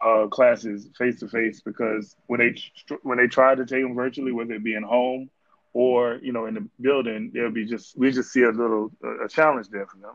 uh, 0.00 0.26
classes 0.28 0.88
face 0.96 1.18
to 1.20 1.28
face 1.28 1.60
because 1.60 2.14
when 2.26 2.40
they 2.40 2.54
when 3.02 3.18
they 3.18 3.26
try 3.26 3.54
to 3.54 3.66
take 3.66 3.82
them 3.82 3.94
virtually, 3.94 4.32
whether 4.32 4.54
it 4.54 4.64
be 4.64 4.74
in 4.74 4.82
home 4.82 5.28
or 5.72 6.18
you 6.22 6.32
know 6.32 6.46
in 6.46 6.54
the 6.54 6.68
building, 6.80 7.30
there'll 7.34 7.50
be 7.50 7.64
just 7.64 7.96
we 7.98 8.10
just 8.12 8.32
see 8.32 8.42
a 8.42 8.50
little 8.50 8.92
a 9.24 9.28
challenge 9.28 9.68
there 9.68 9.86
for 9.86 9.96
them. 9.98 10.14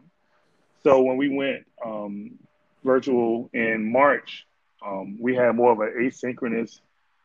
So 0.83 1.01
when 1.01 1.17
we 1.17 1.29
went 1.29 1.65
um, 1.85 2.31
virtual 2.83 3.49
in 3.53 3.91
March, 3.91 4.45
um, 4.85 5.17
we 5.19 5.35
had 5.35 5.55
more 5.55 5.71
of 5.71 5.79
an 5.79 5.93
asynchronous 5.99 6.79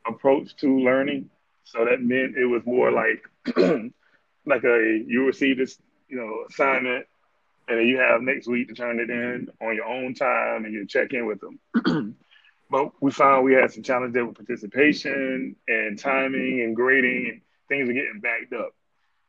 approach 0.07 0.57
to 0.57 0.79
learning. 0.79 1.31
So 1.65 1.85
that 1.85 2.01
meant 2.01 2.37
it 2.37 2.47
was 2.47 2.63
more 2.65 2.91
like 2.91 3.23
like 4.47 4.65
a 4.65 5.05
you 5.07 5.27
receive 5.27 5.59
this 5.59 5.79
you 6.09 6.17
know 6.17 6.45
assignment, 6.49 7.07
and 7.69 7.79
then 7.79 7.87
you 7.87 7.99
have 7.99 8.23
next 8.23 8.49
week 8.49 8.69
to 8.69 8.75
turn 8.75 9.01
it 9.01 9.11
in 9.11 9.49
on 9.61 9.75
your 9.75 9.85
own 9.85 10.15
time, 10.15 10.65
and 10.65 10.73
you 10.73 10.87
check 10.87 11.13
in 11.13 11.27
with 11.27 11.41
them. 11.41 12.17
but 12.71 12.93
we 13.03 13.11
found 13.11 13.45
we 13.45 13.55
had 13.55 13.71
some 13.71 13.83
challenges 13.83 14.23
with 14.25 14.37
participation 14.37 15.57
and 15.67 15.99
timing 15.99 16.63
and 16.63 16.75
grading, 16.75 17.29
and 17.31 17.41
things 17.69 17.89
were 17.89 17.95
getting 17.95 18.21
backed 18.21 18.53
up. 18.53 18.75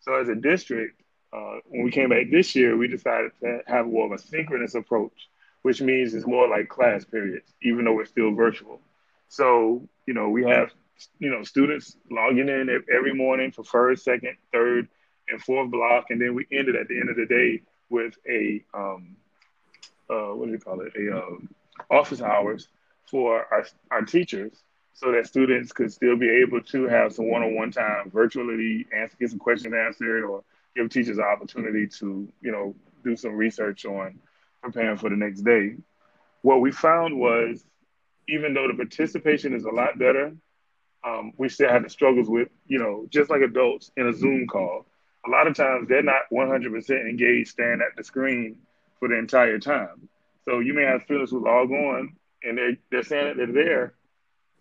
So 0.02 0.16
as 0.16 0.30
a 0.30 0.36
district, 0.36 1.02
uh, 1.34 1.58
when 1.66 1.84
we 1.84 1.92
came 1.92 2.10
back 2.10 2.32
this 2.32 2.56
year, 2.56 2.78
we 2.78 2.88
decided 2.88 3.32
to 3.42 3.60
have 3.68 3.88
more 3.88 4.06
of 4.06 4.12
a 4.14 4.18
synchronous 4.18 4.76
approach 4.76 5.30
which 5.62 5.82
means 5.82 6.14
it's 6.14 6.28
more 6.28 6.48
like 6.48 6.70
class 6.70 7.06
periods, 7.06 7.54
even 7.62 7.86
though 7.86 8.00
it's 8.00 8.10
still 8.10 8.34
virtual. 8.34 8.80
So, 9.28 9.88
you 10.06 10.14
know, 10.14 10.30
we 10.30 10.44
have, 10.46 10.72
you 11.20 11.30
know, 11.30 11.44
students 11.44 11.98
logging 12.10 12.50
in 12.50 12.70
every 12.94 13.14
morning 13.14 13.52
for 13.52 13.64
first, 13.64 14.04
second, 14.04 14.38
third, 14.52 14.88
and 15.28 15.42
fourth 15.42 15.70
block. 15.70 16.06
And 16.10 16.20
then 16.22 16.34
we 16.34 16.48
ended 16.52 16.76
at 16.76 16.88
the 16.88 17.00
end 17.00 17.10
of 17.10 17.16
the 17.16 17.26
day 17.26 17.62
with 17.90 18.16
a, 18.28 18.64
um, 18.74 19.16
uh, 20.10 20.34
what 20.36 20.48
do 20.48 20.52
you 20.52 20.60
call 20.60 20.82
it? 20.82 20.94
A 20.98 21.18
um, 21.18 21.50
office 21.92 22.22
hours 22.22 22.68
for 23.06 23.46
our, 23.52 23.66
our 23.92 24.02
teachers 24.02 24.64
so 24.94 25.12
that 25.12 25.28
students 25.28 25.72
could 25.72 25.92
still 25.92 26.18
be 26.18 26.30
able 26.30 26.62
to 26.62 26.88
have 26.88 27.14
some 27.14 27.30
one-on-one 27.30 27.72
time 27.72 28.10
virtually, 28.12 28.86
answer, 28.96 29.16
get 29.20 29.30
some 29.30 29.40
questions 29.40 29.74
answered, 29.74 30.26
or 30.26 30.44
give 30.76 30.90
teachers 30.90 31.18
an 31.18 31.24
opportunity 31.24 31.88
to, 31.88 32.28
you 32.42 32.52
know, 32.52 32.76
do 33.04 33.16
some 33.16 33.34
research 33.34 33.86
on 33.86 34.20
preparing 34.62 34.98
for 34.98 35.10
the 35.10 35.16
next 35.16 35.42
day. 35.42 35.76
What 36.42 36.62
we 36.62 36.72
found 36.72 37.20
was, 37.20 37.64
even 38.28 38.54
though 38.54 38.68
the 38.68 38.76
participation 38.76 39.54
is 39.54 39.66
a 39.66 39.72
lot 39.72 39.98
better, 39.98 40.34
um, 41.04 41.34
we 41.38 41.50
still 41.50 41.70
had 41.70 41.84
the 41.84 41.90
struggles 41.90 42.30
with, 42.30 42.50
you 42.68 42.80
know, 42.80 43.08
just 43.10 43.30
like 43.30 43.42
adults 43.42 43.92
in 43.98 44.08
a 44.08 44.14
Zoom 44.14 44.48
call. 44.48 44.86
A 45.26 45.30
lot 45.30 45.48
of 45.48 45.56
times 45.56 45.88
they're 45.88 46.04
not 46.04 46.24
100% 46.32 46.90
engaged 47.10 47.52
staring 47.52 47.82
at 47.82 47.96
the 47.96 48.04
screen 48.04 48.58
for 49.00 49.08
the 49.08 49.18
entire 49.18 49.60
time. 49.60 50.10
So 50.46 50.60
you 50.60 50.74
may 50.74 50.84
have 50.84 51.04
students 51.04 51.32
who 51.32 51.44
log 51.44 51.72
on 51.72 52.16
and 52.44 52.58
they're, 52.58 52.78
they're 52.92 53.04
saying 53.04 53.28
that 53.28 53.38
they're 53.38 53.66
there 53.66 53.94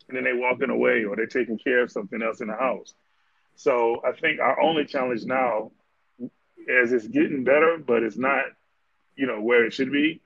and 0.09 0.17
then 0.17 0.25
they're 0.25 0.37
walking 0.37 0.71
away 0.71 1.05
or 1.05 1.17
they're 1.17 1.27
taking 1.27 1.59
care 1.59 1.83
of 1.83 1.93
something 1.93 2.23
else 2.23 2.41
in 2.41 2.49
the 2.49 2.55
house. 2.55 2.95
So 3.57 4.01
I 4.07 4.13
think 4.13 4.41
our 4.41 4.61
only 4.61 4.85
challenge 4.85 5.25
now, 5.25 5.73
as 6.21 6.93
it's 6.93 7.09
getting 7.09 7.45
better, 7.45 7.79
but 7.85 8.03
it's 8.03 8.17
not 8.17 8.45
you 9.19 9.27
know 9.27 9.41
where 9.41 9.67
it 9.67 9.75
should 9.75 9.93
be 9.93 10.23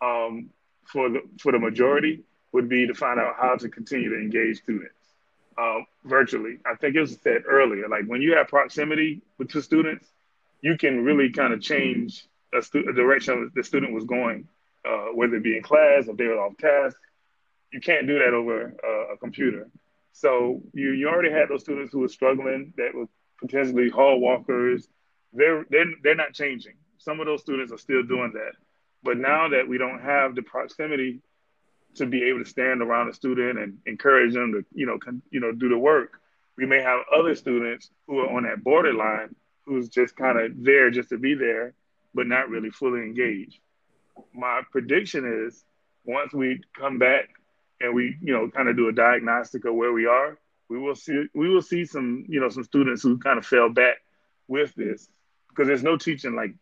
um, 0.00 0.50
for 0.84 1.08
the 1.08 1.22
for 1.40 1.50
the 1.50 1.58
majority 1.58 2.22
would 2.52 2.68
be 2.68 2.86
to 2.86 2.94
find 2.94 3.18
out 3.18 3.34
how 3.40 3.56
to 3.56 3.68
continue 3.68 4.10
to 4.10 4.16
engage 4.16 4.58
students 4.58 4.94
um, 5.58 5.84
virtually. 6.04 6.58
I 6.64 6.76
think 6.76 6.94
it 6.94 7.00
was 7.00 7.18
said 7.20 7.42
earlier, 7.48 7.88
like 7.88 8.04
when 8.06 8.22
you 8.22 8.36
have 8.36 8.46
proximity 8.46 9.22
with 9.38 9.50
two 9.50 9.62
students, 9.62 10.06
you 10.60 10.76
can 10.76 11.02
really 11.02 11.30
kind 11.30 11.52
of 11.52 11.60
change 11.60 12.26
a, 12.56 12.62
stu- 12.62 12.86
a 12.88 12.92
direction 12.92 13.50
the 13.54 13.64
student 13.64 13.92
was 13.92 14.04
going, 14.04 14.46
uh, 14.88 15.06
whether 15.14 15.36
it 15.36 15.42
be 15.42 15.56
in 15.56 15.62
class 15.62 16.06
or 16.06 16.14
they 16.14 16.26
were 16.26 16.38
off 16.38 16.56
task. 16.58 16.96
You 17.72 17.80
can't 17.80 18.06
do 18.06 18.18
that 18.20 18.34
over 18.34 18.76
uh, 18.86 19.14
a 19.14 19.16
computer. 19.16 19.68
So 20.12 20.60
you 20.74 20.92
you 20.92 21.08
already 21.08 21.30
had 21.30 21.48
those 21.48 21.62
students 21.62 21.92
who 21.92 22.00
were 22.00 22.08
struggling 22.08 22.74
that 22.76 22.94
were 22.94 23.06
potentially 23.40 23.88
hall 23.88 24.20
walkers. 24.20 24.86
They're 25.32 25.64
they're 25.70 25.86
they're 26.02 26.14
not 26.14 26.34
changing 26.34 26.74
some 27.04 27.20
of 27.20 27.26
those 27.26 27.42
students 27.42 27.72
are 27.72 27.78
still 27.78 28.02
doing 28.02 28.32
that. 28.34 28.52
But 29.02 29.18
now 29.18 29.48
that 29.50 29.68
we 29.68 29.76
don't 29.76 30.00
have 30.00 30.34
the 30.34 30.42
proximity 30.42 31.20
to 31.96 32.06
be 32.06 32.24
able 32.24 32.42
to 32.42 32.48
stand 32.48 32.80
around 32.80 33.08
a 33.08 33.12
student 33.12 33.58
and 33.58 33.78
encourage 33.86 34.32
them 34.32 34.52
to, 34.52 34.64
you 34.72 34.86
know, 34.86 34.98
con- 34.98 35.22
you 35.30 35.40
know, 35.40 35.52
do 35.52 35.68
the 35.68 35.78
work, 35.78 36.20
we 36.56 36.66
may 36.66 36.80
have 36.80 37.00
other 37.14 37.34
students 37.34 37.90
who 38.06 38.20
are 38.20 38.30
on 38.34 38.44
that 38.44 38.64
borderline 38.64 39.34
who's 39.66 39.88
just 39.88 40.16
kind 40.16 40.38
of 40.38 40.52
there 40.64 40.90
just 40.90 41.10
to 41.10 41.18
be 41.18 41.34
there, 41.34 41.74
but 42.14 42.26
not 42.26 42.48
really 42.48 42.70
fully 42.70 43.00
engaged. 43.00 43.58
my 44.32 44.62
prediction 44.70 45.46
is 45.46 45.64
once 46.04 46.32
we 46.32 46.60
come 46.78 46.98
back 46.98 47.28
and 47.80 47.94
we, 47.94 48.16
you 48.22 48.32
know, 48.32 48.48
kind 48.48 48.68
of 48.68 48.76
do 48.76 48.88
a 48.88 48.92
diagnostic 48.92 49.64
of 49.64 49.74
where 49.74 49.92
we 49.92 50.06
are, 50.06 50.38
we 50.70 50.78
will 50.78 50.94
see 50.94 51.26
we 51.34 51.48
will 51.48 51.62
see 51.62 51.84
some, 51.84 52.24
you 52.28 52.40
know, 52.40 52.48
some 52.48 52.64
students 52.64 53.02
who 53.02 53.18
kind 53.18 53.38
of 53.38 53.44
fell 53.44 53.68
back 53.68 53.96
with 54.48 54.74
this 54.74 55.08
because 55.48 55.66
there's 55.68 55.82
no 55.82 55.96
teaching 55.96 56.34
like 56.34 56.54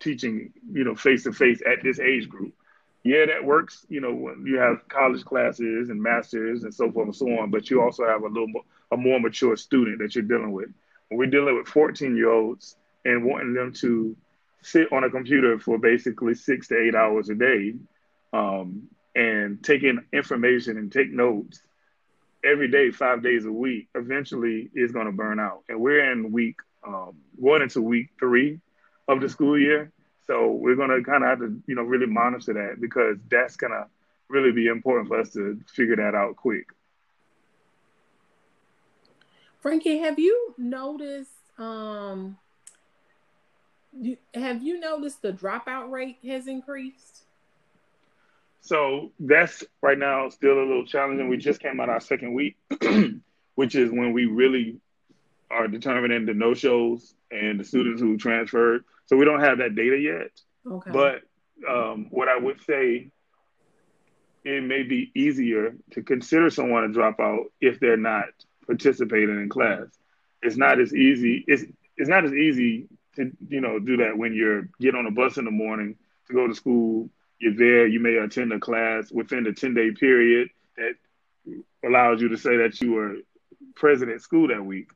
teaching, 0.00 0.52
you 0.72 0.84
know, 0.84 0.94
face 0.94 1.24
to 1.24 1.32
face 1.32 1.62
at 1.66 1.82
this 1.82 1.98
age 1.98 2.28
group. 2.28 2.54
Yeah, 3.02 3.26
that 3.26 3.44
works, 3.44 3.84
you 3.88 4.00
know, 4.00 4.14
when 4.14 4.46
you 4.46 4.56
have 4.56 4.88
college 4.88 5.24
classes 5.24 5.90
and 5.90 6.02
masters 6.02 6.64
and 6.64 6.72
so 6.72 6.90
forth 6.90 7.06
and 7.06 7.16
so 7.16 7.26
on, 7.38 7.50
but 7.50 7.68
you 7.68 7.82
also 7.82 8.06
have 8.06 8.22
a 8.22 8.28
little 8.28 8.48
more, 8.48 8.62
a 8.92 8.96
more 8.96 9.20
mature 9.20 9.56
student 9.56 9.98
that 9.98 10.14
you're 10.14 10.24
dealing 10.24 10.52
with. 10.52 10.70
When 11.08 11.18
we're 11.18 11.30
dealing 11.30 11.56
with 11.56 11.68
14 11.68 12.16
year 12.16 12.30
olds 12.30 12.76
and 13.04 13.24
wanting 13.24 13.52
them 13.52 13.72
to 13.74 14.16
sit 14.62 14.90
on 14.90 15.04
a 15.04 15.10
computer 15.10 15.58
for 15.58 15.78
basically 15.78 16.34
six 16.34 16.68
to 16.68 16.78
eight 16.78 16.94
hours 16.94 17.28
a 17.28 17.34
day 17.34 17.74
um, 18.32 18.88
and 19.14 19.62
taking 19.62 20.02
information 20.12 20.78
and 20.78 20.90
take 20.90 21.10
notes 21.10 21.60
every 22.42 22.68
day, 22.68 22.90
five 22.90 23.22
days 23.22 23.44
a 23.44 23.52
week, 23.52 23.88
eventually 23.94 24.70
is 24.74 24.92
going 24.92 25.06
to 25.06 25.12
burn 25.12 25.38
out. 25.38 25.62
And 25.68 25.80
we're 25.80 26.10
in 26.10 26.32
week 26.32 26.56
um, 26.86 27.16
going 27.40 27.62
into 27.62 27.82
week 27.82 28.10
three 28.18 28.60
of 29.08 29.20
the 29.20 29.28
school 29.28 29.58
year. 29.58 29.92
So 30.26 30.50
we're 30.52 30.76
going 30.76 30.90
to 30.90 31.02
kind 31.02 31.22
of 31.22 31.28
have 31.28 31.38
to, 31.40 31.60
you 31.66 31.74
know, 31.74 31.82
really 31.82 32.06
monitor 32.06 32.54
that 32.54 32.80
because 32.80 33.18
that's 33.30 33.56
going 33.56 33.72
to 33.72 33.86
really 34.28 34.52
be 34.52 34.66
important 34.68 35.08
for 35.08 35.20
us 35.20 35.30
to 35.30 35.60
figure 35.66 35.96
that 35.96 36.14
out 36.14 36.36
quick. 36.36 36.66
Frankie, 39.60 39.98
have 39.98 40.18
you 40.18 40.54
noticed 40.58 41.30
um, 41.58 42.36
you, 43.98 44.16
have 44.34 44.62
you 44.62 44.80
noticed 44.80 45.22
the 45.22 45.32
dropout 45.32 45.90
rate 45.90 46.18
has 46.26 46.46
increased? 46.46 47.24
So 48.60 49.12
that's 49.20 49.62
right 49.82 49.98
now 49.98 50.28
still 50.30 50.58
a 50.58 50.66
little 50.66 50.86
challenging. 50.86 51.28
We 51.28 51.36
just 51.36 51.60
came 51.60 51.80
out 51.80 51.88
our 51.88 52.00
second 52.00 52.34
week, 52.34 52.56
which 53.54 53.74
is 53.74 53.90
when 53.90 54.12
we 54.12 54.24
really 54.24 54.80
are 55.54 55.68
determining 55.68 56.26
the 56.26 56.34
no 56.34 56.52
shows 56.52 57.14
and 57.30 57.60
the 57.60 57.64
students 57.64 58.00
who 58.00 58.16
transferred. 58.16 58.84
So 59.06 59.16
we 59.16 59.24
don't 59.24 59.40
have 59.40 59.58
that 59.58 59.74
data 59.74 59.96
yet. 59.96 60.30
Okay. 60.70 60.90
But 60.90 61.22
um, 61.68 62.08
what 62.10 62.28
I 62.28 62.36
would 62.36 62.62
say, 62.64 63.10
it 64.44 64.62
may 64.62 64.82
be 64.82 65.10
easier 65.14 65.76
to 65.92 66.02
consider 66.02 66.50
someone 66.50 66.84
a 66.84 66.88
dropout 66.88 67.44
if 67.60 67.80
they're 67.80 67.96
not 67.96 68.24
participating 68.66 69.40
in 69.40 69.48
class. 69.48 69.86
It's 70.42 70.56
not 70.56 70.80
as 70.80 70.94
easy. 70.94 71.44
It's 71.46 71.64
it's 71.96 72.08
not 72.08 72.24
as 72.24 72.32
easy 72.32 72.88
to 73.16 73.30
you 73.48 73.60
know 73.60 73.78
do 73.78 73.96
that 73.98 74.18
when 74.18 74.34
you're 74.34 74.68
get 74.80 74.94
on 74.94 75.06
a 75.06 75.10
bus 75.10 75.38
in 75.38 75.44
the 75.44 75.50
morning 75.50 75.96
to 76.26 76.34
go 76.34 76.46
to 76.46 76.54
school. 76.54 77.08
You're 77.38 77.56
there. 77.56 77.86
You 77.86 78.00
may 78.00 78.16
attend 78.16 78.52
a 78.52 78.60
class 78.60 79.10
within 79.10 79.44
the 79.44 79.52
ten 79.52 79.74
day 79.74 79.92
period 79.92 80.50
that 80.76 80.94
allows 81.84 82.20
you 82.20 82.28
to 82.28 82.36
say 82.36 82.56
that 82.58 82.80
you 82.80 82.92
were 82.92 83.16
present 83.74 84.10
at 84.10 84.20
school 84.20 84.48
that 84.48 84.64
week. 84.64 84.90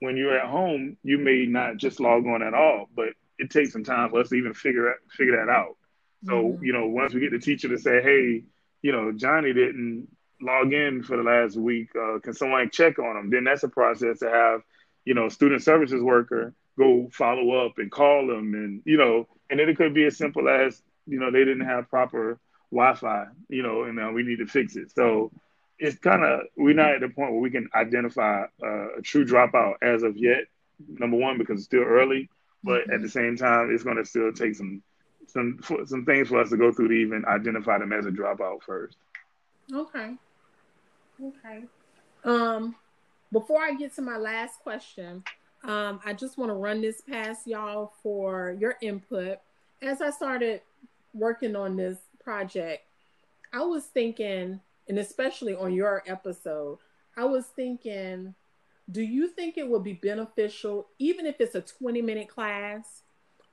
When 0.00 0.16
you're 0.16 0.38
at 0.38 0.48
home, 0.48 0.96
you 1.02 1.18
may 1.18 1.46
not 1.46 1.78
just 1.78 2.00
log 2.00 2.26
on 2.26 2.42
at 2.42 2.54
all, 2.54 2.88
but 2.94 3.08
it 3.38 3.50
takes 3.50 3.72
some 3.72 3.84
time 3.84 4.10
for 4.10 4.20
us 4.20 4.28
to 4.28 4.34
even 4.34 4.54
figure 4.54 4.90
out, 4.90 4.96
figure 5.10 5.36
that 5.36 5.50
out. 5.50 5.76
So 6.24 6.32
mm-hmm. 6.32 6.64
you 6.64 6.72
know, 6.72 6.86
once 6.86 7.14
we 7.14 7.20
get 7.20 7.32
the 7.32 7.38
teacher 7.38 7.68
to 7.68 7.78
say, 7.78 8.02
"Hey, 8.02 8.44
you 8.82 8.92
know, 8.92 9.12
Johnny 9.12 9.52
didn't 9.52 10.08
log 10.40 10.72
in 10.72 11.02
for 11.02 11.16
the 11.16 11.22
last 11.22 11.56
week. 11.56 11.88
Uh, 11.96 12.18
can 12.20 12.34
someone 12.34 12.70
check 12.70 12.98
on 12.98 13.16
him?" 13.16 13.30
Then 13.30 13.44
that's 13.44 13.62
a 13.62 13.68
process 13.68 14.18
to 14.20 14.30
have, 14.30 14.62
you 15.04 15.14
know, 15.14 15.28
student 15.28 15.62
services 15.62 16.02
worker 16.02 16.54
go 16.78 17.08
follow 17.12 17.64
up 17.64 17.78
and 17.78 17.90
call 17.90 18.26
them 18.26 18.54
and 18.54 18.82
you 18.84 18.96
know 18.96 19.26
and 19.50 19.58
then 19.58 19.68
it 19.68 19.76
could 19.76 19.94
be 19.94 20.04
as 20.04 20.16
simple 20.16 20.48
as 20.48 20.82
you 21.06 21.18
know 21.18 21.30
they 21.30 21.44
didn't 21.44 21.64
have 21.66 21.88
proper 21.88 22.38
wi-fi 22.70 23.26
you 23.48 23.62
know 23.62 23.84
and 23.84 23.98
uh, 23.98 24.10
we 24.12 24.22
need 24.22 24.38
to 24.38 24.46
fix 24.46 24.76
it 24.76 24.90
so 24.90 25.30
it's 25.78 25.98
kind 25.98 26.24
of 26.24 26.40
we're 26.56 26.74
not 26.74 26.94
at 26.94 27.00
the 27.00 27.08
point 27.08 27.32
where 27.32 27.40
we 27.40 27.50
can 27.50 27.68
identify 27.74 28.44
uh, 28.62 28.96
a 28.98 29.02
true 29.02 29.24
dropout 29.24 29.74
as 29.82 30.02
of 30.02 30.16
yet 30.16 30.44
number 30.88 31.16
one 31.16 31.38
because 31.38 31.58
it's 31.58 31.66
still 31.66 31.82
early 31.82 32.28
but 32.64 32.82
mm-hmm. 32.82 32.92
at 32.92 33.02
the 33.02 33.08
same 33.08 33.36
time 33.36 33.70
it's 33.72 33.84
going 33.84 33.96
to 33.96 34.04
still 34.04 34.32
take 34.32 34.54
some 34.54 34.82
some 35.26 35.58
some 35.84 36.04
things 36.04 36.28
for 36.28 36.40
us 36.40 36.50
to 36.50 36.56
go 36.56 36.72
through 36.72 36.88
to 36.88 36.94
even 36.94 37.24
identify 37.26 37.78
them 37.78 37.92
as 37.92 38.06
a 38.06 38.10
dropout 38.10 38.62
first 38.62 38.96
okay 39.74 40.14
okay 41.22 41.64
um 42.24 42.74
before 43.32 43.60
i 43.60 43.74
get 43.74 43.94
to 43.94 44.02
my 44.02 44.16
last 44.16 44.60
question 44.60 45.22
um, 45.66 46.00
I 46.04 46.12
just 46.12 46.38
want 46.38 46.50
to 46.50 46.54
run 46.54 46.80
this 46.80 47.00
past 47.00 47.46
y'all 47.46 47.92
for 48.02 48.56
your 48.60 48.76
input. 48.80 49.38
As 49.82 50.00
I 50.00 50.10
started 50.10 50.60
working 51.12 51.56
on 51.56 51.76
this 51.76 51.98
project, 52.22 52.84
I 53.52 53.62
was 53.62 53.84
thinking, 53.84 54.60
and 54.88 54.98
especially 54.98 55.54
on 55.54 55.72
your 55.72 56.02
episode, 56.06 56.78
I 57.16 57.24
was 57.24 57.46
thinking, 57.46 58.34
do 58.90 59.02
you 59.02 59.28
think 59.28 59.58
it 59.58 59.68
would 59.68 59.82
be 59.82 59.94
beneficial, 59.94 60.88
even 60.98 61.26
if 61.26 61.40
it's 61.40 61.54
a 61.54 61.60
20 61.60 62.02
minute 62.02 62.28
class 62.28 63.02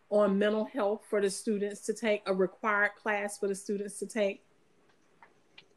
on 0.10 0.38
mental 0.38 0.66
health 0.66 1.02
for 1.10 1.22
the 1.22 1.30
students 1.30 1.82
to 1.82 1.94
take, 1.94 2.22
a 2.28 2.34
required 2.34 2.92
class 3.02 3.40
for 3.40 3.48
the 3.48 3.56
students 3.56 3.98
to 4.00 4.06
take? 4.06 4.44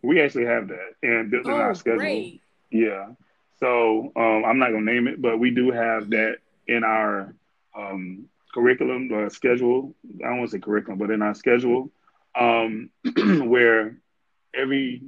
We 0.02 0.20
actually 0.20 0.44
have 0.44 0.68
that 0.68 0.92
and 1.02 1.30
built 1.30 1.46
in 1.46 1.52
oh, 1.52 1.57
our 1.57 1.74
schedule. 1.74 1.98
Great. 1.98 2.42
Yeah. 2.70 3.12
So 3.59 4.12
um, 4.14 4.44
I'm 4.44 4.59
not 4.59 4.72
gonna 4.72 4.82
name 4.82 5.09
it, 5.09 5.22
but 5.22 5.38
we 5.38 5.50
do 5.50 5.70
have 5.70 6.11
that 6.11 6.36
in 6.66 6.84
our 6.84 7.34
um, 7.74 8.26
curriculum 8.52 9.11
or 9.12 9.30
schedule. 9.30 9.94
I 10.22 10.28
don't 10.28 10.38
want 10.38 10.50
to 10.50 10.57
say 10.57 10.61
curriculum, 10.61 10.98
but 10.98 11.11
in 11.11 11.22
our 11.22 11.34
schedule, 11.34 11.90
um, 12.38 12.90
where 13.16 13.96
every 14.54 15.02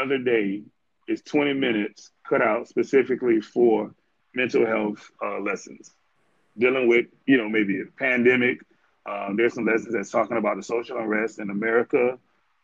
other 0.00 0.18
day 0.18 0.62
is 1.08 1.22
20 1.22 1.54
minutes 1.54 2.10
cut 2.28 2.42
out 2.42 2.68
specifically 2.68 3.40
for 3.40 3.94
mental 4.34 4.66
health 4.66 5.10
uh, 5.22 5.38
lessons, 5.40 5.94
dealing 6.58 6.88
with 6.88 7.06
you 7.26 7.36
know 7.36 7.48
maybe 7.48 7.80
a 7.80 7.84
pandemic. 7.98 8.60
Um, 9.06 9.36
there's 9.36 9.54
some 9.54 9.66
lessons 9.66 9.92
that's 9.92 10.10
talking 10.10 10.38
about 10.38 10.56
the 10.56 10.62
social 10.62 10.98
unrest 10.98 11.38
in 11.38 11.50
America, 11.50 12.18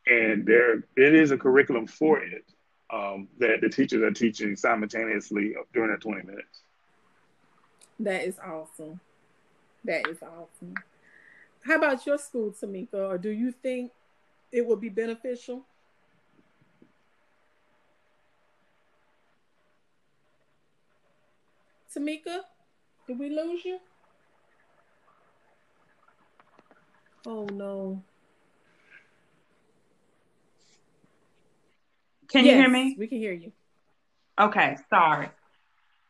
and 0.06 0.46
there 0.46 0.78
it 0.96 1.14
is 1.14 1.30
a 1.30 1.38
curriculum 1.38 1.86
for 1.86 2.20
it 2.20 2.44
um, 2.92 3.28
that 3.38 3.60
the 3.60 3.68
teachers 3.68 4.02
are 4.02 4.10
teaching 4.10 4.56
simultaneously 4.56 5.54
during 5.72 5.90
that 5.90 6.00
20 6.00 6.26
minutes. 6.26 6.62
That 8.00 8.24
is 8.24 8.38
awesome. 8.38 9.00
That 9.84 10.08
is 10.08 10.18
awesome. 10.22 10.74
How 11.62 11.76
about 11.76 12.06
your 12.06 12.18
school, 12.18 12.52
Tamika? 12.52 12.94
Or 12.94 13.18
do 13.18 13.30
you 13.30 13.52
think 13.52 13.92
it 14.50 14.66
would 14.66 14.80
be 14.80 14.88
beneficial? 14.88 15.64
Tamika, 21.97 22.41
did 23.07 23.18
we 23.18 23.30
lose 23.30 23.64
you? 23.64 23.78
Oh 27.26 27.47
no. 27.47 28.03
Can 32.28 32.45
yes, 32.45 32.53
you 32.53 32.61
hear 32.61 32.70
me? 32.70 32.97
We 32.99 33.09
can 33.09 33.18
hear 33.18 33.32
you. 33.32 33.53
Okay, 34.38 34.76
sorry. 34.88 35.30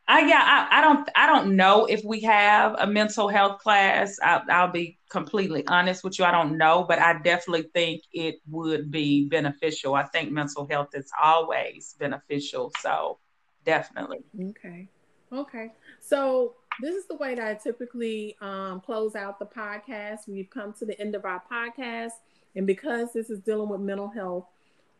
I 0.06 0.26
yeah, 0.26 0.42
I, 0.42 0.78
I, 0.78 0.80
don't 0.82 1.08
I 1.14 1.26
don't 1.26 1.56
know 1.56 1.86
if 1.86 2.04
we 2.04 2.20
have 2.22 2.74
a 2.78 2.86
mental 2.86 3.28
health 3.28 3.60
class. 3.60 4.16
I, 4.22 4.42
I'll 4.50 4.72
be 4.72 4.98
completely 5.08 5.64
honest 5.68 6.02
with 6.02 6.18
you. 6.18 6.24
I 6.24 6.32
don't 6.32 6.58
know, 6.58 6.84
but 6.86 6.98
I 6.98 7.18
definitely 7.20 7.70
think 7.72 8.02
it 8.12 8.36
would 8.48 8.90
be 8.90 9.28
beneficial. 9.28 9.94
I 9.94 10.04
think 10.04 10.32
mental 10.32 10.66
health 10.68 10.88
is 10.94 11.10
always 11.22 11.94
beneficial. 11.98 12.72
So 12.80 13.18
definitely. 13.64 14.18
Okay. 14.38 14.88
Okay. 15.32 15.72
So 16.00 16.54
this 16.80 16.94
is 16.94 17.06
the 17.06 17.14
way 17.16 17.34
that 17.34 17.46
I 17.46 17.54
typically 17.54 18.36
um, 18.40 18.80
close 18.80 19.14
out 19.14 19.38
the 19.38 19.46
podcast. 19.46 20.28
We've 20.28 20.50
come 20.50 20.72
to 20.74 20.84
the 20.84 20.98
end 21.00 21.14
of 21.14 21.24
our 21.24 21.42
podcast. 21.50 22.12
And 22.56 22.66
because 22.66 23.12
this 23.12 23.30
is 23.30 23.40
dealing 23.40 23.68
with 23.68 23.80
mental 23.80 24.08
health, 24.08 24.46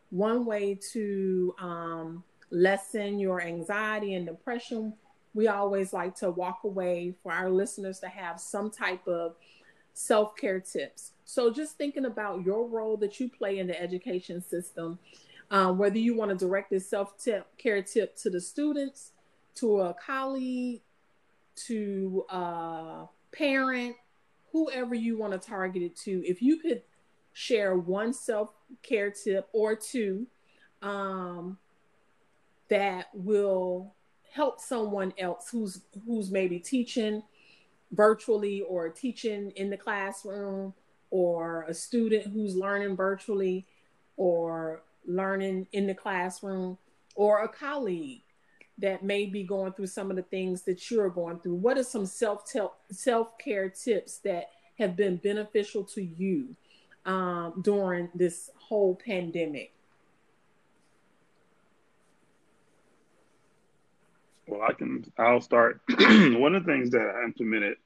one 0.09 0.45
way 0.45 0.77
to 0.93 1.55
um, 1.59 2.23
lessen 2.49 3.19
your 3.19 3.41
anxiety 3.41 4.13
and 4.13 4.25
depression, 4.25 4.93
we 5.33 5.47
always 5.47 5.93
like 5.93 6.15
to 6.17 6.29
walk 6.29 6.61
away 6.63 7.15
for 7.23 7.31
our 7.31 7.49
listeners 7.49 7.99
to 7.99 8.07
have 8.07 8.39
some 8.39 8.69
type 8.69 9.07
of 9.07 9.35
self 9.93 10.35
care 10.35 10.59
tips. 10.59 11.11
So, 11.25 11.51
just 11.51 11.77
thinking 11.77 12.05
about 12.05 12.45
your 12.45 12.67
role 12.67 12.97
that 12.97 13.19
you 13.19 13.29
play 13.29 13.59
in 13.59 13.67
the 13.67 13.81
education 13.81 14.41
system, 14.41 14.99
um, 15.49 15.77
whether 15.77 15.97
you 15.97 16.15
want 16.15 16.31
to 16.31 16.37
direct 16.37 16.69
this 16.69 16.89
self 16.89 17.13
care 17.57 17.81
tip 17.81 18.15
to 18.17 18.29
the 18.29 18.41
students, 18.41 19.11
to 19.55 19.81
a 19.81 19.93
colleague, 19.93 20.81
to 21.67 22.25
a 22.29 23.05
parent, 23.31 23.95
whoever 24.51 24.95
you 24.95 25.17
want 25.17 25.33
to 25.33 25.39
target 25.39 25.81
it 25.81 25.95
to, 25.95 26.23
if 26.25 26.41
you 26.41 26.57
could 26.57 26.81
share 27.33 27.75
one 27.75 28.13
self 28.13 28.49
care 28.83 29.11
tip 29.11 29.47
or 29.53 29.75
two 29.75 30.27
um, 30.81 31.57
that 32.69 33.07
will 33.13 33.93
help 34.31 34.59
someone 34.59 35.13
else 35.17 35.49
who's 35.51 35.81
who's 36.05 36.31
maybe 36.31 36.59
teaching 36.59 37.21
virtually 37.91 38.61
or 38.61 38.89
teaching 38.89 39.51
in 39.51 39.69
the 39.69 39.77
classroom 39.77 40.73
or 41.09 41.63
a 41.63 41.73
student 41.73 42.25
who's 42.27 42.55
learning 42.55 42.95
virtually 42.95 43.65
or 44.15 44.81
learning 45.05 45.67
in 45.73 45.87
the 45.87 45.93
classroom 45.93 46.77
or 47.15 47.43
a 47.43 47.47
colleague 47.47 48.21
that 48.81 49.03
may 49.03 49.25
be 49.25 49.43
going 49.43 49.73
through 49.73 49.87
some 49.87 50.09
of 50.09 50.17
the 50.17 50.23
things 50.23 50.63
that 50.63 50.91
you're 50.91 51.09
going 51.09 51.39
through? 51.39 51.55
What 51.55 51.77
are 51.77 51.83
some 51.83 52.05
self 52.05 52.51
self-care 52.91 53.69
tips 53.69 54.17
that 54.19 54.49
have 54.77 54.95
been 54.95 55.17
beneficial 55.17 55.83
to 55.83 56.03
you 56.03 56.55
um, 57.05 57.61
during 57.61 58.09
this 58.13 58.49
whole 58.55 58.95
pandemic? 58.95 59.73
Well 64.47 64.63
i 64.63 64.73
can 64.73 65.05
i'll 65.17 65.39
start. 65.39 65.81
One 65.89 66.55
of 66.55 66.65
the 66.65 66.71
things 66.71 66.89
that 66.91 67.01
i 67.01 67.23
implemented 67.23 67.77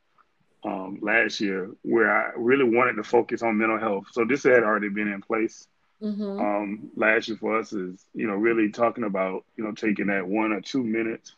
um, 0.66 0.98
last 1.02 1.40
year 1.40 1.70
where 1.84 2.12
I 2.12 2.32
really 2.36 2.64
wanted 2.64 2.94
to 2.94 3.04
focus 3.04 3.44
on 3.44 3.58
mental 3.58 3.78
health. 3.78 4.06
So 4.12 4.26
this 4.26 4.44
had 4.44 4.64
already 4.64 4.90
been 4.90 5.08
in 5.08 5.22
place 5.22 5.68
mm-hmm. 6.06 6.40
um, 6.40 6.92
last 6.96 7.28
year 7.28 7.38
for 7.38 7.60
us 7.60 7.74
is, 7.74 8.06
you 8.14 8.28
know, 8.28 8.36
really 8.36 8.72
talking 8.72 9.04
about, 9.04 9.44
you 9.58 9.64
know, 9.64 9.72
taking 9.72 10.08
that 10.08 10.28
one 10.28 10.52
or 10.52 10.62
two 10.62 10.84
minutes 10.84 11.36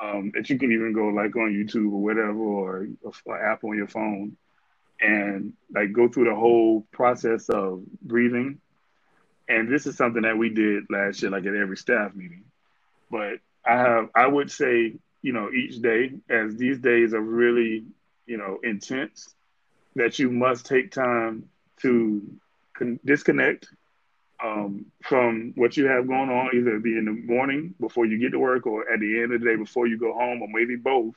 um, 0.00 0.32
that 0.34 0.48
you 0.50 0.58
can 0.58 0.72
even 0.72 0.92
go 0.92 1.08
like 1.08 1.36
on 1.36 1.52
YouTube 1.52 1.92
or 1.92 2.02
whatever, 2.02 2.38
or 2.38 2.80
an 2.80 2.96
app 3.42 3.64
on 3.64 3.76
your 3.76 3.88
phone 3.88 4.36
and 5.00 5.52
like 5.72 5.92
go 5.92 6.08
through 6.08 6.24
the 6.26 6.34
whole 6.34 6.86
process 6.92 7.48
of 7.48 7.82
breathing. 8.00 8.58
And 9.48 9.70
this 9.70 9.86
is 9.86 9.96
something 9.96 10.22
that 10.22 10.38
we 10.38 10.50
did 10.50 10.84
last 10.88 11.20
year, 11.20 11.30
like 11.30 11.44
at 11.44 11.54
every 11.54 11.76
staff 11.76 12.14
meeting. 12.14 12.44
But 13.10 13.40
I 13.64 13.76
have, 13.76 14.08
I 14.14 14.26
would 14.26 14.50
say, 14.50 14.94
you 15.22 15.32
know, 15.32 15.50
each 15.50 15.80
day, 15.80 16.12
as 16.30 16.56
these 16.56 16.78
days 16.78 17.12
are 17.12 17.20
really 17.20 17.84
you 18.26 18.36
know, 18.38 18.58
intense, 18.62 19.34
that 19.96 20.18
you 20.18 20.30
must 20.30 20.66
take 20.66 20.90
time 20.90 21.48
to 21.82 22.22
con- 22.76 23.00
disconnect 23.04 23.68
um, 24.44 24.86
from 25.02 25.52
what 25.56 25.76
you 25.76 25.86
have 25.86 26.06
going 26.06 26.28
on, 26.28 26.50
either 26.54 26.78
be 26.78 26.98
in 26.98 27.06
the 27.06 27.32
morning 27.32 27.74
before 27.80 28.04
you 28.04 28.18
get 28.18 28.32
to 28.32 28.38
work 28.38 28.66
or 28.66 28.90
at 28.92 29.00
the 29.00 29.22
end 29.22 29.32
of 29.32 29.40
the 29.40 29.46
day 29.46 29.56
before 29.56 29.86
you 29.86 29.98
go 29.98 30.12
home, 30.12 30.42
or 30.42 30.48
maybe 30.52 30.76
both, 30.76 31.14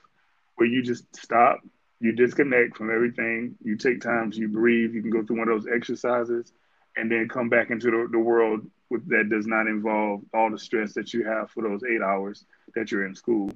where 0.56 0.70
you 0.70 0.82
just 0.82 1.04
stop, 1.16 1.60
you 2.00 2.14
disconnect 2.14 2.78
from 2.78 2.90
everything, 2.90 3.56
you 3.62 3.76
take 3.76 4.00
time, 4.00 4.32
you 4.34 4.48
breathe, 4.48 4.94
you 4.94 5.02
can 5.02 5.12
go 5.12 5.24
through 5.24 5.40
one 5.40 5.50
of 5.50 5.62
those 5.62 5.74
exercises, 5.76 6.54
and 6.96 7.12
then 7.12 7.28
come 7.28 7.50
back 7.50 7.70
into 7.70 7.92
the, 7.92 8.08
the 8.12 8.20
world 8.20 8.66
with, 8.90 9.08
that 9.10 9.30
does 9.30 9.46
not 9.46 9.68
involve 9.68 10.22
all 10.34 10.50
the 10.50 10.58
stress 10.58 10.94
that 10.94 11.14
you 11.14 11.26
have 11.26 11.52
for 11.52 11.64
those 11.64 11.82
eight 11.84 12.02
hours 12.02 12.46
that 12.76 12.92
you're 12.92 13.06
in 13.06 13.14
school. 13.14 13.52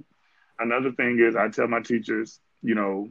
Another 0.59 0.91
thing 0.91 1.19
is, 1.19 1.36
I 1.36 1.47
tell 1.47 1.67
my 1.67 1.82
teachers, 1.82 2.39
you 2.61 2.76
know, 2.76 3.09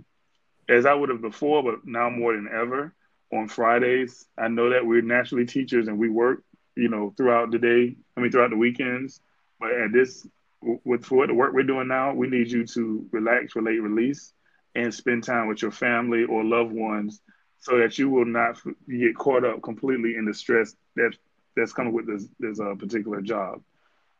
as 0.68 0.84
I 0.84 0.94
would 0.94 1.08
have 1.08 1.22
before, 1.22 1.62
but 1.62 1.86
now 1.86 2.10
more 2.10 2.34
than 2.34 2.48
ever 2.52 2.94
on 3.32 3.48
Fridays. 3.48 4.26
I 4.36 4.48
know 4.48 4.70
that 4.70 4.86
we're 4.86 5.02
naturally 5.02 5.46
teachers 5.46 5.88
and 5.88 5.98
we 5.98 6.08
work, 6.08 6.44
you 6.76 6.88
know, 6.88 7.12
throughout 7.16 7.50
the 7.50 7.58
day. 7.58 7.96
I 8.16 8.20
mean, 8.20 8.30
throughout 8.30 8.50
the 8.50 8.56
weekends. 8.56 9.20
But 9.58 9.72
at 9.72 9.92
this, 9.92 10.26
with 10.62 11.04
for 11.04 11.26
the 11.26 11.34
work 11.34 11.52
we're 11.52 11.62
doing 11.62 11.88
now, 11.88 12.14
we 12.14 12.28
need 12.28 12.50
you 12.50 12.66
to 12.66 13.06
relax, 13.12 13.56
relate, 13.56 13.78
release, 13.78 14.32
and 14.74 14.92
spend 14.92 15.24
time 15.24 15.48
with 15.48 15.62
your 15.62 15.70
family 15.70 16.24
or 16.24 16.44
loved 16.44 16.72
ones, 16.72 17.20
so 17.58 17.78
that 17.78 17.98
you 17.98 18.08
will 18.08 18.24
not 18.24 18.60
get 18.88 19.16
caught 19.16 19.44
up 19.44 19.62
completely 19.62 20.16
in 20.16 20.24
the 20.24 20.34
stress 20.34 20.74
that 20.96 21.12
that's 21.56 21.72
coming 21.72 21.92
with 21.92 22.06
this 22.06 22.26
this 22.38 22.60
uh, 22.60 22.74
particular 22.74 23.20
job. 23.20 23.62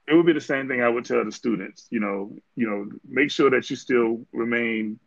It 0.09 0.15
would 0.15 0.27
be 0.27 0.33
the 0.33 0.41
same 0.41 0.67
thing 0.67 0.83
I 0.83 0.89
would 0.89 1.05
tell 1.05 1.25
the 1.25 1.33
students. 1.33 1.87
You 1.91 2.01
know, 2.01 2.37
you 2.57 2.69
know, 2.69 2.91
make 3.09 3.31
sure 3.31 3.51
that 3.51 3.71
you 3.71 3.77
still 3.77 4.27
remain 4.33 4.99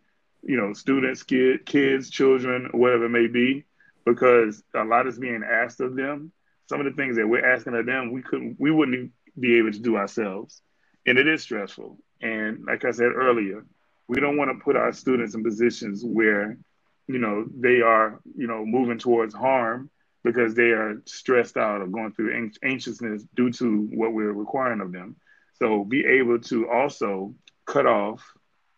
you 0.44 0.58
know, 0.58 0.74
students, 0.74 1.24
kid, 1.24 1.66
kids, 1.66 2.10
children, 2.10 2.70
whatever 2.74 3.06
it 3.06 3.10
may 3.10 3.28
be, 3.28 3.64
because 4.06 4.62
a 4.76 4.84
lot 4.84 5.08
is 5.08 5.18
being 5.18 5.44
asked 5.44 5.80
of 5.80 5.96
them. 5.96 6.32
Some 6.74 6.88
of 6.88 6.92
the 6.92 7.00
things 7.00 7.18
that 7.18 7.28
we're 7.28 7.46
asking 7.46 7.76
of 7.76 7.86
them, 7.86 8.12
we 8.12 8.24
couldn't, 8.24 8.56
we 8.60 8.72
wouldn't 8.72 9.12
be 9.40 9.60
able 9.60 9.72
to 9.72 9.78
do 9.80 9.96
ourselves, 9.96 10.64
and 11.06 11.20
it 11.20 11.28
is 11.28 11.44
stressful. 11.44 12.00
And 12.20 12.66
like 12.66 12.84
I 12.84 12.90
said 12.90 13.12
earlier, 13.14 13.64
we 14.08 14.20
don't 14.20 14.38
want 14.38 14.50
to 14.50 14.64
put 14.64 14.76
our 14.76 14.92
students 14.92 15.36
in 15.36 15.44
positions 15.44 16.04
where, 16.04 16.58
you 17.06 17.20
know, 17.20 17.46
they 17.56 17.82
are, 17.82 18.22
you 18.36 18.48
know, 18.48 18.66
moving 18.66 18.98
towards 18.98 19.36
harm 19.36 19.92
because 20.24 20.56
they 20.56 20.72
are 20.72 21.00
stressed 21.06 21.58
out 21.58 21.82
or 21.82 21.86
going 21.86 22.12
through 22.12 22.50
anxiousness 22.64 23.24
due 23.36 23.52
to 23.52 23.88
what 23.94 24.14
we're 24.14 24.34
requiring 24.34 24.82
of 24.82 24.92
them. 24.92 25.16
So 25.60 25.84
be 25.84 26.04
able 26.04 26.40
to 26.40 26.72
also 26.72 27.36
cut 27.68 27.86
off 27.86 28.34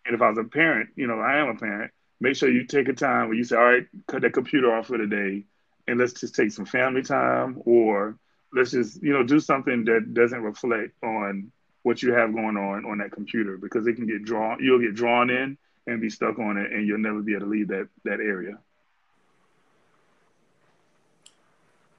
and 0.05 0.13
if 0.13 0.21
I 0.21 0.27
was 0.27 0.37
a 0.37 0.43
parent, 0.43 0.89
you 0.97 1.07
know, 1.07 1.21
I 1.21 1.37
am 1.37 1.47
a 1.47 1.55
parent, 1.55 1.91
make 2.19 2.35
sure 2.35 2.51
you 2.51 2.65
take 2.65 2.89
a 2.89 2.93
time 2.93 3.29
where 3.29 3.37
you 3.37 3.45
say, 3.45 3.55
all 3.55 3.63
right, 3.63 3.87
cut 4.05 4.21
that 4.23 4.33
computer 4.33 4.75
off 4.75 4.87
for 4.87 4.97
the 4.97 5.07
day 5.07 5.45
and 5.87 5.99
let's 5.99 6.13
just 6.13 6.35
take 6.35 6.51
some 6.51 6.65
family 6.65 7.01
time 7.01 7.61
or 7.65 8.17
let's 8.53 8.71
just, 8.71 9.01
you 9.03 9.13
know, 9.13 9.23
do 9.23 9.39
something 9.39 9.85
that 9.85 10.13
doesn't 10.13 10.41
reflect 10.41 10.91
on 11.03 11.51
what 11.83 12.01
you 12.01 12.13
have 12.13 12.33
going 12.33 12.57
on 12.57 12.85
on 12.85 12.97
that 12.97 13.11
computer 13.11 13.57
because 13.57 13.85
it 13.85 13.93
can 13.93 14.07
get 14.07 14.23
drawn, 14.23 14.57
you'll 14.61 14.79
get 14.79 14.95
drawn 14.95 15.29
in 15.29 15.57
and 15.87 16.01
be 16.01 16.09
stuck 16.09 16.39
on 16.39 16.57
it 16.57 16.71
and 16.71 16.87
you'll 16.87 16.97
never 16.97 17.21
be 17.21 17.33
able 17.33 17.45
to 17.45 17.51
leave 17.51 17.67
that, 17.67 17.87
that 18.03 18.19
area. 18.19 18.57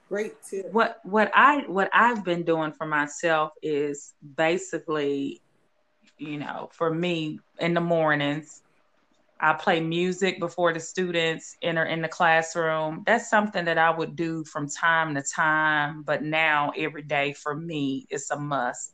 Great 0.09 0.35
tip. 0.41 0.71
What 0.71 1.01
what 1.03 1.29
I 1.33 1.65
what 1.67 1.89
I've 1.93 2.23
been 2.23 2.43
doing 2.43 2.71
for 2.71 2.85
myself 2.85 3.51
is 3.61 4.13
basically 4.37 5.41
you 6.17 6.37
know, 6.37 6.69
for 6.71 6.93
me 6.93 7.39
in 7.59 7.73
the 7.73 7.81
mornings, 7.81 8.61
I 9.39 9.53
play 9.53 9.79
music 9.79 10.39
before 10.39 10.73
the 10.73 10.79
students 10.79 11.55
enter 11.61 11.83
in 11.83 12.01
the 12.01 12.07
classroom. 12.07 13.03
That's 13.05 13.29
something 13.29 13.65
that 13.65 13.77
I 13.77 13.91
would 13.91 14.15
do 14.15 14.43
from 14.43 14.69
time 14.69 15.15
to 15.15 15.21
time, 15.21 16.03
but 16.03 16.23
now 16.23 16.71
every 16.77 17.03
day 17.03 17.33
for 17.33 17.55
me, 17.55 18.07
it's 18.09 18.31
a 18.31 18.39
must. 18.39 18.93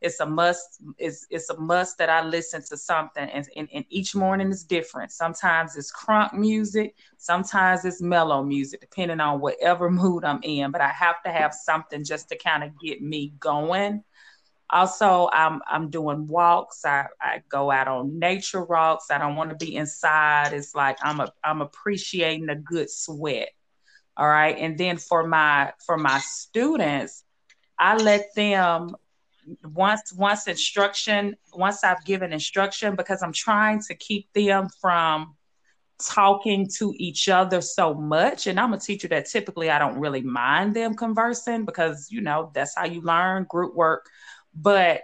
It's 0.00 0.20
a 0.20 0.26
must. 0.26 0.82
It's, 0.98 1.26
it's 1.30 1.48
a 1.50 1.58
must 1.58 1.98
that 1.98 2.10
I 2.10 2.22
listen 2.22 2.62
to 2.68 2.76
something, 2.76 3.28
and, 3.28 3.46
and, 3.56 3.68
and 3.72 3.84
each 3.88 4.14
morning 4.14 4.50
is 4.50 4.64
different. 4.64 5.12
Sometimes 5.12 5.76
it's 5.76 5.92
crunk 5.92 6.34
music, 6.34 6.94
sometimes 7.16 7.84
it's 7.84 8.02
mellow 8.02 8.42
music, 8.42 8.80
depending 8.80 9.20
on 9.20 9.40
whatever 9.40 9.90
mood 9.90 10.24
I'm 10.24 10.40
in. 10.42 10.70
But 10.70 10.82
I 10.82 10.88
have 10.88 11.22
to 11.24 11.32
have 11.32 11.54
something 11.54 12.04
just 12.04 12.28
to 12.30 12.36
kind 12.36 12.64
of 12.64 12.78
get 12.80 13.00
me 13.00 13.32
going 13.38 14.04
also 14.74 15.30
i'm 15.32 15.62
i'm 15.68 15.88
doing 15.88 16.26
walks. 16.26 16.84
I 16.84 17.06
i 17.20 17.42
go 17.48 17.70
out 17.70 17.88
on 17.88 18.18
nature 18.18 18.64
walks. 18.64 19.10
I 19.10 19.18
don't 19.18 19.36
want 19.36 19.50
to 19.50 19.56
be 19.56 19.76
inside. 19.76 20.52
It's 20.52 20.74
like 20.74 20.98
i'm 21.02 21.20
a, 21.20 21.32
i'm 21.42 21.62
appreciating 21.62 22.48
a 22.50 22.56
good 22.56 22.90
sweat. 22.90 23.50
All 24.16 24.28
right. 24.28 24.56
And 24.58 24.76
then 24.76 24.98
for 24.98 25.26
my 25.26 25.72
for 25.86 25.96
my 25.96 26.18
students 26.18 27.24
i 27.78 27.96
let 27.96 28.34
them 28.34 28.94
once 29.62 30.12
once 30.12 30.46
instruction 30.48 31.36
once 31.52 31.84
i've 31.84 32.02
given 32.04 32.32
instruction 32.32 32.96
because 32.96 33.22
i'm 33.22 33.32
trying 33.32 33.80
to 33.80 33.94
keep 33.94 34.32
them 34.32 34.68
from 34.80 35.36
talking 36.02 36.66
to 36.78 36.92
each 36.96 37.28
other 37.28 37.60
so 37.60 37.94
much. 37.94 38.48
And 38.48 38.58
i'm 38.58 38.74
a 38.74 38.78
teacher 38.78 39.08
that 39.08 39.26
typically 39.26 39.70
i 39.70 39.78
don't 39.78 39.98
really 39.98 40.22
mind 40.22 40.74
them 40.74 40.94
conversing 40.94 41.64
because 41.64 42.08
you 42.10 42.20
know 42.20 42.50
that's 42.54 42.74
how 42.74 42.86
you 42.86 43.00
learn 43.02 43.46
group 43.48 43.74
work 43.76 44.08
but 44.54 45.02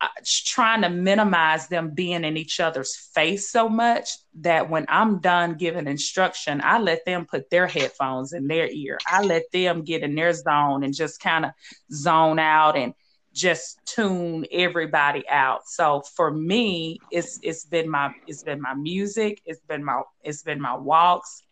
uh, 0.00 0.08
trying 0.24 0.82
to 0.82 0.90
minimize 0.90 1.68
them 1.68 1.90
being 1.94 2.22
in 2.22 2.36
each 2.36 2.60
other's 2.60 2.94
face 2.94 3.50
so 3.50 3.66
much 3.68 4.10
that 4.34 4.68
when 4.68 4.84
I'm 4.88 5.20
done 5.20 5.54
giving 5.54 5.86
instruction, 5.86 6.60
I 6.62 6.78
let 6.78 7.06
them 7.06 7.24
put 7.24 7.48
their 7.48 7.66
headphones 7.66 8.34
in 8.34 8.46
their 8.46 8.68
ear. 8.68 8.98
I 9.06 9.22
let 9.22 9.44
them 9.52 9.82
get 9.84 10.02
in 10.02 10.14
their 10.14 10.34
zone 10.34 10.84
and 10.84 10.94
just 10.94 11.18
kind 11.18 11.46
of 11.46 11.52
zone 11.90 12.38
out 12.38 12.76
and 12.76 12.92
just 13.32 13.80
tune 13.86 14.46
everybody 14.52 15.26
out. 15.28 15.66
So 15.66 16.02
for 16.14 16.30
me, 16.30 16.98
it's 17.10 17.38
it's 17.42 17.64
been 17.64 17.88
my 17.88 18.14
it's 18.26 18.42
been 18.42 18.60
my 18.60 18.74
music, 18.74 19.40
it's 19.46 19.60
been 19.60 19.84
my 19.84 20.02
it's 20.22 20.42
been 20.42 20.60
my 20.60 20.74
walks 20.74 21.42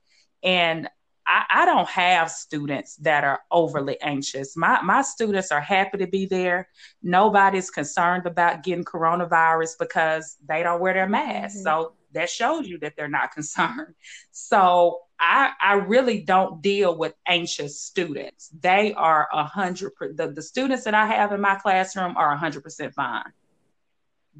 and 0.42 0.88
I, 1.26 1.44
I, 1.50 1.64
don't 1.64 1.88
have 1.88 2.30
students 2.30 2.96
that 2.96 3.24
are 3.24 3.40
overly 3.50 4.00
anxious. 4.00 4.56
My 4.56 4.80
my 4.82 5.02
students 5.02 5.50
are 5.50 5.60
happy 5.60 5.98
to 5.98 6.06
be 6.06 6.26
there. 6.26 6.68
Nobody's 7.02 7.70
concerned 7.70 8.26
about 8.26 8.62
getting 8.62 8.84
coronavirus 8.84 9.78
because 9.78 10.36
they 10.46 10.62
don't 10.62 10.80
wear 10.80 10.94
their 10.94 11.08
mask. 11.08 11.56
Mm-hmm. 11.56 11.62
So 11.62 11.92
that 12.12 12.30
shows 12.30 12.66
you 12.66 12.78
that 12.78 12.94
they're 12.96 13.08
not 13.08 13.32
concerned. 13.34 13.94
So 14.32 15.00
I 15.18 15.52
I 15.60 15.74
really 15.74 16.20
don't 16.20 16.60
deal 16.60 16.96
with 16.96 17.14
anxious 17.26 17.80
students. 17.80 18.50
They 18.60 18.92
are 18.94 19.28
a 19.32 19.44
hundred 19.44 19.92
the, 19.98 20.28
the 20.28 20.42
students 20.42 20.84
that 20.84 20.94
I 20.94 21.06
have 21.06 21.32
in 21.32 21.40
my 21.40 21.54
classroom 21.56 22.16
are 22.16 22.32
a 22.32 22.36
hundred 22.36 22.62
percent 22.62 22.94
fine 22.94 23.32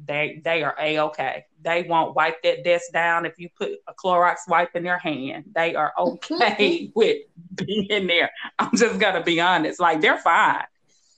they 0.03 0.41
they 0.43 0.63
are 0.63 0.75
a 0.79 0.99
okay. 0.99 1.45
They 1.61 1.83
won't 1.83 2.15
wipe 2.15 2.41
that 2.43 2.63
desk 2.63 2.91
down 2.91 3.25
if 3.25 3.39
you 3.39 3.49
put 3.57 3.71
a 3.87 3.93
Clorox 3.93 4.37
wipe 4.47 4.75
in 4.75 4.83
their 4.83 4.99
hand. 4.99 5.45
They 5.53 5.75
are 5.75 5.93
okay 5.97 6.91
with 6.95 7.23
being 7.53 8.07
there. 8.07 8.31
I'm 8.59 8.75
just 8.75 8.99
gonna 8.99 9.23
be 9.23 9.39
honest. 9.39 9.79
Like 9.79 10.01
they're 10.01 10.17
fine. 10.17 10.65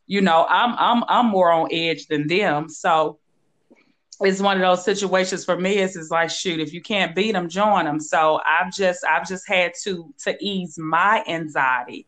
You 0.05 0.21
know, 0.21 0.45
I'm 0.47 0.75
I'm 0.77 1.03
I'm 1.07 1.27
more 1.27 1.51
on 1.51 1.69
edge 1.71 2.07
than 2.07 2.27
them. 2.27 2.69
So 2.69 3.19
it's 4.21 4.41
one 4.41 4.57
of 4.57 4.61
those 4.61 4.83
situations 4.83 5.45
for 5.45 5.57
me. 5.57 5.77
It's, 5.77 5.95
it's 5.95 6.09
like, 6.09 6.29
shoot, 6.29 6.59
if 6.59 6.73
you 6.73 6.81
can't 6.81 7.15
beat 7.15 7.33
them, 7.33 7.49
join 7.49 7.85
them. 7.85 7.99
So 7.99 8.39
I've 8.45 8.73
just, 8.73 9.05
I've 9.05 9.27
just 9.27 9.47
had 9.47 9.73
to 9.83 10.13
to 10.23 10.35
ease 10.43 10.77
my 10.79 11.23
anxiety. 11.27 12.07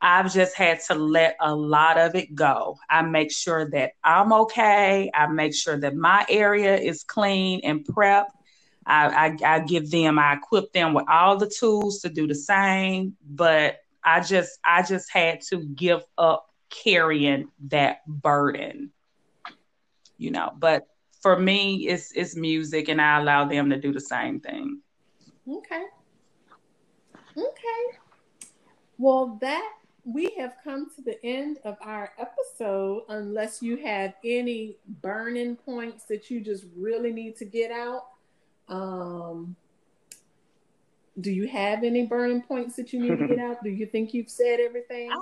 I've 0.00 0.32
just 0.32 0.56
had 0.56 0.80
to 0.88 0.94
let 0.94 1.36
a 1.40 1.54
lot 1.54 1.98
of 1.98 2.14
it 2.14 2.34
go. 2.34 2.78
I 2.88 3.02
make 3.02 3.32
sure 3.32 3.68
that 3.70 3.92
I'm 4.04 4.32
okay. 4.32 5.10
I 5.12 5.26
make 5.26 5.54
sure 5.54 5.78
that 5.78 5.96
my 5.96 6.24
area 6.28 6.76
is 6.76 7.02
clean 7.02 7.60
and 7.64 7.84
prep. 7.84 8.28
I, 8.86 9.36
I, 9.42 9.56
I 9.56 9.60
give 9.60 9.90
them, 9.90 10.18
I 10.18 10.34
equip 10.34 10.72
them 10.72 10.94
with 10.94 11.04
all 11.08 11.36
the 11.36 11.50
tools 11.50 12.00
to 12.00 12.08
do 12.08 12.26
the 12.26 12.34
same. 12.34 13.16
But 13.28 13.80
I 14.04 14.20
just, 14.20 14.58
I 14.64 14.82
just 14.82 15.12
had 15.12 15.40
to 15.50 15.64
give 15.64 16.04
up 16.16 16.48
carrying 16.70 17.48
that 17.68 18.06
burden, 18.06 18.92
you 20.16 20.30
know. 20.30 20.52
But 20.56 20.86
for 21.20 21.38
me, 21.38 21.88
it's 21.88 22.12
it's 22.12 22.36
music, 22.36 22.88
and 22.88 23.00
I 23.00 23.18
allow 23.18 23.44
them 23.46 23.70
to 23.70 23.78
do 23.78 23.92
the 23.92 24.00
same 24.00 24.40
thing. 24.40 24.80
Okay. 25.48 25.84
Okay. 27.36 27.98
Well, 28.98 29.38
that 29.40 29.72
we 30.04 30.34
have 30.38 30.56
come 30.64 30.90
to 30.96 31.02
the 31.02 31.22
end 31.24 31.58
of 31.64 31.76
our 31.82 32.12
episode. 32.18 33.04
Unless 33.08 33.62
you 33.62 33.76
have 33.78 34.14
any 34.24 34.76
burning 35.02 35.56
points 35.56 36.04
that 36.04 36.30
you 36.30 36.40
just 36.40 36.64
really 36.76 37.12
need 37.12 37.36
to 37.36 37.44
get 37.44 37.70
out. 37.70 38.06
Um, 38.68 39.56
do 41.20 41.30
you 41.30 41.48
have 41.48 41.82
any 41.82 42.06
burning 42.06 42.42
points 42.42 42.76
that 42.76 42.92
you 42.92 43.00
need 43.00 43.18
to 43.18 43.28
get 43.28 43.38
out? 43.40 43.62
Do 43.62 43.70
you 43.70 43.86
think 43.86 44.14
you've 44.14 44.30
said 44.30 44.60
everything? 44.60 45.10
I, 45.12 45.20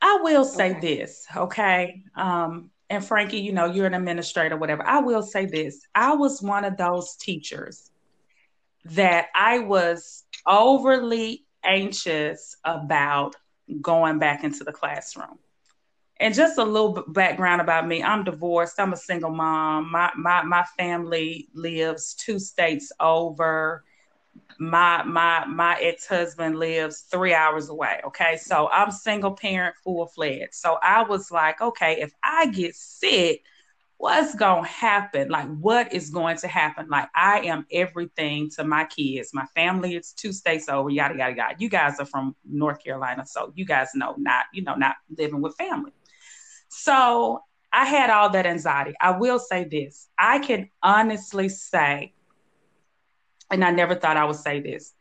I 0.00 0.18
will 0.22 0.44
say 0.44 0.70
okay. 0.70 0.80
this, 0.80 1.26
okay? 1.36 2.02
Um, 2.16 2.70
and 2.88 3.04
Frankie, 3.04 3.38
you 3.38 3.52
know, 3.52 3.66
you're 3.66 3.86
an 3.86 3.94
administrator, 3.94 4.56
whatever. 4.56 4.84
I 4.86 5.00
will 5.00 5.22
say 5.22 5.46
this 5.46 5.86
I 5.94 6.14
was 6.14 6.42
one 6.42 6.64
of 6.64 6.76
those 6.76 7.16
teachers 7.16 7.90
that 8.84 9.26
I 9.34 9.60
was 9.60 10.24
overly 10.46 11.44
anxious 11.64 12.56
about 12.64 13.36
going 13.80 14.18
back 14.18 14.44
into 14.44 14.64
the 14.64 14.72
classroom. 14.72 15.38
And 16.18 16.34
just 16.34 16.58
a 16.58 16.64
little 16.64 17.02
background 17.08 17.62
about 17.62 17.86
me. 17.88 18.02
I'm 18.02 18.24
divorced, 18.24 18.78
I'm 18.78 18.92
a 18.92 18.96
single 18.96 19.30
mom. 19.30 19.90
My, 19.90 20.10
my, 20.16 20.42
my 20.42 20.64
family 20.76 21.48
lives 21.54 22.14
two 22.14 22.38
states 22.38 22.92
over. 23.00 23.84
My 24.58 25.02
my 25.02 25.46
my 25.46 25.78
ex-husband 25.80 26.58
lives 26.58 27.00
three 27.10 27.32
hours 27.34 27.68
away 27.70 28.00
okay? 28.04 28.36
So 28.36 28.68
i'm 28.70 28.90
single 28.90 29.32
parent 29.32 29.74
full-fledged. 29.82 30.54
So 30.54 30.78
i 30.82 31.02
was 31.02 31.30
like 31.30 31.60
okay 31.60 32.00
if 32.00 32.12
i 32.22 32.46
get 32.46 32.74
sick 32.76 33.42
what's 34.00 34.34
going 34.34 34.64
to 34.64 34.68
happen? 34.70 35.28
Like 35.28 35.46
what 35.58 35.92
is 35.92 36.08
going 36.08 36.38
to 36.38 36.48
happen? 36.48 36.88
Like 36.88 37.10
i 37.14 37.40
am 37.40 37.66
everything 37.70 38.48
to 38.56 38.64
my 38.64 38.86
kids. 38.86 39.34
My 39.34 39.44
family 39.54 39.94
is 39.94 40.12
two 40.12 40.32
states 40.32 40.70
over 40.70 40.88
yada 40.88 41.18
yada 41.18 41.36
yada. 41.36 41.54
You 41.58 41.68
guys 41.68 42.00
are 42.00 42.06
from 42.06 42.34
north 42.50 42.82
carolina 42.82 43.26
so 43.26 43.52
you 43.54 43.66
guys 43.66 43.88
know 43.94 44.14
not 44.16 44.46
you 44.54 44.62
know 44.62 44.74
not 44.74 44.96
living 45.18 45.42
with 45.42 45.54
family. 45.56 45.92
So 46.68 47.40
i 47.72 47.84
had 47.84 48.08
all 48.08 48.30
that 48.30 48.46
anxiety. 48.46 48.94
I 49.00 49.18
will 49.18 49.38
say 49.38 49.64
this. 49.64 50.08
I 50.18 50.38
can 50.38 50.70
honestly 50.82 51.50
say 51.50 52.14
and 53.50 53.62
I 53.62 53.70
never 53.70 53.94
thought 53.94 54.16
I 54.16 54.24
would 54.24 54.36
say 54.36 54.60
this. 54.60 54.94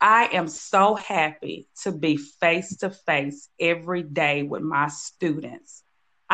I 0.00 0.26
am 0.26 0.46
so 0.46 0.94
happy 0.94 1.66
to 1.82 1.90
be 1.90 2.18
face 2.18 2.76
to 2.78 2.90
face 2.90 3.48
every 3.58 4.04
day 4.04 4.44
with 4.44 4.62
my 4.62 4.86
students. 4.88 5.82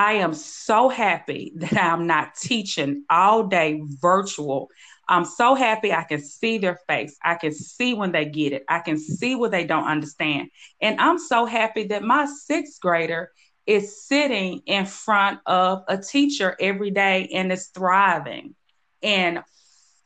I 0.00 0.14
am 0.14 0.32
so 0.32 0.88
happy 0.88 1.52
that 1.56 1.76
I'm 1.76 2.06
not 2.06 2.34
teaching 2.34 3.04
all 3.10 3.46
day 3.46 3.82
virtual. 4.00 4.70
I'm 5.06 5.26
so 5.26 5.54
happy 5.54 5.92
I 5.92 6.04
can 6.04 6.22
see 6.22 6.56
their 6.56 6.80
face. 6.88 7.18
I 7.22 7.34
can 7.34 7.52
see 7.52 7.92
when 7.92 8.10
they 8.10 8.24
get 8.24 8.54
it. 8.54 8.64
I 8.66 8.78
can 8.78 8.98
see 8.98 9.34
what 9.34 9.50
they 9.50 9.64
don't 9.64 9.86
understand. 9.86 10.48
And 10.80 10.98
I'm 10.98 11.18
so 11.18 11.44
happy 11.44 11.88
that 11.88 12.02
my 12.02 12.24
sixth 12.24 12.80
grader 12.80 13.30
is 13.66 14.06
sitting 14.06 14.62
in 14.64 14.86
front 14.86 15.40
of 15.44 15.82
a 15.86 15.98
teacher 15.98 16.56
every 16.58 16.92
day 16.92 17.28
and 17.34 17.52
is 17.52 17.66
thriving. 17.66 18.54
And 19.02 19.42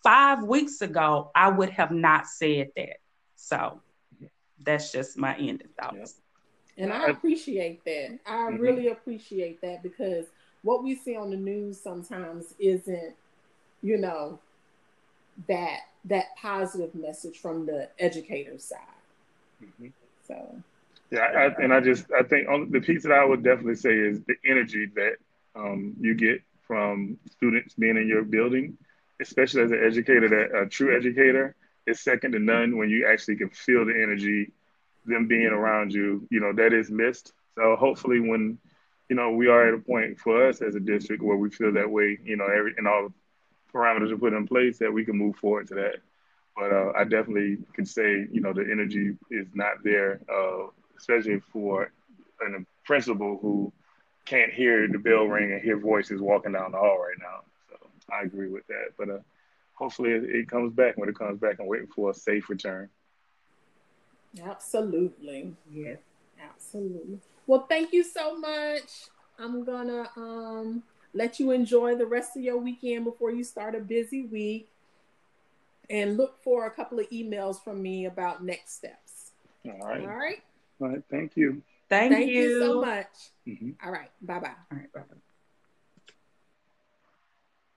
five 0.03 0.43
weeks 0.43 0.81
ago, 0.81 1.31
I 1.37 1.51
would 1.51 1.71
have 1.71 1.93
not 1.93 2.27
said 2.27 2.71
that. 2.75 2.97
So 3.37 3.81
that's 4.61 4.91
just 4.91 5.17
my 5.17 5.37
end 5.37 5.63
of 5.63 5.71
thoughts. 5.81 6.21
And 6.77 6.93
I 6.93 7.07
appreciate 7.07 7.85
that. 7.85 8.19
I 8.27 8.33
mm-hmm. 8.33 8.57
really 8.57 8.89
appreciate 8.89 9.61
that 9.61 9.83
because 9.83 10.27
what 10.63 10.83
we 10.83 10.95
see 10.95 11.17
on 11.17 11.31
the 11.31 11.37
news 11.37 11.81
sometimes 11.81 12.55
isn't, 12.59 13.15
you 13.83 13.99
know, 13.99 14.39
that 15.49 15.81
that 16.07 16.37
positive 16.37 16.95
message 16.95 17.39
from 17.39 17.67
the 17.67 17.89
educator 17.99 18.59
side. 18.59 18.79
Mm-hmm. 19.63 19.89
So. 20.27 20.57
Yeah, 21.11 21.21
I, 21.21 21.63
and 21.63 21.73
I 21.73 21.81
just 21.81 22.07
I 22.13 22.23
think 22.23 22.49
on, 22.49 22.71
the 22.71 22.81
piece 22.81 23.03
that 23.05 23.13
I 23.13 23.25
would 23.25 23.45
definitely 23.45 23.77
say 23.77 23.95
is 23.95 24.21
the 24.23 24.35
energy 24.45 24.87
that 24.97 25.17
um, 25.55 25.95
you 26.01 26.15
get 26.15 26.43
from 26.67 27.19
students 27.31 27.75
being 27.75 27.97
in 27.97 28.09
your 28.09 28.23
building 28.23 28.77
especially 29.21 29.63
as 29.63 29.71
an 29.71 29.83
educator, 29.85 30.29
that 30.29 30.57
a 30.57 30.67
true 30.67 30.97
educator 30.97 31.55
is 31.87 32.01
second 32.01 32.33
to 32.33 32.39
none 32.39 32.77
when 32.77 32.89
you 32.89 33.07
actually 33.07 33.37
can 33.37 33.51
feel 33.51 33.85
the 33.85 33.93
energy, 33.93 34.51
them 35.05 35.27
being 35.27 35.47
around 35.47 35.93
you, 35.93 36.27
you 36.31 36.41
know, 36.41 36.53
that 36.53 36.73
is 36.73 36.91
missed. 36.91 37.33
So 37.55 37.77
hopefully 37.77 38.21
when, 38.21 38.59
you 39.09 39.17
know, 39.17 39.31
we 39.33 39.49
are 39.49 39.69
at 39.69 39.75
a 39.75 39.79
point 39.79 40.19
for 40.19 40.49
us 40.49 40.63
as 40.63 40.75
a 40.75 40.81
district 40.81 41.23
where 41.23 41.37
we 41.37 41.51
feel 41.51 41.73
that 41.73 41.91
way, 41.91 42.19
you 42.25 42.37
know, 42.37 42.47
every 42.47 42.75
and 42.77 42.89
all 42.89 43.13
parameters 43.73 44.13
are 44.13 44.19
put 44.19 44.33
in 44.33 44.47
place 44.47 44.79
that 44.79 44.93
we 44.93 45.05
can 45.05 45.17
move 45.17 45.37
forward 45.37 45.69
to 45.69 45.75
that. 45.75 45.97
But 46.57 46.73
uh, 46.73 46.93
I 46.97 47.05
definitely 47.05 47.59
can 47.73 47.85
say, 47.85 48.27
you 48.31 48.41
know, 48.41 48.53
the 48.53 48.63
energy 48.63 49.17
is 49.31 49.49
not 49.55 49.83
there, 49.83 50.21
uh, 50.33 50.69
especially 50.97 51.41
for 51.41 51.91
a 52.41 52.65
principal 52.85 53.39
who 53.41 53.73
can't 54.25 54.53
hear 54.53 54.87
the 54.89 54.99
bell 54.99 55.25
ring 55.25 55.53
and 55.53 55.63
hear 55.63 55.79
voices 55.79 56.21
walking 56.21 56.53
down 56.53 56.73
the 56.73 56.79
hall 56.79 56.99
right 56.99 57.19
now. 57.21 57.41
So 57.69 57.77
I 58.13 58.23
agree 58.23 58.49
with 58.49 58.67
that. 58.69 58.91
But 58.97 59.11
uh, 59.11 59.19
hopefully 59.75 60.11
it, 60.13 60.49
comes 60.49 60.73
back. 60.73 60.97
When 60.97 61.09
it 61.09 61.19
comes 61.19 61.39
back, 61.41 61.57
I'm 61.61 61.67
waiting 61.67 61.89
for 61.89 62.11
a 62.11 62.15
safe 62.15 62.49
return. 62.49 62.89
Absolutely. 64.43 65.55
Yes. 65.71 65.99
Absolutely. 66.43 67.21
Well, 67.47 67.67
thank 67.69 67.93
you 67.93 68.03
so 68.03 68.39
much. 68.39 69.09
I'm 69.39 69.65
gonna 69.65 70.09
um, 70.17 70.83
let 71.13 71.39
you 71.41 71.51
enjoy 71.51 71.97
the 71.97 72.07
rest 72.07 72.37
of 72.37 72.43
your 72.43 72.59
weekend 72.59 73.05
before 73.05 73.31
you 73.31 73.45
start 73.45 73.75
a 73.75 73.81
busy 73.81 74.23
week, 74.23 74.69
and 75.91 76.17
look 76.17 76.43
for 76.43 76.67
a 76.67 76.71
couple 76.71 76.99
of 76.99 77.09
emails 77.11 77.63
from 77.63 77.83
me 77.83 78.07
about 78.07 78.45
next 78.45 78.77
steps. 78.77 79.33
All 79.65 79.73
right. 79.73 80.01
All 80.03 80.09
right. 80.09 80.43
All 80.81 80.89
right. 80.89 81.03
Thank 81.11 81.37
you. 81.37 81.63
Thank, 81.89 82.13
thank 82.13 82.31
you. 82.31 82.43
you. 82.43 82.61
so 82.61 82.81
much. 82.81 83.31
Mm-hmm. 83.47 83.71
All 83.85 83.93
right. 83.93 84.11
Bye 84.23 84.41
bye. 84.41 84.51
All 84.71 84.79
right. 84.79 84.93
Bye 84.93 85.01
bye. 85.01 85.17